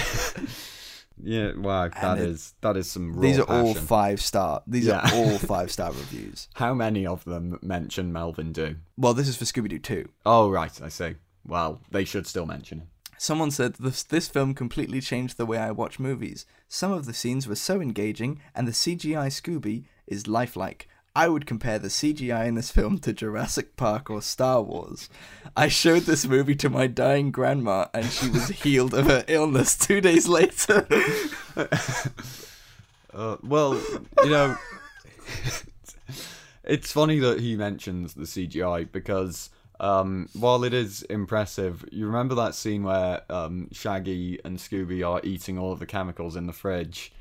yeah, 1.22 1.52
wow, 1.56 1.88
that 1.88 2.18
it- 2.18 2.28
is 2.28 2.54
that 2.60 2.76
is 2.76 2.90
some 2.90 3.20
These 3.20 3.38
are 3.38 3.48
all 3.48 3.74
five 3.74 4.20
star. 4.20 4.62
These 4.66 4.86
Yeah. 4.86 4.98
are 5.00 5.14
all 5.14 5.38
five 5.38 5.70
star 5.70 5.90
reviews. 5.92 6.48
How 6.54 6.74
many 6.74 7.06
of 7.06 7.24
them 7.24 7.58
mention 7.62 8.12
Melvin 8.12 8.52
Doo? 8.52 8.76
Well, 8.96 9.14
this 9.14 9.28
is 9.28 9.36
for 9.36 9.44
Scooby 9.44 9.68
Doo 9.68 9.78
2. 9.78 10.08
Oh 10.26 10.50
right, 10.50 10.80
I 10.82 10.88
see. 10.88 11.14
Well, 11.46 11.80
they 11.90 12.04
should 12.04 12.26
still 12.26 12.44
mention 12.46 12.80
it. 12.80 12.86
Someone 13.18 13.50
said 13.50 13.74
this 13.74 14.02
this 14.02 14.28
film 14.28 14.54
completely 14.54 15.00
changed 15.00 15.36
the 15.36 15.46
way 15.46 15.58
I 15.58 15.70
watch 15.70 15.98
movies. 15.98 16.46
Some 16.68 16.92
of 16.92 17.06
the 17.06 17.12
scenes 17.12 17.46
were 17.46 17.56
so 17.56 17.80
engaging, 17.80 18.40
and 18.54 18.66
the 18.66 18.72
CGI 18.72 19.28
Scooby 19.28 19.84
is 20.06 20.26
lifelike. 20.26 20.88
I 21.16 21.28
would 21.28 21.46
compare 21.46 21.80
the 21.80 21.88
CGI 21.88 22.46
in 22.46 22.54
this 22.54 22.70
film 22.70 22.98
to 22.98 23.12
Jurassic 23.12 23.76
Park 23.76 24.08
or 24.08 24.22
Star 24.22 24.62
Wars. 24.62 25.08
I 25.56 25.66
showed 25.66 26.02
this 26.02 26.26
movie 26.26 26.54
to 26.56 26.70
my 26.70 26.86
dying 26.86 27.32
grandma, 27.32 27.86
and 27.92 28.06
she 28.06 28.30
was 28.30 28.48
healed 28.62 28.94
of 28.94 29.06
her 29.06 29.24
illness 29.26 29.76
two 29.76 30.00
days 30.00 30.28
later. 30.28 30.86
Uh, 33.12 33.36
well, 33.42 33.74
you 34.22 34.30
know, 34.30 34.56
it's 36.64 36.92
funny 36.92 37.18
that 37.18 37.40
he 37.40 37.56
mentions 37.56 38.14
the 38.14 38.24
CGI 38.24 38.90
because 38.92 39.50
um, 39.80 40.28
while 40.32 40.64
it 40.64 40.74
is 40.74 41.02
impressive, 41.02 41.84
you 41.92 42.06
remember 42.06 42.34
that 42.36 42.54
scene 42.54 42.82
where 42.82 43.22
um, 43.30 43.68
Shaggy 43.72 44.40
and 44.44 44.58
Scooby 44.58 45.06
are 45.08 45.20
eating 45.24 45.58
all 45.58 45.72
of 45.72 45.78
the 45.78 45.86
chemicals 45.86 46.36
in 46.36 46.46
the 46.46 46.52
fridge, 46.52 47.12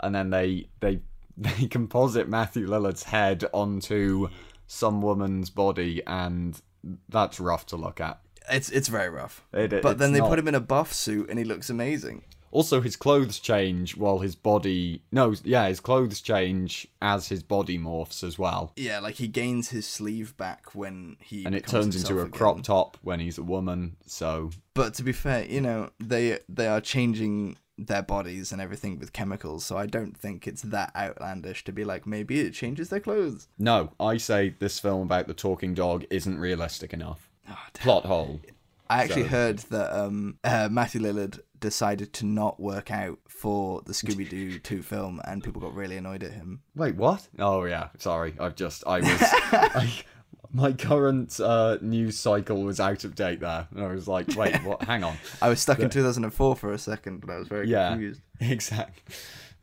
and 0.00 0.14
then 0.14 0.30
they 0.30 0.68
they 0.80 1.00
they 1.36 1.66
composite 1.68 2.28
Matthew 2.28 2.66
Lillard's 2.66 3.02
head 3.04 3.44
onto 3.52 4.28
some 4.66 5.02
woman's 5.02 5.50
body, 5.50 6.02
and 6.06 6.60
that's 7.08 7.38
rough 7.40 7.66
to 7.66 7.76
look 7.76 8.00
at. 8.00 8.20
it's 8.50 8.70
it's 8.70 8.88
very 8.88 9.08
rough. 9.10 9.44
It- 9.52 9.82
but 9.82 9.98
then 9.98 10.12
they 10.12 10.20
not. 10.20 10.28
put 10.30 10.38
him 10.38 10.48
in 10.48 10.54
a 10.54 10.60
buff 10.60 10.92
suit, 10.92 11.28
and 11.28 11.38
he 11.38 11.44
looks 11.44 11.68
amazing. 11.70 12.24
Also, 12.50 12.80
his 12.80 12.96
clothes 12.96 13.38
change 13.38 13.96
while 13.96 14.18
his 14.18 14.34
body. 14.34 15.02
No, 15.12 15.34
yeah, 15.44 15.68
his 15.68 15.80
clothes 15.80 16.20
change 16.20 16.86
as 17.02 17.28
his 17.28 17.42
body 17.42 17.78
morphs 17.78 18.22
as 18.22 18.38
well. 18.38 18.72
Yeah, 18.76 19.00
like 19.00 19.16
he 19.16 19.28
gains 19.28 19.70
his 19.70 19.86
sleeve 19.86 20.36
back 20.36 20.74
when 20.74 21.16
he 21.20 21.44
And 21.44 21.54
it 21.54 21.66
turns 21.66 21.96
into 21.96 22.14
a 22.14 22.22
himself 22.22 22.30
crop 22.32 22.62
top 22.62 22.96
when 23.02 23.20
he's 23.20 23.38
a 23.38 23.42
woman, 23.42 23.96
so. 24.06 24.50
But 24.74 24.94
to 24.94 25.02
be 25.02 25.12
fair, 25.12 25.44
you 25.44 25.60
know, 25.60 25.90
they 25.98 26.38
they 26.48 26.66
are 26.66 26.80
changing 26.80 27.56
their 27.78 28.02
bodies 28.02 28.52
and 28.52 28.60
everything 28.60 28.98
with 28.98 29.12
chemicals, 29.12 29.64
so 29.64 29.76
I 29.76 29.86
don't 29.86 30.16
think 30.16 30.46
it's 30.46 30.62
that 30.62 30.92
outlandish 30.96 31.64
to 31.64 31.72
be 31.72 31.84
like 31.84 32.06
maybe 32.06 32.40
it 32.40 32.52
changes 32.52 32.88
their 32.88 33.00
clothes. 33.00 33.48
No, 33.58 33.92
I 34.00 34.16
say 34.16 34.54
this 34.58 34.78
film 34.78 35.02
about 35.02 35.26
the 35.26 35.34
talking 35.34 35.74
dog 35.74 36.04
isn't 36.10 36.38
realistic 36.38 36.92
enough. 36.94 37.28
Ah, 37.48 37.68
Plot 37.74 38.06
hole. 38.06 38.40
I 38.88 39.02
actually 39.02 39.24
So- 39.24 39.28
heard 39.28 39.58
that 39.70 39.92
um, 39.98 40.38
uh, 40.44 40.68
Matthew 40.70 41.00
Lillard 41.00 41.40
decided 41.58 42.12
to 42.14 42.26
not 42.26 42.60
work 42.60 42.90
out 42.90 43.18
for 43.28 43.82
the 43.86 43.92
Scooby 43.92 44.28
Doo 44.28 44.58
2 44.58 44.82
film, 44.82 45.20
and 45.24 45.42
people 45.42 45.60
got 45.60 45.74
really 45.74 45.96
annoyed 45.96 46.22
at 46.22 46.32
him. 46.32 46.62
Wait, 46.74 46.96
what? 46.96 47.28
Oh, 47.38 47.64
yeah, 47.64 47.88
sorry. 47.98 48.34
I've 48.38 48.54
just. 48.54 48.84
I 48.86 49.00
was. 49.00 49.08
I, 49.20 49.92
my 50.52 50.72
current 50.72 51.38
uh, 51.40 51.76
news 51.82 52.18
cycle 52.18 52.62
was 52.62 52.78
out 52.80 53.04
of 53.04 53.14
date 53.14 53.40
there. 53.40 53.66
And 53.74 53.84
I 53.84 53.88
was 53.88 54.06
like, 54.08 54.28
wait, 54.36 54.56
what? 54.64 54.82
Hang 54.82 55.02
on. 55.04 55.16
I 55.42 55.48
was 55.48 55.60
stuck 55.60 55.80
in 55.80 55.90
2004 55.90 56.56
for 56.56 56.72
a 56.72 56.78
second, 56.78 57.20
but 57.20 57.30
I 57.30 57.38
was 57.38 57.48
very 57.48 57.68
Yeah. 57.68 57.90
confused. 57.90 58.20
Exactly. 58.40 59.02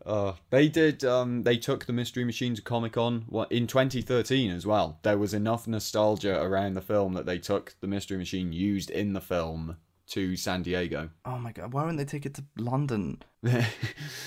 Uh, 0.05 0.33
they 0.49 0.67
did. 0.67 1.03
Um, 1.03 1.43
they 1.43 1.57
took 1.57 1.85
the 1.85 1.93
Mystery 1.93 2.25
Machine 2.25 2.55
to 2.55 2.61
Comic 2.61 2.93
Con 2.93 3.25
in 3.49 3.67
2013 3.67 4.51
as 4.51 4.65
well. 4.65 4.99
There 5.03 5.17
was 5.17 5.33
enough 5.33 5.67
nostalgia 5.67 6.41
around 6.41 6.73
the 6.73 6.81
film 6.81 7.13
that 7.13 7.25
they 7.25 7.37
took 7.37 7.75
the 7.79 7.87
Mystery 7.87 8.17
Machine 8.17 8.51
used 8.51 8.89
in 8.89 9.13
the 9.13 9.21
film 9.21 9.77
to 10.07 10.35
San 10.35 10.61
Diego. 10.63 11.09
Oh 11.25 11.37
my 11.37 11.51
god, 11.53 11.71
why 11.73 11.81
wouldn't 11.83 11.97
they 11.97 12.05
take 12.05 12.25
it 12.25 12.33
to 12.35 12.43
London? 12.57 13.21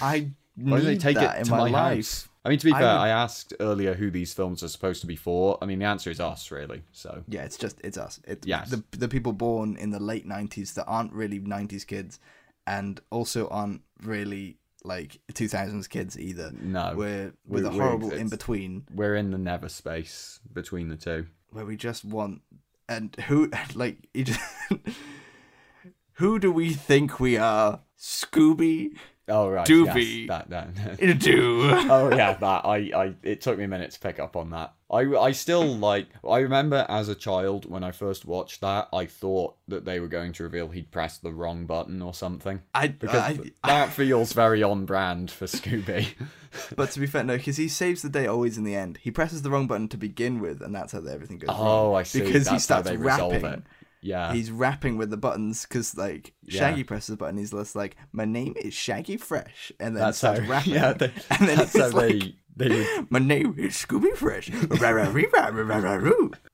I 0.00 0.30
Why 0.56 0.78
did 0.78 0.86
they 0.86 0.96
take 0.96 1.18
it 1.18 1.44
to 1.44 1.50
my, 1.50 1.58
my, 1.58 1.68
life. 1.70 1.96
house? 1.96 2.28
I 2.44 2.48
mean, 2.48 2.58
to 2.58 2.64
be 2.64 2.72
I 2.72 2.78
fair, 2.78 2.92
would- 2.94 3.00
I 3.00 3.08
asked 3.08 3.52
earlier 3.60 3.94
who 3.94 4.10
these 4.10 4.32
films 4.32 4.62
are 4.62 4.68
supposed 4.68 5.00
to 5.02 5.06
be 5.06 5.16
for. 5.16 5.58
I 5.60 5.66
mean, 5.66 5.80
the 5.80 5.84
answer 5.84 6.10
is 6.10 6.20
us, 6.20 6.50
really. 6.50 6.82
So 6.92 7.24
Yeah, 7.28 7.42
it's 7.42 7.58
just 7.58 7.78
it's 7.84 7.98
us. 7.98 8.20
It, 8.26 8.46
Yes. 8.46 8.70
The 8.70 8.82
the 8.92 9.08
people 9.08 9.32
born 9.32 9.76
in 9.76 9.90
the 9.90 10.00
late 10.00 10.26
'90s 10.26 10.74
that 10.74 10.86
aren't 10.86 11.12
really 11.12 11.40
'90s 11.40 11.86
kids, 11.86 12.18
and 12.66 13.00
also 13.10 13.48
aren't 13.48 13.82
really 14.02 14.56
like 14.86 15.18
2000s 15.32 15.88
kids 15.88 16.18
either. 16.18 16.52
No. 16.60 16.94
We're 16.96 17.32
with 17.46 17.64
We- 17.64 17.68
a 17.68 17.72
we- 17.72 17.78
horrible 17.78 18.12
in 18.12 18.28
between 18.28 18.84
We're 18.94 19.16
in 19.16 19.30
the 19.32 19.38
never 19.38 19.68
space 19.68 20.40
between 20.52 20.88
the 20.88 20.96
two. 20.96 21.26
where 21.50 21.64
we 21.66 21.76
just 21.76 22.04
want 22.04 22.42
and 22.88 23.14
who 23.26 23.50
like 23.74 23.98
just, 24.14 24.40
who 26.14 26.38
do 26.38 26.50
we 26.52 26.72
think 26.72 27.18
we 27.20 27.36
are? 27.36 27.80
Scooby 27.98 28.90
Oh 29.28 29.48
right, 29.48 29.66
Doobie. 29.66 30.26
yes, 30.26 30.48
that 30.48 30.50
that. 30.50 31.18
do. 31.18 31.60
oh 31.90 32.14
yeah, 32.14 32.34
that 32.34 32.64
I, 32.64 32.90
I 32.94 33.14
it 33.24 33.40
took 33.40 33.58
me 33.58 33.64
a 33.64 33.68
minute 33.68 33.90
to 33.90 33.98
pick 33.98 34.20
up 34.20 34.36
on 34.36 34.50
that. 34.50 34.74
I, 34.88 35.00
I 35.00 35.32
still 35.32 35.66
like 35.66 36.06
I 36.28 36.38
remember 36.38 36.86
as 36.88 37.08
a 37.08 37.14
child 37.16 37.68
when 37.68 37.82
I 37.82 37.90
first 37.90 38.24
watched 38.24 38.60
that 38.60 38.88
I 38.92 39.06
thought 39.06 39.56
that 39.66 39.84
they 39.84 39.98
were 39.98 40.06
going 40.06 40.32
to 40.34 40.44
reveal 40.44 40.68
he'd 40.68 40.92
pressed 40.92 41.24
the 41.24 41.32
wrong 41.32 41.66
button 41.66 42.00
or 42.02 42.14
something 42.14 42.62
I, 42.72 42.86
because 42.86 43.20
I, 43.20 43.38
that 43.64 43.92
feels 43.92 44.32
very 44.32 44.62
on 44.62 44.86
brand 44.86 45.32
for 45.32 45.46
Scooby. 45.46 46.14
but 46.76 46.92
to 46.92 47.00
be 47.00 47.08
fair, 47.08 47.24
no, 47.24 47.36
because 47.36 47.56
he 47.56 47.66
saves 47.66 48.02
the 48.02 48.08
day 48.08 48.28
always 48.28 48.56
in 48.56 48.62
the 48.62 48.76
end. 48.76 48.98
He 49.02 49.10
presses 49.10 49.42
the 49.42 49.50
wrong 49.50 49.66
button 49.66 49.88
to 49.88 49.96
begin 49.96 50.38
with, 50.38 50.62
and 50.62 50.72
that's 50.72 50.92
how 50.92 51.04
everything 51.04 51.38
goes 51.38 51.50
oh, 51.50 51.64
wrong. 51.64 51.86
oh, 51.86 51.94
I 51.94 52.04
see. 52.04 52.20
Because 52.20 52.44
That's 52.44 52.54
he 52.54 52.58
starts 52.60 52.88
how 52.88 52.94
they 52.94 52.96
resolve 52.96 53.42
rapping. 53.42 53.64
Yeah. 54.06 54.32
He's 54.32 54.50
rapping 54.50 54.96
with 54.96 55.10
the 55.10 55.16
buttons 55.16 55.66
because 55.66 55.96
like 55.96 56.32
Yeah. 56.42 56.60
Shaggy 56.60 56.84
presses 56.84 57.08
the 57.08 57.16
button. 57.16 57.36
He's 57.38 57.50
just 57.50 57.74
like, 57.76 57.96
"My 58.12 58.24
name 58.24 58.54
is 58.56 58.72
Shaggy 58.72 59.16
Fresh," 59.16 59.72
and 59.80 59.96
then 59.96 60.02
that's 60.02 60.20
how. 60.20 60.34
starts 60.34 60.48
rapping. 60.54 60.72
Yeah, 60.74 60.92
they, 60.92 61.06
and 61.30 61.48
then 61.48 61.56
that's 61.58 61.72
he's 61.72 61.82
how 61.82 61.90
like, 61.90 62.20
they 62.20 62.36
they 62.56 62.86
"My 63.10 63.18
name 63.18 63.54
is 63.58 63.74
Scooby 63.74 64.14
Fresh." 64.16 64.50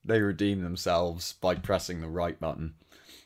They 0.05 0.21
redeem 0.21 0.61
themselves 0.61 1.33
by 1.33 1.55
pressing 1.55 2.01
the 2.01 2.09
right 2.09 2.39
button. 2.39 2.73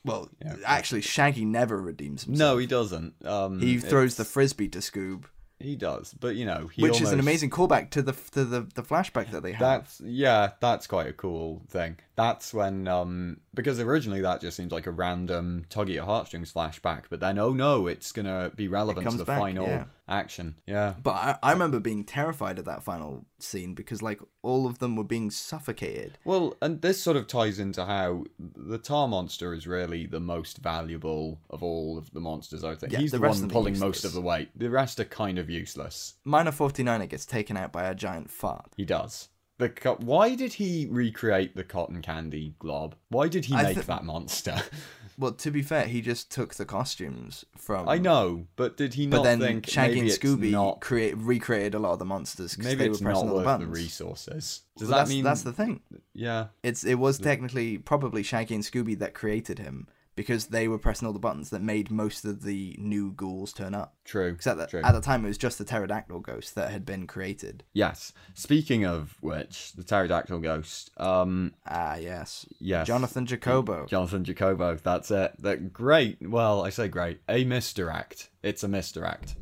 well, 0.06 0.30
Yeah. 0.44 0.56
actually, 0.66 1.02
Shaggy 1.02 1.46
never 1.46 1.82
redeems 1.82 2.24
himself. 2.24 2.54
No, 2.56 2.58
he 2.58 2.68
doesn't. 2.68 3.26
Um, 3.26 3.60
he 3.60 3.78
throws 3.80 4.16
the 4.16 4.26
frisbee 4.26 4.70
to 4.70 4.80
Scoob, 4.80 5.24
He 5.60 5.76
does, 5.76 6.14
but 6.14 6.36
you 6.36 6.46
know, 6.46 6.68
he 6.68 6.82
which 6.84 7.02
is 7.02 7.12
an 7.12 7.20
amazing 7.20 7.50
callback 7.50 7.90
to 7.92 8.02
the 8.02 8.14
to 8.32 8.46
the, 8.46 8.62
the 8.76 8.84
flashback 8.84 9.32
that 9.32 9.42
they 9.44 9.54
have. 9.54 9.60
That's 9.60 10.02
yeah, 10.02 10.52
that's 10.60 10.86
quite 10.88 11.08
a 11.08 11.14
cool 11.14 11.64
thing. 11.70 11.98
That's 12.18 12.52
when 12.52 12.88
um 12.88 13.42
because 13.54 13.80
originally 13.80 14.22
that 14.22 14.42
just 14.42 14.58
seems 14.58 14.72
like 14.72 14.88
a 14.88 14.92
random 14.92 15.66
tug 15.70 15.88
at 15.90 15.96
your 15.96 16.06
heartstrings 16.06 16.52
flashback, 16.52 17.04
but 17.12 17.20
then 17.20 17.38
oh 17.38 17.54
no, 17.54 17.86
it's 17.86 18.12
gonna 18.12 18.52
be 18.56 18.68
relevant 18.68 19.08
to 19.08 19.18
the 19.18 19.24
back, 19.24 19.40
final 19.40 19.68
yeah. 19.68 19.84
action. 20.10 20.56
Yeah. 20.66 20.96
But 21.02 21.12
I, 21.12 21.38
I 21.44 21.52
remember 21.52 21.80
being 21.80 22.04
terrified 22.04 22.58
of 22.58 22.66
that 22.66 22.82
final 22.82 23.26
scene 23.38 23.76
because 23.76 24.02
like 24.02 24.20
all 24.42 24.66
of 24.66 24.80
them 24.80 24.96
were 24.96 25.04
being 25.04 25.30
suffocated. 25.30 26.18
Well, 26.26 26.56
and 26.60 26.82
this 26.82 27.00
sort 27.00 27.18
of 27.18 27.28
ties 27.28 27.60
into 27.60 27.86
how 27.86 28.24
the 28.40 28.80
tar 28.80 29.08
monster 29.08 29.54
is 29.54 29.68
really 29.68 30.08
the 30.08 30.20
most 30.20 30.58
valuable 30.58 31.40
of 31.52 31.62
all 31.62 32.00
of 32.00 32.12
the 32.14 32.20
monsters. 32.20 32.64
I 32.64 32.74
think 32.74 32.94
Yeah, 32.94 33.00
he's 33.00 33.12
the 33.12 33.20
the, 33.20 33.22
one 33.22 33.32
of 33.32 33.42
them 33.42 33.52
are 33.52 33.54
pulling 33.54 33.78
most 33.78 34.06
of 34.06 34.14
the 34.14 34.22
weight. 34.22 34.50
The 34.56 34.72
rest 34.72 35.00
are 35.00 35.06
kind 35.06 35.38
of 35.38 35.52
useless. 35.52 36.16
Minor 36.26 36.52
49er 36.52 37.10
gets 37.10 37.28
taken 37.28 37.58
out 37.58 37.72
by 37.72 37.84
a 37.84 37.94
giant 37.94 38.32
fart. 38.32 38.74
He 38.76 38.86
does. 38.86 39.30
The 39.60 39.70
co- 39.70 39.98
why 40.00 40.36
did 40.36 40.54
he 40.54 40.88
recreate 40.90 41.56
the 41.56 41.64
cotton 41.64 42.02
candy 42.02 42.54
glob? 42.60 42.96
Why 43.10 43.28
did 43.28 43.46
he 43.46 43.56
I 43.56 43.64
make 43.64 43.78
thi- 43.78 43.84
that 43.84 44.04
monster? 44.06 44.62
Well, 45.20 45.32
to 45.32 45.50
be 45.50 45.64
fair, 45.64 45.86
he 45.88 46.02
just 46.02 46.30
took 46.30 46.54
the 46.54 46.64
costumes 46.66 47.44
from. 47.58 47.90
I 47.90 47.98
know, 47.98 48.46
but 48.56 48.78
did 48.78 48.94
he 48.94 49.08
But 49.08 49.18
not 49.18 49.24
then 49.24 49.40
think 49.40 49.68
Shaggy 49.68 50.02
and 50.02 50.10
Scooby 50.10 50.52
not 50.52 50.80
create 50.80 51.18
recreated 51.18 51.74
a 51.74 51.80
lot 51.80 51.94
of 51.94 51.98
the 51.98 52.06
monsters 52.06 52.52
because 52.52 52.66
maybe 52.68 52.84
they 52.84 52.90
were 52.90 52.94
it's 52.94 53.02
not 53.02 53.10
pressing 53.14 53.30
all 53.32 53.40
the 53.40 53.44
worth 53.44 53.60
the 53.62 53.66
resources? 53.66 54.62
Does 54.78 54.90
Well, 54.90 54.98
that 54.98 55.02
that's, 55.06 55.10
mean 55.10 55.24
that's 55.24 55.42
the 55.42 55.54
thing? 55.54 55.82
yeah? 56.14 56.50
It's 56.62 56.84
it 56.84 56.96
was 57.00 57.18
technically 57.18 57.80
probably 57.80 58.22
Shaggy 58.22 58.54
and 58.54 58.64
Scooby 58.64 58.96
that 59.00 59.16
created 59.16 59.58
him 59.58 59.88
because 60.18 60.48
they 60.48 60.68
were 60.68 60.78
pressing 60.80 61.06
all 61.08 61.14
the 61.14 61.20
buttons 61.20 61.52
that 61.52 61.62
made 61.62 61.90
most 61.90 62.26
of 62.26 62.42
the 62.44 62.76
new 62.78 63.12
ghouls 63.14 63.54
turn 63.54 63.74
up. 63.74 63.96
True. 64.04 64.34
Because 64.34 64.48
at, 64.48 64.70
the- 64.72 64.86
at 64.86 64.92
the 64.92 65.00
time 65.00 65.24
it 65.24 65.30
was 65.30 65.38
just 65.38 65.58
the 65.60 65.64
pterodactyl 65.64 66.20
ghost 66.20 66.56
that 66.56 66.72
had 66.72 66.86
been 66.86 67.08
created. 67.08 67.64
Yes. 67.72 68.12
Speaking 68.34 68.86
of 68.86 69.16
which, 69.22 69.72
the 69.74 69.84
pterodactyl 69.84 70.40
ghost. 70.40 70.92
Um. 70.98 71.54
Ah, 71.66 71.96
yes. 71.96 72.46
Yes. 72.60 72.88
Jonathan 72.88 73.26
Jacobo. 73.26 73.86
Jonathan 73.86 74.26
Jacobo. 74.26 74.76
That's 74.76 75.12
it. 75.12 75.34
That 75.40 75.72
great. 75.72 76.18
Well, 76.28 76.66
I 76.66 76.72
say 76.72 76.88
great. 76.90 77.22
A 77.30 77.46
misdirect. 77.46 78.30
It's 78.44 78.64
a 78.64 78.68
misdirect. 78.68 79.36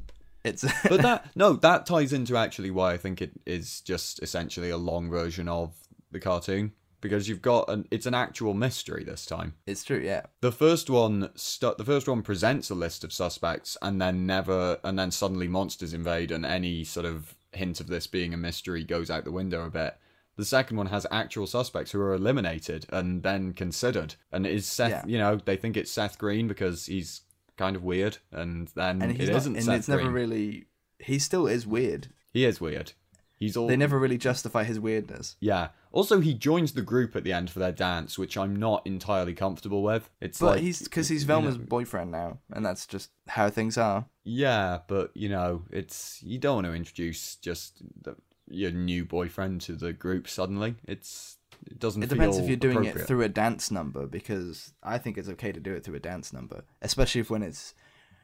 It's 0.43 0.63
But 0.89 1.01
that 1.01 1.25
no, 1.35 1.53
that 1.53 1.85
ties 1.87 2.13
into 2.13 2.37
actually 2.37 2.69
why 2.69 2.91
I 2.93 2.97
think 2.97 3.21
it 3.21 3.31
is 3.47 3.81
just 3.81 4.21
essentially 4.21 4.69
a 4.69 4.77
long 4.77 5.09
version 5.09 5.47
of 5.47 5.73
the 6.11 6.19
cartoon 6.19 6.73
because 7.05 7.29
you've 7.29 7.41
got 7.41 7.69
an 7.69 7.87
it's 7.91 8.05
an 8.05 8.13
actual 8.13 8.53
mystery 8.53 9.03
this 9.03 9.25
time. 9.25 9.53
it's 9.65 9.83
true. 9.83 10.01
Yeah. 10.03 10.23
The 10.41 10.51
first 10.51 10.89
one 10.89 11.29
stu- 11.35 11.75
the 11.77 11.85
first 11.85 12.07
one 12.07 12.21
presents 12.21 12.69
a 12.69 12.75
list 12.75 13.03
of 13.03 13.13
suspects 13.13 13.77
and 13.81 14.01
then 14.01 14.25
never 14.25 14.79
and 14.83 14.97
then 14.99 15.11
suddenly 15.11 15.47
monsters 15.47 15.93
invade 15.93 16.31
and 16.31 16.45
any 16.45 16.83
sort 16.83 17.05
of 17.05 17.35
hint 17.51 17.79
of 17.79 17.87
this 17.87 18.07
being 18.07 18.33
a 18.33 18.37
mystery 18.37 18.83
goes 18.83 19.09
out 19.09 19.23
the 19.23 19.31
window 19.31 19.65
a 19.65 19.69
bit. 19.69 19.95
The 20.37 20.43
second 20.43 20.75
one 20.75 20.87
has 20.87 21.07
actual 21.11 21.47
suspects 21.47 21.91
who 21.91 22.01
are 22.01 22.13
eliminated 22.13 22.85
and 22.89 23.23
then 23.23 23.53
considered. 23.53 24.15
And 24.33 24.45
is 24.45 24.65
Seth, 24.65 24.89
Yeah. 24.91 25.03
you 25.07 25.17
know, 25.17 25.37
they 25.37 25.55
think 25.55 25.77
it's 25.77 25.89
Seth 25.91 26.17
Green 26.17 26.49
because 26.49 26.87
he's 26.87 27.21
kind 27.55 27.77
of 27.77 27.83
weird 27.85 28.17
and 28.33 28.67
then 28.75 29.01
and 29.01 29.11
it 29.13 29.29
not, 29.29 29.37
isn't 29.37 29.55
and 29.55 29.63
Seth 29.63 29.77
it's 29.79 29.87
never 29.87 30.09
really. 30.09 30.65
He 30.99 31.19
still 31.19 31.47
is 31.47 31.65
weird. 31.65 32.07
He 32.33 32.43
is 32.43 32.59
weird. 32.59 32.91
He's 33.37 33.57
all 33.57 33.67
They 33.67 33.75
never 33.75 33.99
really 33.99 34.17
justify 34.17 34.63
his 34.63 34.79
weirdness. 34.79 35.35
Yeah. 35.39 35.69
Also, 35.91 36.19
he 36.19 36.33
joins 36.33 36.73
the 36.73 36.81
group 36.81 37.15
at 37.15 37.23
the 37.23 37.33
end 37.33 37.49
for 37.49 37.59
their 37.59 37.71
dance, 37.71 38.17
which 38.17 38.37
I'm 38.37 38.55
not 38.55 38.85
entirely 38.85 39.33
comfortable 39.33 39.83
with. 39.83 40.09
It's 40.21 40.39
But 40.39 40.45
like 40.45 40.61
he's 40.61 40.81
because 40.83 41.09
he's 41.09 41.23
you 41.23 41.27
know- 41.27 41.41
Velma's 41.41 41.57
boyfriend 41.57 42.11
now, 42.11 42.39
and 42.51 42.65
that's 42.65 42.85
just 42.85 43.11
how 43.27 43.49
things 43.49 43.77
are. 43.77 44.05
Yeah, 44.23 44.79
but 44.87 45.11
you 45.15 45.29
know, 45.29 45.63
it's 45.71 46.21
you 46.23 46.37
don't 46.37 46.55
want 46.55 46.67
to 46.67 46.73
introduce 46.73 47.35
just 47.35 47.81
the, 48.01 48.15
your 48.47 48.71
new 48.71 49.05
boyfriend 49.05 49.61
to 49.61 49.73
the 49.73 49.93
group 49.93 50.27
suddenly. 50.27 50.75
It's 50.85 51.37
it 51.65 51.79
doesn't. 51.79 52.03
It 52.03 52.09
depends 52.09 52.37
if 52.37 52.47
you're 52.47 52.57
doing 52.57 52.85
it 52.85 52.99
through 52.99 53.21
a 53.21 53.29
dance 53.29 53.71
number 53.71 54.05
because 54.07 54.73
I 54.83 54.97
think 54.97 55.17
it's 55.17 55.29
okay 55.29 55.51
to 55.51 55.59
do 55.59 55.73
it 55.73 55.83
through 55.83 55.95
a 55.95 55.99
dance 55.99 56.33
number, 56.33 56.63
especially 56.81 57.21
if 57.21 57.29
when 57.29 57.43
it's, 57.43 57.73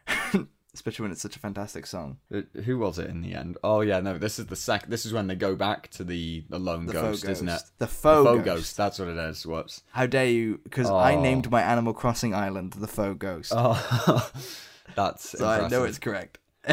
especially 0.74 1.04
when 1.04 1.12
it's 1.12 1.22
such 1.22 1.36
a 1.36 1.40
fantastic 1.40 1.86
song. 1.86 2.18
Uh, 2.34 2.42
Who 2.66 2.78
was 2.78 2.98
it 3.00 3.10
in 3.10 3.22
the 3.22 3.34
end? 3.36 3.58
Oh 3.64 3.82
yeah, 3.82 4.00
no. 4.00 4.18
This 4.18 4.40
is 4.40 4.48
the 4.48 4.56
sec. 4.56 4.88
This 4.88 5.06
is 5.06 5.14
when 5.14 5.28
they 5.28 5.36
go 5.36 5.56
back 5.56 5.90
to 5.92 6.04
the 6.04 6.44
the 6.50 6.60
lone 6.60 6.86
The 6.86 6.94
ghost, 6.94 7.22
faux 7.24 7.32
isn't 7.32 7.48
it? 7.50 7.52
ghost. 7.52 7.80
The 7.80 7.88
faux, 7.88 8.26
faux 8.28 8.36
ghost. 8.38 8.46
ghost. 8.46 8.78
That's 8.78 9.00
what 9.00 9.08
it 9.10 9.18
is. 9.18 9.46
Whoops. 9.46 9.84
How 9.92 10.06
dare 10.06 10.28
you? 10.28 10.60
Because 10.64 10.90
I 10.90 11.16
Oh. 11.16 11.22
named 11.22 11.50
my 11.52 11.62
Animal 11.62 11.94
Crossing 11.94 12.34
island 12.34 12.74
the 12.74 12.88
faux 12.88 13.18
ghost, 13.20 13.52
Oh, 13.56 14.32
that's 14.96 15.30
so 15.38 15.48
I 15.48 15.68
know 15.68 15.84
it's 15.84 16.00
correct. 16.00 16.38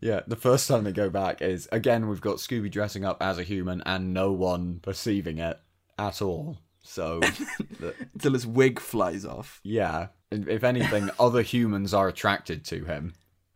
Yeah, 0.00 0.20
the 0.26 0.36
first 0.36 0.68
time 0.68 0.84
they 0.84 0.92
go 0.92 1.08
back 1.08 1.40
is 1.40 1.66
again 1.72 2.08
we've 2.08 2.20
got 2.20 2.36
Scooby 2.36 2.70
dressing 2.70 3.06
up 3.06 3.22
as 3.22 3.38
a 3.38 3.42
human 3.42 3.82
and 3.86 4.12
no 4.12 4.32
one 4.32 4.80
perceiving 4.82 5.38
it 5.38 5.58
at 5.98 6.20
all. 6.20 6.58
So, 6.86 7.20
the- 7.80 7.94
Until 8.12 8.34
his 8.34 8.46
wig 8.46 8.78
flies 8.78 9.24
off 9.24 9.60
yeah, 9.64 10.08
if 10.30 10.62
anything, 10.62 11.10
other 11.18 11.42
humans 11.42 11.94
are 11.94 12.08
attracted 12.08 12.64
to 12.66 12.84
him. 12.84 13.14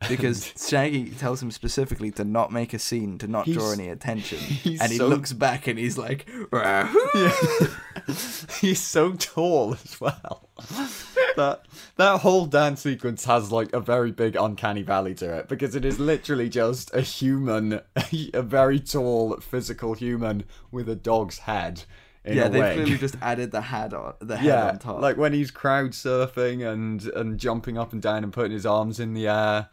because 0.09 0.53
Shaggy 0.69 1.11
tells 1.11 1.43
him 1.43 1.51
specifically 1.51 2.11
to 2.13 2.25
not 2.25 2.51
make 2.53 2.73
a 2.73 2.79
scene, 2.79 3.19
to 3.19 3.27
not 3.29 3.47
draw 3.47 3.73
any 3.73 3.89
attention, 3.89 4.39
and 4.65 4.91
he 4.93 4.97
so- 4.97 5.09
looks 5.09 5.33
back 5.33 5.67
and 5.67 5.79
he's 5.79 5.99
like, 5.99 6.27
"Rahoo!" 6.51 7.31
He's 8.61 8.81
so 8.81 9.13
tall 9.13 9.75
as 9.75 10.01
well. 10.01 10.49
that 11.37 11.63
that 11.97 12.21
whole 12.21 12.47
dance 12.47 12.81
sequence 12.81 13.25
has 13.27 13.53
like 13.53 13.73
a 13.73 13.81
very 13.81 14.11
big 14.13 14.37
uncanny 14.37 14.83
valley 14.83 15.15
to 15.17 15.39
it 15.39 15.49
because 15.49 15.75
it 15.75 15.85
is 15.85 15.99
literally 16.01 16.49
just 16.49 16.95
a 16.95 17.01
human, 17.03 17.81
a 18.33 18.43
very 18.43 18.81
tall 18.81 19.37
physical 19.41 19.95
human 19.95 20.45
with 20.71 20.89
a 20.89 20.97
dog's 20.97 21.41
head. 21.41 21.85
Yeah, 22.37 22.47
a 22.47 22.49
they 22.51 22.61
wig. 22.61 22.75
clearly 22.75 22.99
just 22.99 23.17
added 23.23 23.51
the 23.51 23.61
head 23.61 23.95
on 23.95 24.15
the 24.21 24.37
head 24.37 24.47
yeah, 24.47 24.69
on 24.71 24.79
top. 24.79 25.01
like 25.01 25.17
when 25.17 25.33
he's 25.33 25.51
crowd 25.51 25.91
surfing 25.93 26.67
and 26.71 27.05
and 27.09 27.39
jumping 27.39 27.79
up 27.79 27.93
and 27.93 28.01
down 28.03 28.25
and 28.25 28.33
putting 28.33 28.53
his 28.53 28.67
arms 28.67 29.01
in 29.01 29.15
the 29.15 29.29
air. 29.29 29.69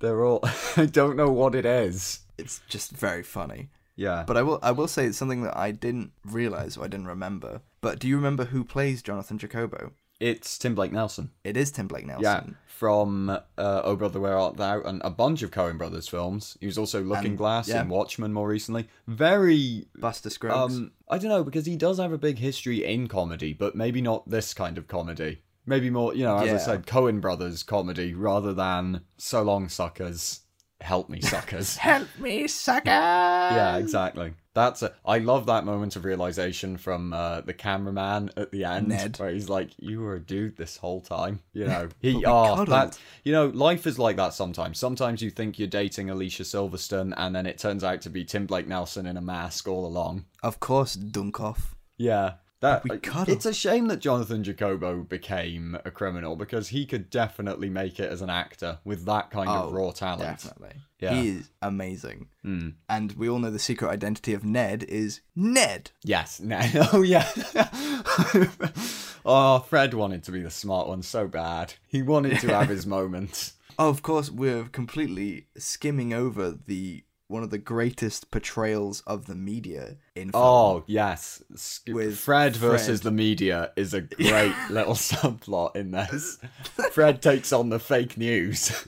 They're 0.00 0.24
all. 0.24 0.40
I 0.76 0.86
don't 0.86 1.16
know 1.16 1.30
what 1.30 1.54
it 1.54 1.64
is. 1.64 2.20
it's 2.36 2.60
just 2.68 2.90
very 2.92 3.22
funny. 3.22 3.70
Yeah, 3.96 4.24
But 4.26 4.36
I 4.36 4.42
will 4.42 4.58
I 4.60 4.72
will 4.72 4.88
say 4.88 5.06
it's 5.06 5.16
something 5.16 5.42
that 5.44 5.56
I 5.56 5.70
didn't 5.70 6.10
realize 6.24 6.76
or 6.76 6.84
I 6.84 6.88
didn't 6.88 7.06
remember. 7.06 7.62
But 7.80 8.00
do 8.00 8.08
you 8.08 8.16
remember 8.16 8.46
who 8.46 8.64
plays 8.64 9.02
Jonathan 9.02 9.38
Jacobo? 9.38 9.92
It's 10.30 10.58
Tim 10.58 10.74
Blake 10.74 10.92
Nelson. 10.92 11.30
It 11.44 11.56
is 11.56 11.70
Tim 11.70 11.86
Blake 11.86 12.06
Nelson. 12.06 12.22
Yeah, 12.24 12.44
from 12.66 13.30
uh, 13.30 13.38
Oh 13.58 13.94
Brother 13.96 14.20
Where 14.20 14.36
Art 14.38 14.56
Thou 14.56 14.80
and 14.82 15.00
a 15.04 15.10
bunch 15.10 15.42
of 15.42 15.50
Coen 15.50 15.78
Brothers 15.78 16.08
films. 16.08 16.56
He 16.60 16.66
was 16.66 16.78
also 16.78 17.02
Looking 17.02 17.26
And- 17.32 17.38
Glass 17.38 17.68
yeah. 17.68 17.80
and 17.80 17.90
Watchmen 17.90 18.32
more 18.32 18.48
recently. 18.48 18.88
Very 19.06 19.86
Buster 19.96 20.30
Scruggs. 20.30 20.76
um 20.76 20.92
I 21.08 21.18
don't 21.18 21.28
know 21.30 21.44
because 21.44 21.66
he 21.66 21.76
does 21.76 21.98
have 21.98 22.12
a 22.12 22.18
big 22.18 22.38
history 22.38 22.84
in 22.84 23.06
comedy, 23.06 23.52
but 23.52 23.74
maybe 23.76 24.00
not 24.00 24.28
this 24.28 24.54
kind 24.54 24.78
of 24.78 24.88
comedy. 24.88 25.42
Maybe 25.66 25.88
more, 25.88 26.14
you 26.14 26.24
know, 26.24 26.36
as 26.38 26.52
I 26.52 26.58
said, 26.58 26.86
Coen 26.86 27.20
Brothers 27.20 27.62
comedy 27.62 28.12
rather 28.12 28.52
than 28.52 29.02
So 29.16 29.42
Long 29.42 29.68
Suckers, 29.68 30.40
Help 30.80 31.08
Me 31.08 31.20
Suckers. 31.22 31.76
Help 31.90 32.08
me, 32.18 32.46
sucker! 32.48 32.90
yeah, 32.90 33.76
exactly. 33.78 34.34
That's 34.54 34.82
a. 34.82 34.92
I 35.04 35.18
love 35.18 35.46
that 35.46 35.64
moment 35.64 35.96
of 35.96 36.04
realization 36.04 36.76
from 36.76 37.12
uh, 37.12 37.40
the 37.40 37.52
cameraman 37.52 38.30
at 38.36 38.52
the 38.52 38.64
end, 38.64 38.88
Ned. 38.88 39.18
where 39.18 39.30
he's 39.30 39.48
like, 39.48 39.70
"You 39.78 40.00
were 40.00 40.14
a 40.14 40.20
dude 40.20 40.56
this 40.56 40.76
whole 40.76 41.00
time." 41.00 41.40
You 41.52 41.66
know, 41.66 41.88
he. 42.00 42.14
we 42.16 42.24
oh, 42.24 42.64
that. 42.64 42.98
You 43.24 43.32
know, 43.32 43.46
life 43.48 43.86
is 43.86 43.98
like 43.98 44.16
that 44.16 44.32
sometimes. 44.32 44.78
Sometimes 44.78 45.20
you 45.22 45.30
think 45.30 45.58
you're 45.58 45.66
dating 45.66 46.08
Alicia 46.08 46.44
Silverstone, 46.44 47.12
and 47.16 47.34
then 47.34 47.46
it 47.46 47.58
turns 47.58 47.82
out 47.82 48.00
to 48.02 48.10
be 48.10 48.24
Tim 48.24 48.46
Blake 48.46 48.68
Nelson 48.68 49.06
in 49.06 49.16
a 49.16 49.22
mask 49.22 49.66
all 49.66 49.84
along. 49.84 50.24
Of 50.42 50.60
course, 50.60 50.96
Dunkoff. 50.96 51.74
Yeah. 51.96 52.34
That, 52.64 52.82
We 52.84 52.98
cuddled. 52.98 53.28
it's 53.28 53.44
a 53.44 53.52
shame 53.52 53.88
that 53.88 53.98
Jonathan 53.98 54.42
Jacobo 54.42 55.02
became 55.02 55.76
a 55.84 55.90
criminal 55.90 56.34
because 56.34 56.68
he 56.68 56.86
could 56.86 57.10
definitely 57.10 57.68
make 57.68 58.00
it 58.00 58.10
as 58.10 58.22
an 58.22 58.30
actor 58.30 58.78
with 58.84 59.04
that 59.04 59.30
kind 59.30 59.50
of 59.50 59.68
Oh, 59.68 59.70
raw 59.70 59.90
talent. 59.90 60.40
Definitely. 60.40 60.76
Yeah. 60.98 61.14
He 61.20 61.28
is 61.28 61.50
amazing. 61.60 62.28
Mm. 62.42 62.74
And 62.88 63.12
we 63.12 63.28
all 63.28 63.38
know 63.38 63.50
the 63.50 63.58
secret 63.58 63.90
identity 63.90 64.32
of 64.32 64.44
Ned 64.46 64.82
is 64.84 65.20
Ned. 65.36 65.90
Yes. 66.04 66.40
No. 66.40 66.58
Oh 66.94 67.02
yeah. 67.02 67.28
oh, 69.26 69.58
Fred 69.68 69.94
wanted 69.94 70.22
to 70.24 70.32
be 70.32 70.42
the 70.42 70.50
smart 70.50 70.88
one 70.88 71.02
so 71.02 71.26
bad. 71.28 71.74
He 71.86 72.02
wanted 72.02 72.38
to 72.40 72.48
have 72.48 72.68
his 72.68 72.86
moments. 72.98 73.54
Oh, 73.78 73.88
of 73.88 74.02
course, 74.02 74.30
we're 74.30 74.64
completely 74.64 75.48
skimming 75.58 76.14
over 76.14 76.52
the 76.66 77.04
one 77.34 77.42
of 77.42 77.50
the 77.50 77.58
greatest 77.58 78.30
portrayals 78.30 79.02
of 79.08 79.26
the 79.26 79.34
media 79.34 79.96
in 80.14 80.30
oh, 80.32 80.32
film. 80.32 80.44
Oh 80.44 80.84
yes, 80.86 81.42
Sc- 81.56 81.88
With 81.88 82.16
Fred 82.16 82.54
versus 82.54 83.00
the 83.00 83.10
media 83.10 83.72
is 83.74 83.92
a 83.92 84.00
great 84.02 84.54
little 84.70 84.94
subplot 84.94 85.74
in 85.74 85.90
this. 85.90 86.38
Fred 86.92 87.20
takes 87.20 87.52
on 87.52 87.70
the 87.70 87.80
fake 87.80 88.16
news. 88.16 88.86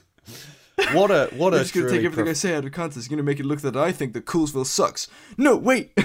What 0.93 1.11
a 1.11 1.29
what 1.35 1.53
a 1.53 1.57
I'm 1.57 1.63
just 1.63 1.73
gonna 1.73 1.89
take 1.89 2.05
everything 2.05 2.29
I 2.29 2.33
say 2.33 2.55
out 2.55 2.63
of 2.63 2.71
context. 2.71 2.97
It's 2.97 3.07
gonna 3.09 3.21
make 3.21 3.41
it 3.41 3.45
look 3.45 3.59
that 3.61 3.75
I 3.75 3.91
think 3.91 4.13
that 4.13 4.25
Coolsville 4.25 4.65
sucks. 4.65 5.09
No, 5.37 5.57
wait. 5.57 5.97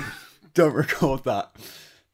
don't 0.53 0.75
record 0.75 1.23
that. 1.23 1.53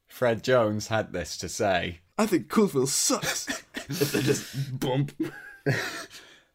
Fred 0.07 0.45
Jones 0.45 0.89
had 0.89 1.15
this 1.15 1.39
to 1.39 1.49
say. 1.49 2.01
I 2.19 2.27
think 2.27 2.49
Coolsville 2.49 2.89
sucks. 2.89 3.49
if 3.89 4.13
they 4.13 4.21
just 4.21 4.79
bump. 4.79 5.13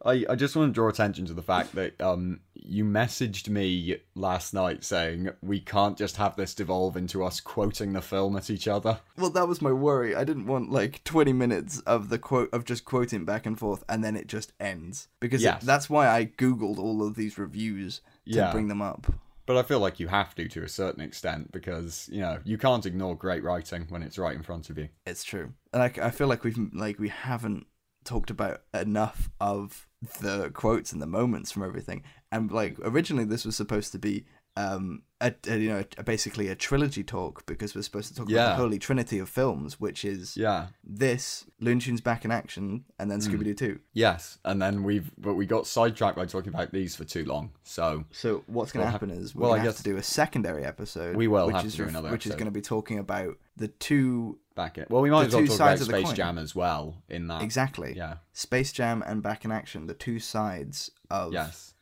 I, 0.06 0.26
I 0.30 0.36
just 0.36 0.56
want 0.56 0.70
to 0.70 0.74
draw 0.74 0.90
attention 0.90 1.26
to 1.28 1.34
the 1.34 1.42
fact 1.42 1.74
that 1.76 2.00
um 2.02 2.42
you 2.54 2.84
messaged 2.86 3.50
me 3.50 3.98
last 4.16 4.54
night 4.54 4.84
saying 4.84 5.30
we 5.42 5.60
can't 5.60 5.98
just 5.98 6.18
have 6.18 6.36
this 6.36 6.54
devolve 6.56 6.96
into 6.98 7.24
us 7.24 7.40
quoting 7.40 7.94
the 7.94 8.02
film 8.02 8.36
at 8.38 8.50
each 8.50 8.68
other. 8.68 9.00
Well, 9.18 9.30
that 9.32 9.48
was 9.48 9.62
my 9.62 9.72
worry. 9.72 10.16
I 10.16 10.24
didn't 10.24 10.48
want 10.48 10.72
like 10.72 11.04
20 11.04 11.34
minutes 11.34 11.80
of 11.82 12.10
the 12.10 12.18
quote 12.20 12.50
of 12.54 12.64
just 12.66 12.86
quoting 12.86 13.26
back 13.26 13.46
and 13.46 13.60
forth, 13.60 13.84
and 13.90 14.04
then 14.04 14.16
it 14.16 14.28
just 14.28 14.54
ends 14.60 15.08
because 15.20 15.44
it- 15.44 15.60
that's 15.62 15.90
why 15.90 16.08
I 16.10 16.26
googled 16.26 16.80
all 16.80 17.06
of 17.06 17.16
these 17.16 17.38
reviews 17.38 18.00
to 18.26 18.32
Yeah. 18.32 18.52
bring 18.52 18.68
them 18.70 18.82
up. 18.82 19.08
But 19.46 19.58
I 19.58 19.64
feel 19.64 19.80
like 19.82 20.00
you 20.00 20.08
have 20.08 20.34
to 20.36 20.48
to 20.48 20.64
a 20.64 20.70
certain 20.70 21.02
extent 21.04 21.52
because 21.52 22.08
you 22.12 22.22
know 22.22 22.40
you 22.46 22.58
can't 22.58 22.86
ignore 22.86 23.16
great 23.16 23.44
writing 23.44 23.86
when 23.90 24.02
it's 24.02 24.18
right 24.18 24.36
in 24.36 24.42
front 24.44 24.70
of 24.70 24.78
you. 24.78 24.88
It's 25.06 25.24
true, 25.26 25.52
and 25.74 25.84
I, 25.84 25.92
I 26.02 26.12
feel 26.12 26.28
like 26.28 26.46
we've 26.46 26.58
like 26.74 26.98
we 26.98 27.10
haven't 27.10 27.68
talked 28.06 28.30
about 28.30 28.62
enough 28.74 29.30
of 29.42 29.88
the 30.20 30.50
quotes 30.52 30.92
and 30.92 31.02
the 31.02 31.08
moments 31.08 31.52
from 31.52 31.64
everything. 31.64 32.04
And 32.32 32.52
like 32.52 32.78
originally, 32.84 33.26
this 33.26 33.46
was 33.46 33.56
supposed 33.56 33.92
to 33.92 34.00
be 34.00 34.26
um 34.56 35.02
a, 35.20 35.34
a 35.48 35.58
you 35.58 35.70
know 35.70 35.84
a, 35.98 36.04
basically 36.04 36.50
a 36.50 36.56
trilogy 36.56 37.02
talk 37.04 37.46
because 37.46 37.74
we're 37.74 37.82
supposed 37.82 38.10
to 38.10 38.16
talk 38.16 38.30
about 38.30 38.50
the 38.50 38.56
holy 38.56 38.78
trinity 38.78 39.18
of 39.20 39.30
films, 39.30 39.80
which 39.80 40.04
is 40.04 40.36
Yeah. 40.36 40.68
this 40.84 41.46
Looney 41.62 41.80
Tunes 41.80 42.02
back 42.02 42.26
in 42.26 42.32
action 42.32 42.84
and 43.00 43.10
then 43.10 43.20
Scooby 43.20 43.46
Doo 43.46 43.54
two. 43.54 43.80
Yes, 43.94 44.38
and 44.44 44.62
then 44.62 44.84
we've 44.84 45.10
but 45.18 45.36
we 45.36 45.46
got 45.46 45.66
sidetracked 45.66 46.18
by 46.18 46.26
talking 46.26 46.54
about 46.54 46.72
these 46.74 46.96
for 46.96 47.06
too 47.06 47.24
long. 47.26 47.52
So 47.64 48.04
So 48.12 48.44
what's 48.48 48.72
going 48.74 48.82
to 48.82 48.86
Well, 48.86 48.92
happen 48.92 49.10
is 49.12 49.34
we're 49.34 49.44
well, 49.44 49.52
I 49.54 49.58
going 49.58 49.64
to 49.66 49.70
have 49.70 49.78
to 49.78 49.84
do 49.84 49.98
a 49.98 50.04
secondary 50.04 50.66
episode. 50.66 51.16
We 51.16 51.28
will 51.30 51.48
which 51.48 51.56
have 51.56 51.66
is 51.66 51.72
to 51.72 51.78
do 51.78 51.84
ref- 51.84 51.90
another 51.92 52.12
which 52.12 52.26
is 52.28 52.34
going 52.34 52.46
to 52.46 52.52
be 52.52 52.62
talking 52.62 53.00
about 53.00 53.38
the 53.56 53.70
two 53.70 54.40
back 54.56 54.78
it. 54.78 54.90
Well, 54.92 55.02
we 55.02 55.10
might 55.10 55.28
as 55.28 55.34
well 55.34 55.42
talk 55.48 55.56
about 55.56 55.58
sides 55.58 55.82
of 55.82 55.88
Space 55.88 56.06
coin. 56.08 56.16
Jam 56.16 56.38
as 56.38 56.54
well 56.54 57.02
in 57.10 57.28
that. 57.28 57.42
exactly 57.42 57.94
Yeah. 57.96 58.16
Space 58.34 58.72
Jam 58.74 59.02
and 59.08 59.24
Back 59.24 59.46
in 59.46 59.52
Action, 59.52 59.88
the 59.88 59.94
two 59.94 60.20
sides 60.20 60.92
of 61.10 61.32
Yes. 61.34 61.73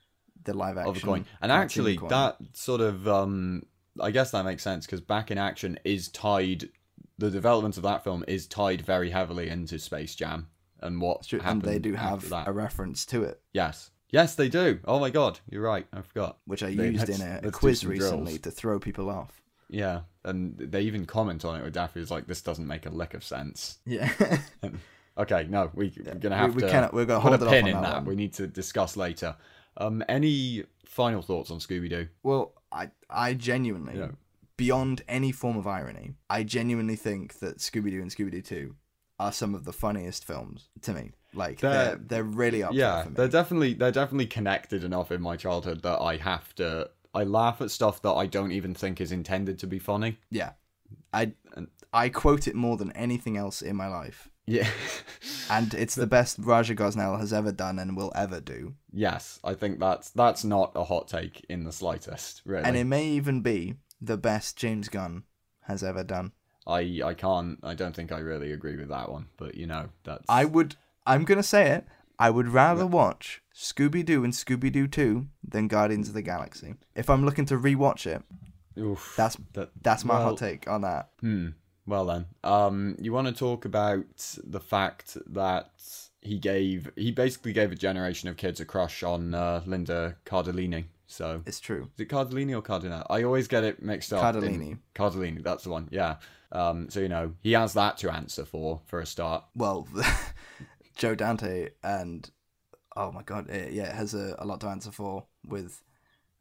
The 0.43 0.53
live 0.53 0.77
action 0.77 0.89
Of 0.89 0.97
a 0.97 0.99
coin. 1.01 1.25
And 1.41 1.51
actually, 1.51 1.97
coin. 1.97 2.09
that 2.09 2.37
sort 2.53 2.81
of 2.81 3.07
um, 3.07 3.63
I 3.99 4.11
guess 4.11 4.31
that 4.31 4.45
makes 4.45 4.63
sense 4.63 4.85
because 4.85 5.01
Back 5.01 5.31
in 5.31 5.37
Action 5.37 5.79
is 5.83 6.07
tied. 6.09 6.69
The 7.17 7.29
development 7.29 7.77
of 7.77 7.83
that 7.83 8.03
film 8.03 8.23
is 8.27 8.47
tied 8.47 8.81
very 8.81 9.11
heavily 9.11 9.47
into 9.49 9.77
Space 9.77 10.15
Jam 10.15 10.47
and 10.79 10.99
what 10.99 11.23
true, 11.27 11.39
and 11.43 11.61
they 11.61 11.77
do 11.77 11.93
have 11.93 12.29
that. 12.29 12.47
a 12.47 12.51
reference 12.51 13.05
to 13.07 13.23
it, 13.23 13.39
Yes. 13.53 13.91
Yes, 14.09 14.35
they 14.35 14.49
do. 14.49 14.79
Oh 14.85 14.99
my 14.99 15.09
god, 15.09 15.39
you're 15.49 15.61
right. 15.61 15.87
I 15.93 16.01
forgot. 16.01 16.39
which 16.45 16.63
I 16.63 16.73
They- 16.75 16.89
used 16.89 17.07
in 17.09 17.21
a, 17.21 17.41
a 17.43 17.51
quiz 17.51 17.85
recently 17.85 18.31
drills. 18.33 18.39
to 18.41 18.51
throw 18.51 18.77
people 18.79 19.09
off. 19.09 19.41
Yeah, 19.69 20.01
and 20.25 20.57
they 20.57 20.81
even 20.81 21.05
comment 21.05 21.45
on 21.45 21.57
it 21.57 21.63
with 21.63 21.73
Daffy. 21.73 22.01
Is 22.01 22.11
like, 22.11 22.27
this 22.27 22.41
doesn't 22.41 22.67
make 22.67 22.85
a 22.85 22.89
lick 22.89 23.13
of 23.13 23.23
sense. 23.23 23.77
Yeah, 23.85 24.11
Okay, 25.17 25.45
no, 25.49 25.69
we, 25.73 25.93
we're 26.05 26.15
gonna 26.15 26.35
have 26.37 26.55
we 26.55 26.61
to 26.63 26.69
cannot- 26.69 26.93
we're 26.93 27.05
gonna 27.05 27.21
put 27.21 27.29
hold 27.29 27.41
a 27.41 27.45
it 27.45 27.47
off 27.47 27.53
pin 27.53 27.67
in 27.67 27.81
that 27.81 28.03
that. 28.03 28.05
We 28.05 28.15
need 28.15 28.33
to 28.33 28.47
discuss 28.47 28.97
later. 28.97 29.35
Um, 29.77 30.03
any 30.09 30.65
final 30.85 31.21
thoughts 31.21 31.49
on 31.51 31.59
Scooby 31.59 31.89
Doo? 31.89 32.07
well, 32.23 32.53
I 32.71 32.91
I 33.09 33.33
genuinely, 33.33 33.97
Yeah. 33.97 34.11
beyond 34.57 35.01
any 35.07 35.31
form 35.31 35.57
of 35.57 35.67
irony, 35.67 36.15
I 36.29 36.43
genuinely 36.43 36.95
think 36.95 37.39
that 37.39 37.57
Scooby 37.59 37.91
Doo 37.91 38.01
and 38.01 38.11
Scooby 38.11 38.31
Doo 38.31 38.41
Two 38.41 38.75
are 39.19 39.31
some 39.31 39.53
of 39.55 39.65
the 39.65 39.73
funniest 39.73 40.25
films 40.25 40.69
to 40.81 40.93
me. 40.93 41.11
Like 41.33 41.59
they're 41.59 41.71
They're- 41.95 42.01
they're, 42.07 42.23
really 42.23 42.63
up 42.63 42.73
yeah, 42.73 42.95
there 42.95 43.03
for 43.03 43.09
me. 43.09 43.15
they're 43.15 43.27
definitely 43.29 43.73
they're 43.75 43.91
definitely 43.91 44.27
connected 44.27 44.83
enough 44.83 45.11
in 45.11 45.21
my 45.21 45.37
childhood 45.37 45.81
that 45.83 45.99
I 46.01 46.17
have 46.17 46.53
to. 46.55 46.89
I 47.13 47.23
laugh 47.25 47.61
at 47.61 47.71
stuff 47.71 48.01
that 48.03 48.11
I 48.13 48.25
don't 48.25 48.51
even 48.53 48.73
think 48.73 48.99
is 49.01 49.11
intended 49.11 49.59
to 49.59 49.67
be 49.67 49.79
funny. 49.79 50.17
Yeah, 50.29 50.53
I 51.13 51.33
I 51.93 52.09
quote 52.09 52.47
it 52.47 52.55
more 52.55 52.77
than 52.77 52.91
anything 52.93 53.37
else 53.37 53.61
in 53.61 53.75
my 53.75 53.87
life, 53.87 54.29
Yeah. 54.51 54.69
and 55.49 55.73
it's 55.73 55.95
the 55.95 56.07
best 56.07 56.37
Raja 56.39 56.75
Gosnell 56.75 57.19
has 57.19 57.31
ever 57.31 57.51
done 57.51 57.79
and 57.79 57.95
will 57.95 58.11
ever 58.15 58.41
do. 58.41 58.75
yes, 58.91 59.39
I 59.43 59.53
think 59.53 59.79
that's 59.79 60.09
that's 60.09 60.43
not 60.43 60.71
a 60.75 60.83
hot 60.83 61.07
take 61.07 61.45
in 61.49 61.63
the 61.63 61.71
slightest. 61.71 62.41
Really, 62.45 62.65
And 62.65 62.75
it 62.75 62.85
may 62.85 63.05
even 63.05 63.41
be 63.41 63.75
the 64.01 64.17
best 64.17 64.57
James 64.57 64.89
Gunn 64.89 65.23
has 65.61 65.83
ever 65.83 66.03
done. 66.03 66.33
I 66.67 67.01
I 67.03 67.13
can't. 67.13 67.59
I 67.63 67.73
don't 67.73 67.95
think 67.95 68.11
I 68.11 68.19
really 68.19 68.51
agree 68.51 68.75
with 68.75 68.89
that 68.89 69.09
one. 69.09 69.27
But 69.37 69.55
you 69.55 69.67
know, 69.67 69.89
that's 70.03 70.25
I 70.27 70.45
would. 70.45 70.75
I'm 71.05 71.23
gonna 71.23 71.43
say 71.43 71.71
it. 71.71 71.85
I 72.19 72.29
would 72.29 72.49
rather 72.49 72.85
watch 72.85 73.41
Scooby 73.55 74.05
Doo 74.05 74.23
and 74.23 74.33
Scooby 74.33 74.71
Doo 74.71 74.87
Two 74.87 75.27
than 75.43 75.67
Guardians 75.67 76.07
of 76.07 76.13
the 76.13 76.21
Galaxy. 76.21 76.75
If 76.95 77.09
I'm 77.09 77.25
looking 77.25 77.45
to 77.45 77.57
rewatch 77.57 78.05
it, 78.05 78.21
Oof, 78.77 79.13
that's 79.17 79.37
that, 79.53 79.71
that's 79.81 80.05
my 80.05 80.15
well, 80.15 80.29
hot 80.29 80.37
take 80.37 80.69
on 80.69 80.81
that. 80.81 81.09
Hmm. 81.19 81.49
Well 81.87 82.05
then, 82.05 82.25
um, 82.43 82.95
you 82.99 83.11
want 83.11 83.27
to 83.27 83.33
talk 83.33 83.65
about 83.65 84.05
the 84.43 84.59
fact 84.59 85.17
that 85.33 85.71
he 86.21 86.37
gave 86.37 86.91
he 86.95 87.11
basically 87.11 87.53
gave 87.53 87.71
a 87.71 87.75
generation 87.75 88.29
of 88.29 88.37
kids 88.37 88.59
a 88.59 88.65
crush 88.65 89.01
on 89.03 89.33
uh, 89.33 89.61
Linda 89.65 90.15
Cardellini. 90.25 90.85
So 91.07 91.41
It's 91.45 91.59
true. 91.59 91.89
is 91.95 92.01
it 92.01 92.09
Cardellini 92.09 92.55
or 92.55 92.61
Cardinale? 92.61 93.05
I 93.09 93.23
always 93.23 93.47
get 93.49 93.63
it 93.65 93.81
mixed 93.81 94.13
up. 94.13 94.35
in- 94.35 94.41
Cardellini. 94.41 94.77
Cardellini, 94.95 95.43
that's 95.43 95.63
the 95.65 95.69
one. 95.71 95.89
Yeah. 95.91 96.17
Um, 96.53 96.89
so 96.89 96.99
you 96.99 97.09
know 97.09 97.33
he 97.41 97.53
has 97.53 97.73
that 97.73 97.97
to 97.99 98.11
answer 98.13 98.45
for 98.45 98.81
for 98.85 98.99
a 98.99 99.05
start. 99.05 99.43
Well, 99.55 99.87
Joe 100.95 101.15
Dante 101.15 101.69
and 101.83 102.29
oh 102.95 103.11
my 103.11 103.23
god, 103.23 103.49
it, 103.49 103.73
yeah, 103.73 103.85
it 103.89 103.95
has 103.95 104.13
a, 104.13 104.35
a 104.39 104.45
lot 104.45 104.61
to 104.61 104.67
answer 104.67 104.91
for 104.91 105.25
with 105.47 105.81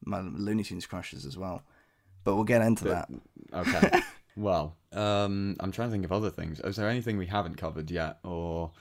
my 0.04 0.20
Looney 0.20 0.62
Tunes 0.64 0.86
crushes 0.86 1.24
as 1.24 1.36
well. 1.38 1.62
But 2.24 2.34
we'll 2.34 2.44
get 2.44 2.62
into 2.62 2.84
that. 2.84 3.08
Okay. 3.54 4.00
well, 4.36 4.76
um, 4.92 5.56
I'm 5.60 5.72
trying 5.72 5.88
to 5.88 5.92
think 5.92 6.04
of 6.04 6.12
other 6.12 6.30
things. 6.30 6.60
Is 6.60 6.76
there 6.76 6.88
anything 6.88 7.16
we 7.18 7.26
haven't 7.26 7.56
covered 7.56 7.90
yet, 7.90 8.18
or 8.24 8.72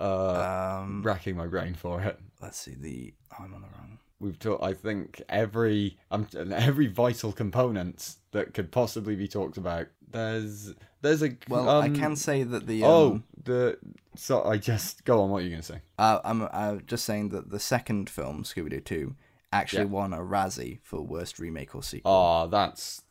uh, 0.00 0.78
Um, 0.82 1.02
racking 1.02 1.36
my 1.36 1.46
brain 1.46 1.74
for 1.74 2.00
it? 2.02 2.18
let's 2.42 2.58
see. 2.58 2.74
The 2.74 3.14
I'm 3.38 3.54
on 3.54 3.62
the 3.62 3.68
wrong. 3.68 3.98
We've 4.20 4.38
talked. 4.38 4.62
I 4.62 4.72
think 4.72 5.22
every 5.28 5.98
um, 6.10 6.28
every 6.52 6.86
vital 6.86 7.32
component 7.32 8.16
that 8.32 8.54
could 8.54 8.70
possibly 8.72 9.16
be 9.16 9.28
talked 9.28 9.56
about. 9.56 9.88
There's 10.10 10.72
there's 11.02 11.22
a 11.22 11.36
Well, 11.48 11.68
I 11.68 11.86
um, 11.88 11.96
can 11.96 12.16
say 12.16 12.42
that 12.44 12.66
the 12.66 12.84
um, 12.84 12.90
oh 12.90 13.20
the 13.42 13.78
so 14.14 14.44
I 14.44 14.56
just 14.58 15.04
go 15.04 15.20
on. 15.22 15.30
What 15.30 15.42
are 15.42 15.44
you 15.44 15.50
gonna 15.50 15.62
say? 15.62 15.80
Uh, 15.98 16.20
I'm 16.24 16.48
uh, 16.52 16.76
just 16.86 17.04
saying 17.04 17.30
that 17.30 17.50
the 17.50 17.58
second 17.60 18.08
film, 18.08 18.44
Scooby 18.44 18.70
Doo 18.70 18.80
2, 18.80 19.14
actually 19.52 19.80
Yeah. 19.80 19.84
won 19.90 20.12
a 20.14 20.18
Razzie 20.18 20.78
for 20.82 21.00
worst 21.02 21.38
remake 21.40 21.74
or 21.74 21.82
sequel, 21.82 22.12
Oh, 22.12 22.46
that's 22.48 23.02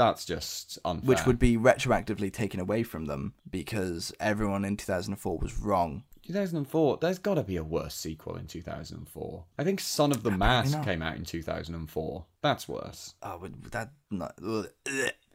that's 0.00 0.24
just 0.24 0.78
unfair. 0.84 1.06
which 1.08 1.26
would 1.26 1.38
be 1.38 1.56
retroactively 1.56 2.32
taken 2.32 2.58
away 2.60 2.82
from 2.82 3.04
them 3.06 3.34
because 3.50 4.12
everyone 4.18 4.64
in 4.64 4.76
2004 4.76 5.38
was 5.38 5.58
wrong. 5.58 6.04
2004. 6.26 6.98
There's 7.00 7.18
got 7.18 7.34
to 7.34 7.42
be 7.42 7.56
a 7.56 7.64
worse 7.64 7.94
sequel 7.94 8.36
in 8.36 8.46
2004. 8.46 9.44
I 9.58 9.64
think 9.64 9.80
Son 9.80 10.10
of 10.12 10.22
the 10.22 10.30
Mask 10.30 10.72
not. 10.72 10.84
came 10.84 11.02
out 11.02 11.16
in 11.16 11.24
2004. 11.24 12.24
That's 12.42 12.68
worse. 12.68 13.14
Oh, 13.22 13.38
would 13.38 13.64
that 13.72 13.90
not? 14.10 14.34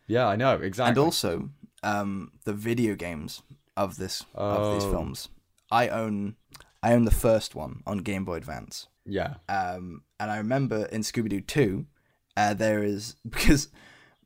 Yeah, 0.07 0.27
I 0.27 0.35
know 0.35 0.55
exactly. 0.57 0.89
And 0.89 0.97
also, 0.97 1.49
um, 1.83 2.31
the 2.45 2.53
video 2.53 2.95
games 2.95 3.41
of 3.75 3.97
this 3.97 4.23
of 4.35 4.73
these 4.73 4.85
Oh. 4.85 4.91
films. 4.91 5.29
I 5.71 5.89
own 5.89 6.35
I 6.83 6.93
own 6.93 7.05
the 7.05 7.11
first 7.11 7.55
one 7.55 7.81
on 7.87 7.97
Game 7.99 8.23
Boy 8.25 8.35
Advance. 8.35 8.87
yeah, 9.05 9.35
Um, 9.49 10.03
and 10.19 10.29
I 10.31 10.37
remember 10.37 10.85
in 10.85 11.01
Scooby 11.01 11.29
Doo 11.29 11.41
2, 11.41 11.85
uh, 12.37 12.53
there 12.53 12.83
is 12.83 13.15
because 13.29 13.69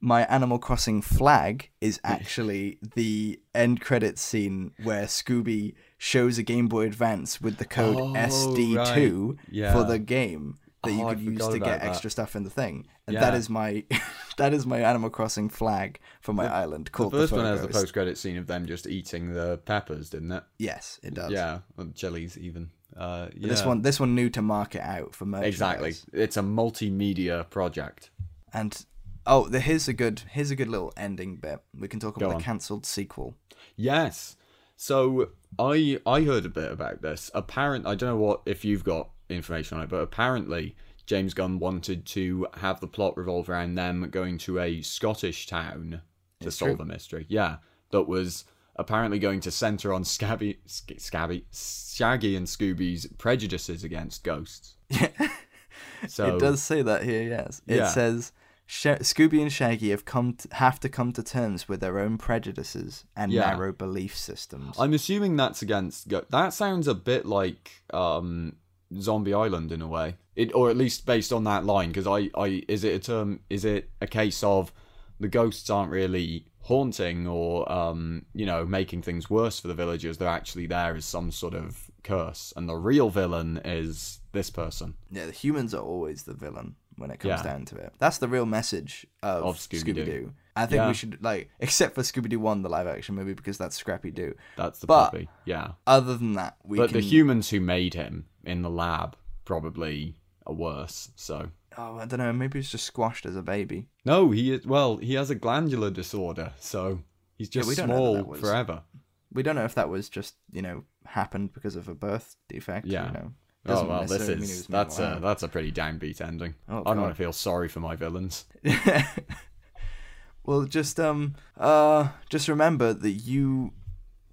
my 0.01 0.23
Animal 0.25 0.59
Crossing 0.59 1.01
flag 1.01 1.69
is 1.81 1.99
actually 2.03 2.79
the 2.95 3.39
end 3.53 3.81
credits 3.81 4.21
scene 4.21 4.71
where 4.83 5.05
Scooby 5.05 5.73
shows 5.97 6.37
a 6.37 6.43
Game 6.43 6.67
Boy 6.67 6.85
Advance 6.85 7.41
with 7.41 7.57
the 7.57 7.65
code 7.65 7.97
Oh, 7.99 8.13
SD2 8.13 9.27
right. 9.29 9.35
Yeah. 9.51 9.73
for 9.73 9.83
the 9.83 9.99
game 9.99 10.57
that 10.83 10.91
you 10.93 11.01
Oh, 11.03 11.07
I 11.09 11.15
could 11.15 11.23
use 11.23 11.47
to 11.47 11.59
get 11.59 11.81
that. 11.81 11.83
extra 11.89 12.09
stuff 12.09 12.35
in 12.37 12.43
the 12.43 12.49
thing. 12.49 12.87
And 13.07 13.17
that 13.17 13.33
Yeah. 13.33 13.39
is 13.39 13.49
my 13.49 13.83
that 14.37 14.53
is 14.53 14.65
my 14.65 14.79
Animal 14.79 15.09
Crossing 15.09 15.49
flag 15.49 15.99
for 16.21 16.31
my 16.31 16.47
island 16.47 16.85
The 16.85 16.91
called 16.91 17.11
first 17.11 17.31
the 17.31 17.37
one 17.37 17.45
has 17.45 17.61
the 17.61 17.67
post 17.67 17.91
credit 17.91 18.17
scene 18.17 18.37
of 18.37 18.47
them 18.47 18.65
just 18.65 18.87
eating 18.87 19.33
the 19.33 19.57
peppers, 19.65 20.09
didn't 20.09 20.31
it? 20.31 20.43
Yes, 20.57 20.99
it 21.03 21.13
does. 21.13 21.31
Yeah, 21.31 21.59
chilies 21.95 22.37
even. 22.37 22.69
Uh, 22.95 23.27
yeah. 23.35 23.49
This 23.49 23.65
one 23.65 23.81
this 23.81 23.99
one 23.99 24.15
new 24.15 24.29
to 24.29 24.41
market 24.41 24.81
out 24.81 25.13
for 25.13 25.25
merchandise. 25.25 25.53
exactly. 25.53 25.93
It's 26.13 26.37
a 26.37 26.41
multimedia 26.41 27.49
project. 27.49 28.09
And 28.53 28.85
oh, 29.29 29.47
the, 29.47 29.59
here's 29.61 29.87
a 29.87 29.93
good 29.93 30.23
here's 30.31 30.51
a 30.51 30.55
good 30.55 30.67
little 30.67 30.91
ending 30.97 31.37
bit. 31.37 31.59
We 31.77 31.87
can 31.87 31.99
talk 31.99 32.17
about 32.17 32.37
the 32.37 32.43
cancelled 32.43 32.85
sequel. 32.85 33.35
Yes. 33.77 34.35
So 34.75 35.29
I 35.57 35.99
I 36.05 36.21
heard 36.23 36.45
a 36.45 36.49
bit 36.49 36.71
about 36.71 37.01
this. 37.01 37.31
Apparent 37.33 37.85
I 37.87 37.95
don't 37.95 38.09
know 38.09 38.17
what 38.17 38.41
if 38.45 38.65
you've 38.65 38.83
got 38.83 39.09
information 39.29 39.77
on 39.77 39.83
it, 39.83 39.89
but 39.89 39.97
apparently 40.01 40.75
James 41.05 41.33
Gunn 41.33 41.59
wanted 41.59 42.05
to 42.07 42.47
have 42.55 42.79
the 42.79 42.87
plot 42.87 43.17
revolve 43.17 43.49
around 43.49 43.75
them 43.75 44.09
going 44.09 44.37
to 44.39 44.59
a 44.59 44.81
Scottish 44.81 45.47
town 45.47 46.01
to 46.41 46.47
It's 46.47 46.57
solve 46.57 46.75
true. 46.77 46.83
a 46.83 46.87
mystery. 46.87 47.25
Yeah, 47.29 47.57
that 47.91 48.03
was 48.03 48.45
apparently 48.75 49.19
going 49.19 49.39
to 49.41 49.51
center 49.51 49.91
on 49.93 50.03
Scabby, 50.03 50.59
Scabby, 50.65 51.45
Shaggy, 51.51 52.35
and 52.35 52.45
Scooby's 52.47 53.07
prejudices 53.17 53.83
against 53.83 54.23
ghosts. 54.23 54.75
Yeah. 54.91 56.07
So 56.07 56.35
it 56.35 56.39
does 56.39 56.61
say 56.61 56.81
that 56.81 57.03
here. 57.03 57.23
Yes, 57.23 57.61
it 57.67 57.75
Yeah. 57.77 57.87
says. 57.89 58.31
Sh- 58.71 58.85
Scooby 59.01 59.41
and 59.41 59.51
Shaggy 59.51 59.89
have 59.89 60.05
come 60.05 60.35
to, 60.35 60.47
have 60.55 60.79
to 60.81 60.89
come 60.89 61.11
to 61.13 61.23
terms 61.23 61.67
with 61.67 61.79
their 61.79 61.97
own 61.97 62.19
prejudices 62.19 63.03
and 63.15 63.31
Yeah. 63.31 63.49
narrow 63.49 63.73
belief 63.73 64.15
systems. 64.15 64.75
I'm 64.77 64.93
assuming 64.93 65.35
that's 65.35 65.63
against. 65.63 66.07
Go- 66.07 66.25
that 66.29 66.53
sounds 66.53 66.87
a 66.87 66.93
bit 66.93 67.25
like 67.25 67.71
um, 67.91 68.57
Zombie 68.99 69.33
Island 69.33 69.71
in 69.71 69.81
a 69.81 69.87
way, 69.87 70.17
it 70.35 70.53
or 70.53 70.69
at 70.69 70.77
least 70.77 71.07
based 71.07 71.33
on 71.33 71.45
that 71.45 71.65
line. 71.65 71.89
Because 71.89 72.05
I, 72.05 72.29
I 72.39 72.63
is 72.67 72.83
it 72.83 72.93
a 72.93 72.99
term? 72.99 73.39
Is 73.49 73.65
it 73.65 73.89
a 74.01 74.07
case 74.07 74.43
of 74.43 74.71
the 75.19 75.27
ghosts 75.27 75.71
aren't 75.71 75.91
really 75.91 76.45
haunting 76.61 77.25
or 77.25 77.69
um, 77.71 78.23
you 78.35 78.45
know 78.45 78.65
making 78.67 79.01
things 79.01 79.31
worse 79.31 79.59
for 79.59 79.67
the 79.67 79.73
villagers? 79.73 80.19
They're 80.19 80.27
actually 80.29 80.67
there 80.67 80.95
as 80.95 81.05
some 81.05 81.31
sort 81.31 81.55
of 81.55 81.89
curse, 82.03 82.53
and 82.55 82.69
the 82.69 82.75
real 82.75 83.09
villain 83.09 83.59
is 83.65 84.19
this 84.31 84.51
person. 84.51 84.93
yeah, 85.11 85.25
the 85.25 85.31
humans 85.31 85.73
are 85.73 85.81
always 85.81 86.21
the 86.23 86.35
villain 86.35 86.75
when 86.99 87.11
it 87.11 87.19
comes 87.19 87.41
Yeah. 87.43 87.43
down 87.43 87.65
to 87.65 87.75
it. 87.77 87.93
That's 87.99 88.17
the 88.19 88.27
real 88.27 88.45
message 88.45 89.07
of, 89.23 89.43
Of 89.43 89.57
Scooby-Doo. 89.57 90.33
I 90.55 90.65
think 90.65 90.77
Yeah. 90.79 90.87
we 90.89 90.93
should 90.93 91.23
like, 91.23 91.49
except 91.59 91.95
for 91.95 92.01
Scooby 92.01 92.29
Doo 92.29 92.39
One, 92.39 92.61
the 92.61 92.69
live 92.69 92.87
action 92.87 93.15
movie, 93.15 93.33
because 93.33 93.57
that's 93.57 93.75
Scrappy 93.77 94.11
Doo. 94.11 94.35
That's 94.57 94.79
the 94.79 94.87
But- 94.87 95.11
puppy. 95.11 95.29
Yeah, 95.45 95.71
Other 95.87 96.15
than 96.17 96.33
that, 96.33 96.57
we 96.63 96.77
but 96.77 96.89
can. 96.89 96.97
the 96.99 97.01
humans 97.05 97.49
who 97.49 97.59
made 97.61 97.93
him 97.93 98.25
in 98.43 98.61
the 98.61 98.69
lab 98.69 99.15
probably 99.45 100.15
are 100.45 100.53
worse. 100.53 101.11
So. 101.15 101.51
oh, 101.77 101.97
I 101.97 102.05
don't 102.05 102.19
know. 102.19 102.33
Maybe 102.33 102.59
he's 102.59 102.69
just 102.71 102.85
squashed 102.85 103.25
as 103.25 103.35
a 103.35 103.41
baby. 103.41 103.87
No, 104.05 104.31
he 104.31 104.51
is. 104.53 104.65
Well, 104.65 104.97
he 104.97 105.13
has 105.15 105.29
a 105.29 105.35
glandular 105.35 105.89
disorder, 105.91 106.53
so 106.59 106.99
he's 107.37 107.47
just 107.49 107.67
we 107.69 107.75
don't 107.75 107.87
know 107.89 108.15
that 108.15 108.23
small 108.23 108.33
forever. 108.35 108.83
We 109.31 109.43
don't 109.43 109.55
know 109.55 109.63
if 109.65 109.75
that 109.75 109.87
was 109.89 110.09
just 110.09 110.35
you 110.51 110.61
know 110.61 110.83
happened 111.05 111.53
because 111.53 111.75
of 111.75 111.87
a 111.87 111.95
birth 111.95 112.35
defect. 112.49 112.85
Yeah. 112.87 113.07
You 113.07 113.11
know. 113.13 113.33
Oh 113.65 113.69
Doesn't 113.73 113.87
well, 113.87 114.01
this 114.01 114.11
necessarily 114.11 114.41
mean 114.41 114.49
he 114.49 114.55
is 114.55 114.67
that's 114.67 114.99
a 114.99 115.03
alive. 115.03 115.21
that's 115.21 115.43
a 115.43 115.47
pretty 115.49 115.71
downbeat 115.71 116.21
ending. 116.21 116.55
Oh, 116.69 116.79
I 116.85 116.93
don't 116.93 117.01
want 117.01 117.11
to 117.15 117.21
feel 117.21 117.33
sorry 117.33 117.67
for 117.67 117.81
my 117.81 117.95
villains. 117.95 118.45
well, 120.45 120.63
just 120.63 120.99
um, 120.99 121.35
uh, 121.57 122.09
just 122.29 122.47
remember 122.47 122.93
that 122.93 123.11
you, 123.11 123.73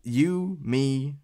you, 0.03 0.59
me, 0.62 1.16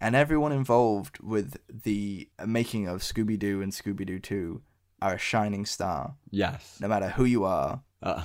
and 0.00 0.14
everyone 0.14 0.52
involved 0.52 1.18
with 1.20 1.56
the 1.84 2.28
making 2.46 2.86
of 2.86 3.00
Scooby 3.00 3.38
Doo 3.38 3.60
and 3.62 3.72
Scooby 3.72 4.06
Doo 4.06 4.18
Two 4.18 4.62
are 5.02 5.14
a 5.14 5.18
shining 5.18 5.64
star. 5.66 6.14
Yes. 6.30 6.78
No 6.80 6.88
matter 6.88 7.08
who 7.08 7.24
you 7.24 7.44
are, 7.44 7.80
Uh, 8.02 8.22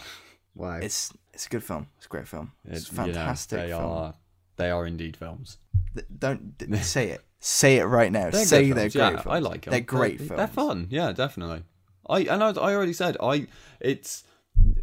wow. 0.53 0.75
it's 0.81 1.13
it's 1.33 1.45
a 1.47 1.49
good 1.49 1.63
film. 1.63 1.87
It's 1.97 2.05
a 2.05 2.09
great 2.09 2.27
film. 2.27 2.51
It's 2.65 2.87
It- 2.91 2.97
a 2.99 3.01
you 3.01 3.07
know, 3.07 3.13
fantastic 3.13 3.59
they 3.61 3.67
film. 3.69 3.83
are 3.85 4.13
they 4.57 4.69
are 4.69 4.85
indeed 4.85 5.17
films. 5.17 5.57
Th- 5.93 6.05
Don't 6.19 6.57
d- 6.57 6.75
say 6.81 7.09
it. 7.09 7.21
Say 7.47 7.77
it 7.77 7.83
right 7.83 8.11
now. 8.11 8.31
They're 8.31 8.43
say 8.43 8.71
they're 8.71 8.89
films, 8.89 8.93
great 8.95 9.25
yeah. 9.25 9.31
I 9.31 9.37
like 9.37 9.65
them. 9.65 9.71
They're 9.71 9.79
great 9.81 10.17
they're, 10.17 10.27
films. 10.29 10.37
They're 10.39 10.47
fun. 10.47 10.87
Yeah, 10.89 11.11
definitely. 11.11 11.61
I 12.09 12.21
and 12.21 12.43
I, 12.43 12.49
I 12.49 12.73
already 12.73 12.91
said 12.93 13.17
I. 13.21 13.45
It's 13.79 14.23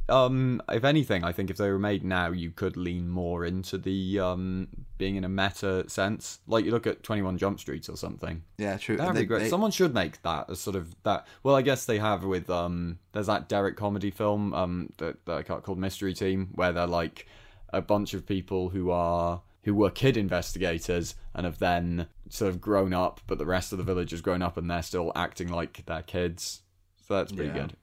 um 0.09 0.63
if 0.69 0.85
anything, 0.85 1.25
I 1.25 1.33
think 1.33 1.51
if 1.51 1.57
they 1.57 1.69
were 1.69 1.81
made 1.81 2.05
now, 2.05 2.31
you 2.31 2.53
could 2.53 2.77
lean 2.77 3.09
more 3.09 3.45
into 3.45 3.79
the 3.79 4.21
um 4.21 4.69
being 4.97 5.17
in 5.17 5.25
a 5.25 5.29
meta 5.29 5.91
sense. 5.91 6.39
Like 6.47 6.65
you 6.65 6.71
look 6.71 6.87
at 6.87 7.03
Twenty 7.03 7.23
One 7.23 7.37
Jump 7.37 7.59
Street 7.59 7.89
or 7.89 7.97
something. 7.97 8.45
Yeah, 8.59 8.77
true. 8.77 8.97
That'd 8.97 9.17
They- 9.17 9.23
be 9.23 9.27
great. 9.27 9.41
they- 9.41 9.49
Someone 9.49 9.73
should 9.73 9.93
make 9.93 10.23
that 10.23 10.49
a 10.49 10.55
sort 10.55 10.77
of 10.77 10.95
that. 11.03 11.27
Well, 11.43 11.57
I 11.57 11.63
guess 11.63 11.85
they 11.85 11.99
have 11.99 12.23
with 12.23 12.49
um. 12.49 13.01
There's 13.11 13.27
that 13.27 13.49
Derrick 13.49 13.77
Comedy 13.77 14.13
film 14.13 14.55
um 14.55 14.93
that, 14.99 15.27
that 15.27 15.37
I 15.37 15.43
called 15.43 15.79
Mystery 15.79 16.15
Team 16.15 16.51
where 16.55 16.73
they're 16.73 16.87
like 16.87 17.27
a 17.73 17.83
bunch 17.83 18.15
of 18.15 18.25
people 18.25 18.69
who 18.69 18.93
are 18.93 19.43
who 19.63 19.75
were 19.75 19.91
kid 19.91 20.17
investigators 20.17 21.15
and 21.35 21.45
have 21.47 21.59
then 21.59 22.07
sort 22.29 22.49
of 22.49 22.61
grown 22.61 22.93
up, 22.93 23.21
but 23.27 23.39
the 23.39 23.47
rest 23.47 23.73
of 23.73 23.79
the 23.79 23.85
village 23.85 24.11
has 24.11 24.21
grown 24.21 24.43
up 24.43 24.57
and 24.57 24.71
they're 24.71 24.83
still 24.83 25.13
acting 25.15 25.49
like 25.49 25.85
they're 25.87 26.03
kids. 26.03 26.63
So 27.07 27.17
that's 27.17 27.33
pretty 27.33 27.49
Yeah. 27.49 27.63
good. 27.67 27.77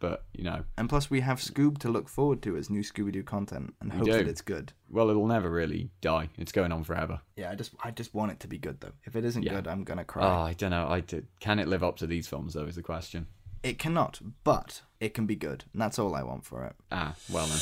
But 0.00 0.24
you 0.32 0.44
know, 0.44 0.64
And 0.78 0.88
plus, 0.88 1.10
we 1.10 1.20
have 1.20 1.40
Scoob 1.40 1.76
to 1.80 1.90
look 1.90 2.08
forward 2.08 2.40
to 2.44 2.56
as 2.56 2.70
new 2.70 2.80
Scooby 2.80 3.12
Doo 3.12 3.22
content, 3.22 3.74
and 3.82 3.92
hope 3.92 4.06
do. 4.06 4.12
that 4.12 4.26
it's 4.26 4.40
good. 4.40 4.72
well, 4.88 5.10
it'll 5.10 5.26
never 5.26 5.50
really 5.50 5.90
die. 6.00 6.30
It's 6.38 6.52
going 6.52 6.72
on 6.72 6.84
forever. 6.84 7.20
Yeah, 7.36 7.50
I 7.50 7.54
just, 7.54 7.74
I 7.84 7.90
just 7.90 8.14
want 8.14 8.32
it 8.32 8.40
to 8.40 8.48
be 8.48 8.56
good 8.56 8.80
though. 8.80 8.92
If 9.04 9.14
it 9.14 9.26
isn't 9.26 9.42
Yeah. 9.42 9.56
good, 9.56 9.68
I'm 9.68 9.84
gonna 9.84 10.04
cry. 10.06 10.24
Oh, 10.24 10.40
I 10.44 10.54
don't 10.54 10.70
know. 10.70 10.88
I 10.88 11.00
did. 11.00 11.26
Can 11.38 11.58
it 11.58 11.68
live 11.68 11.82
up 11.84 11.98
to 11.98 12.06
these 12.06 12.26
films 12.26 12.54
though? 12.54 12.64
Is 12.64 12.76
the 12.76 12.82
question. 12.82 13.26
it 13.62 13.78
cannot, 13.78 14.20
but 14.42 14.80
it 15.00 15.12
can 15.12 15.26
be 15.26 15.36
good, 15.36 15.64
and 15.74 15.82
that's 15.82 15.98
all 15.98 16.14
I 16.14 16.22
want 16.22 16.46
for 16.46 16.64
it. 16.64 16.74
Ah, 16.90 17.14
well 17.30 17.46
then. 17.46 17.58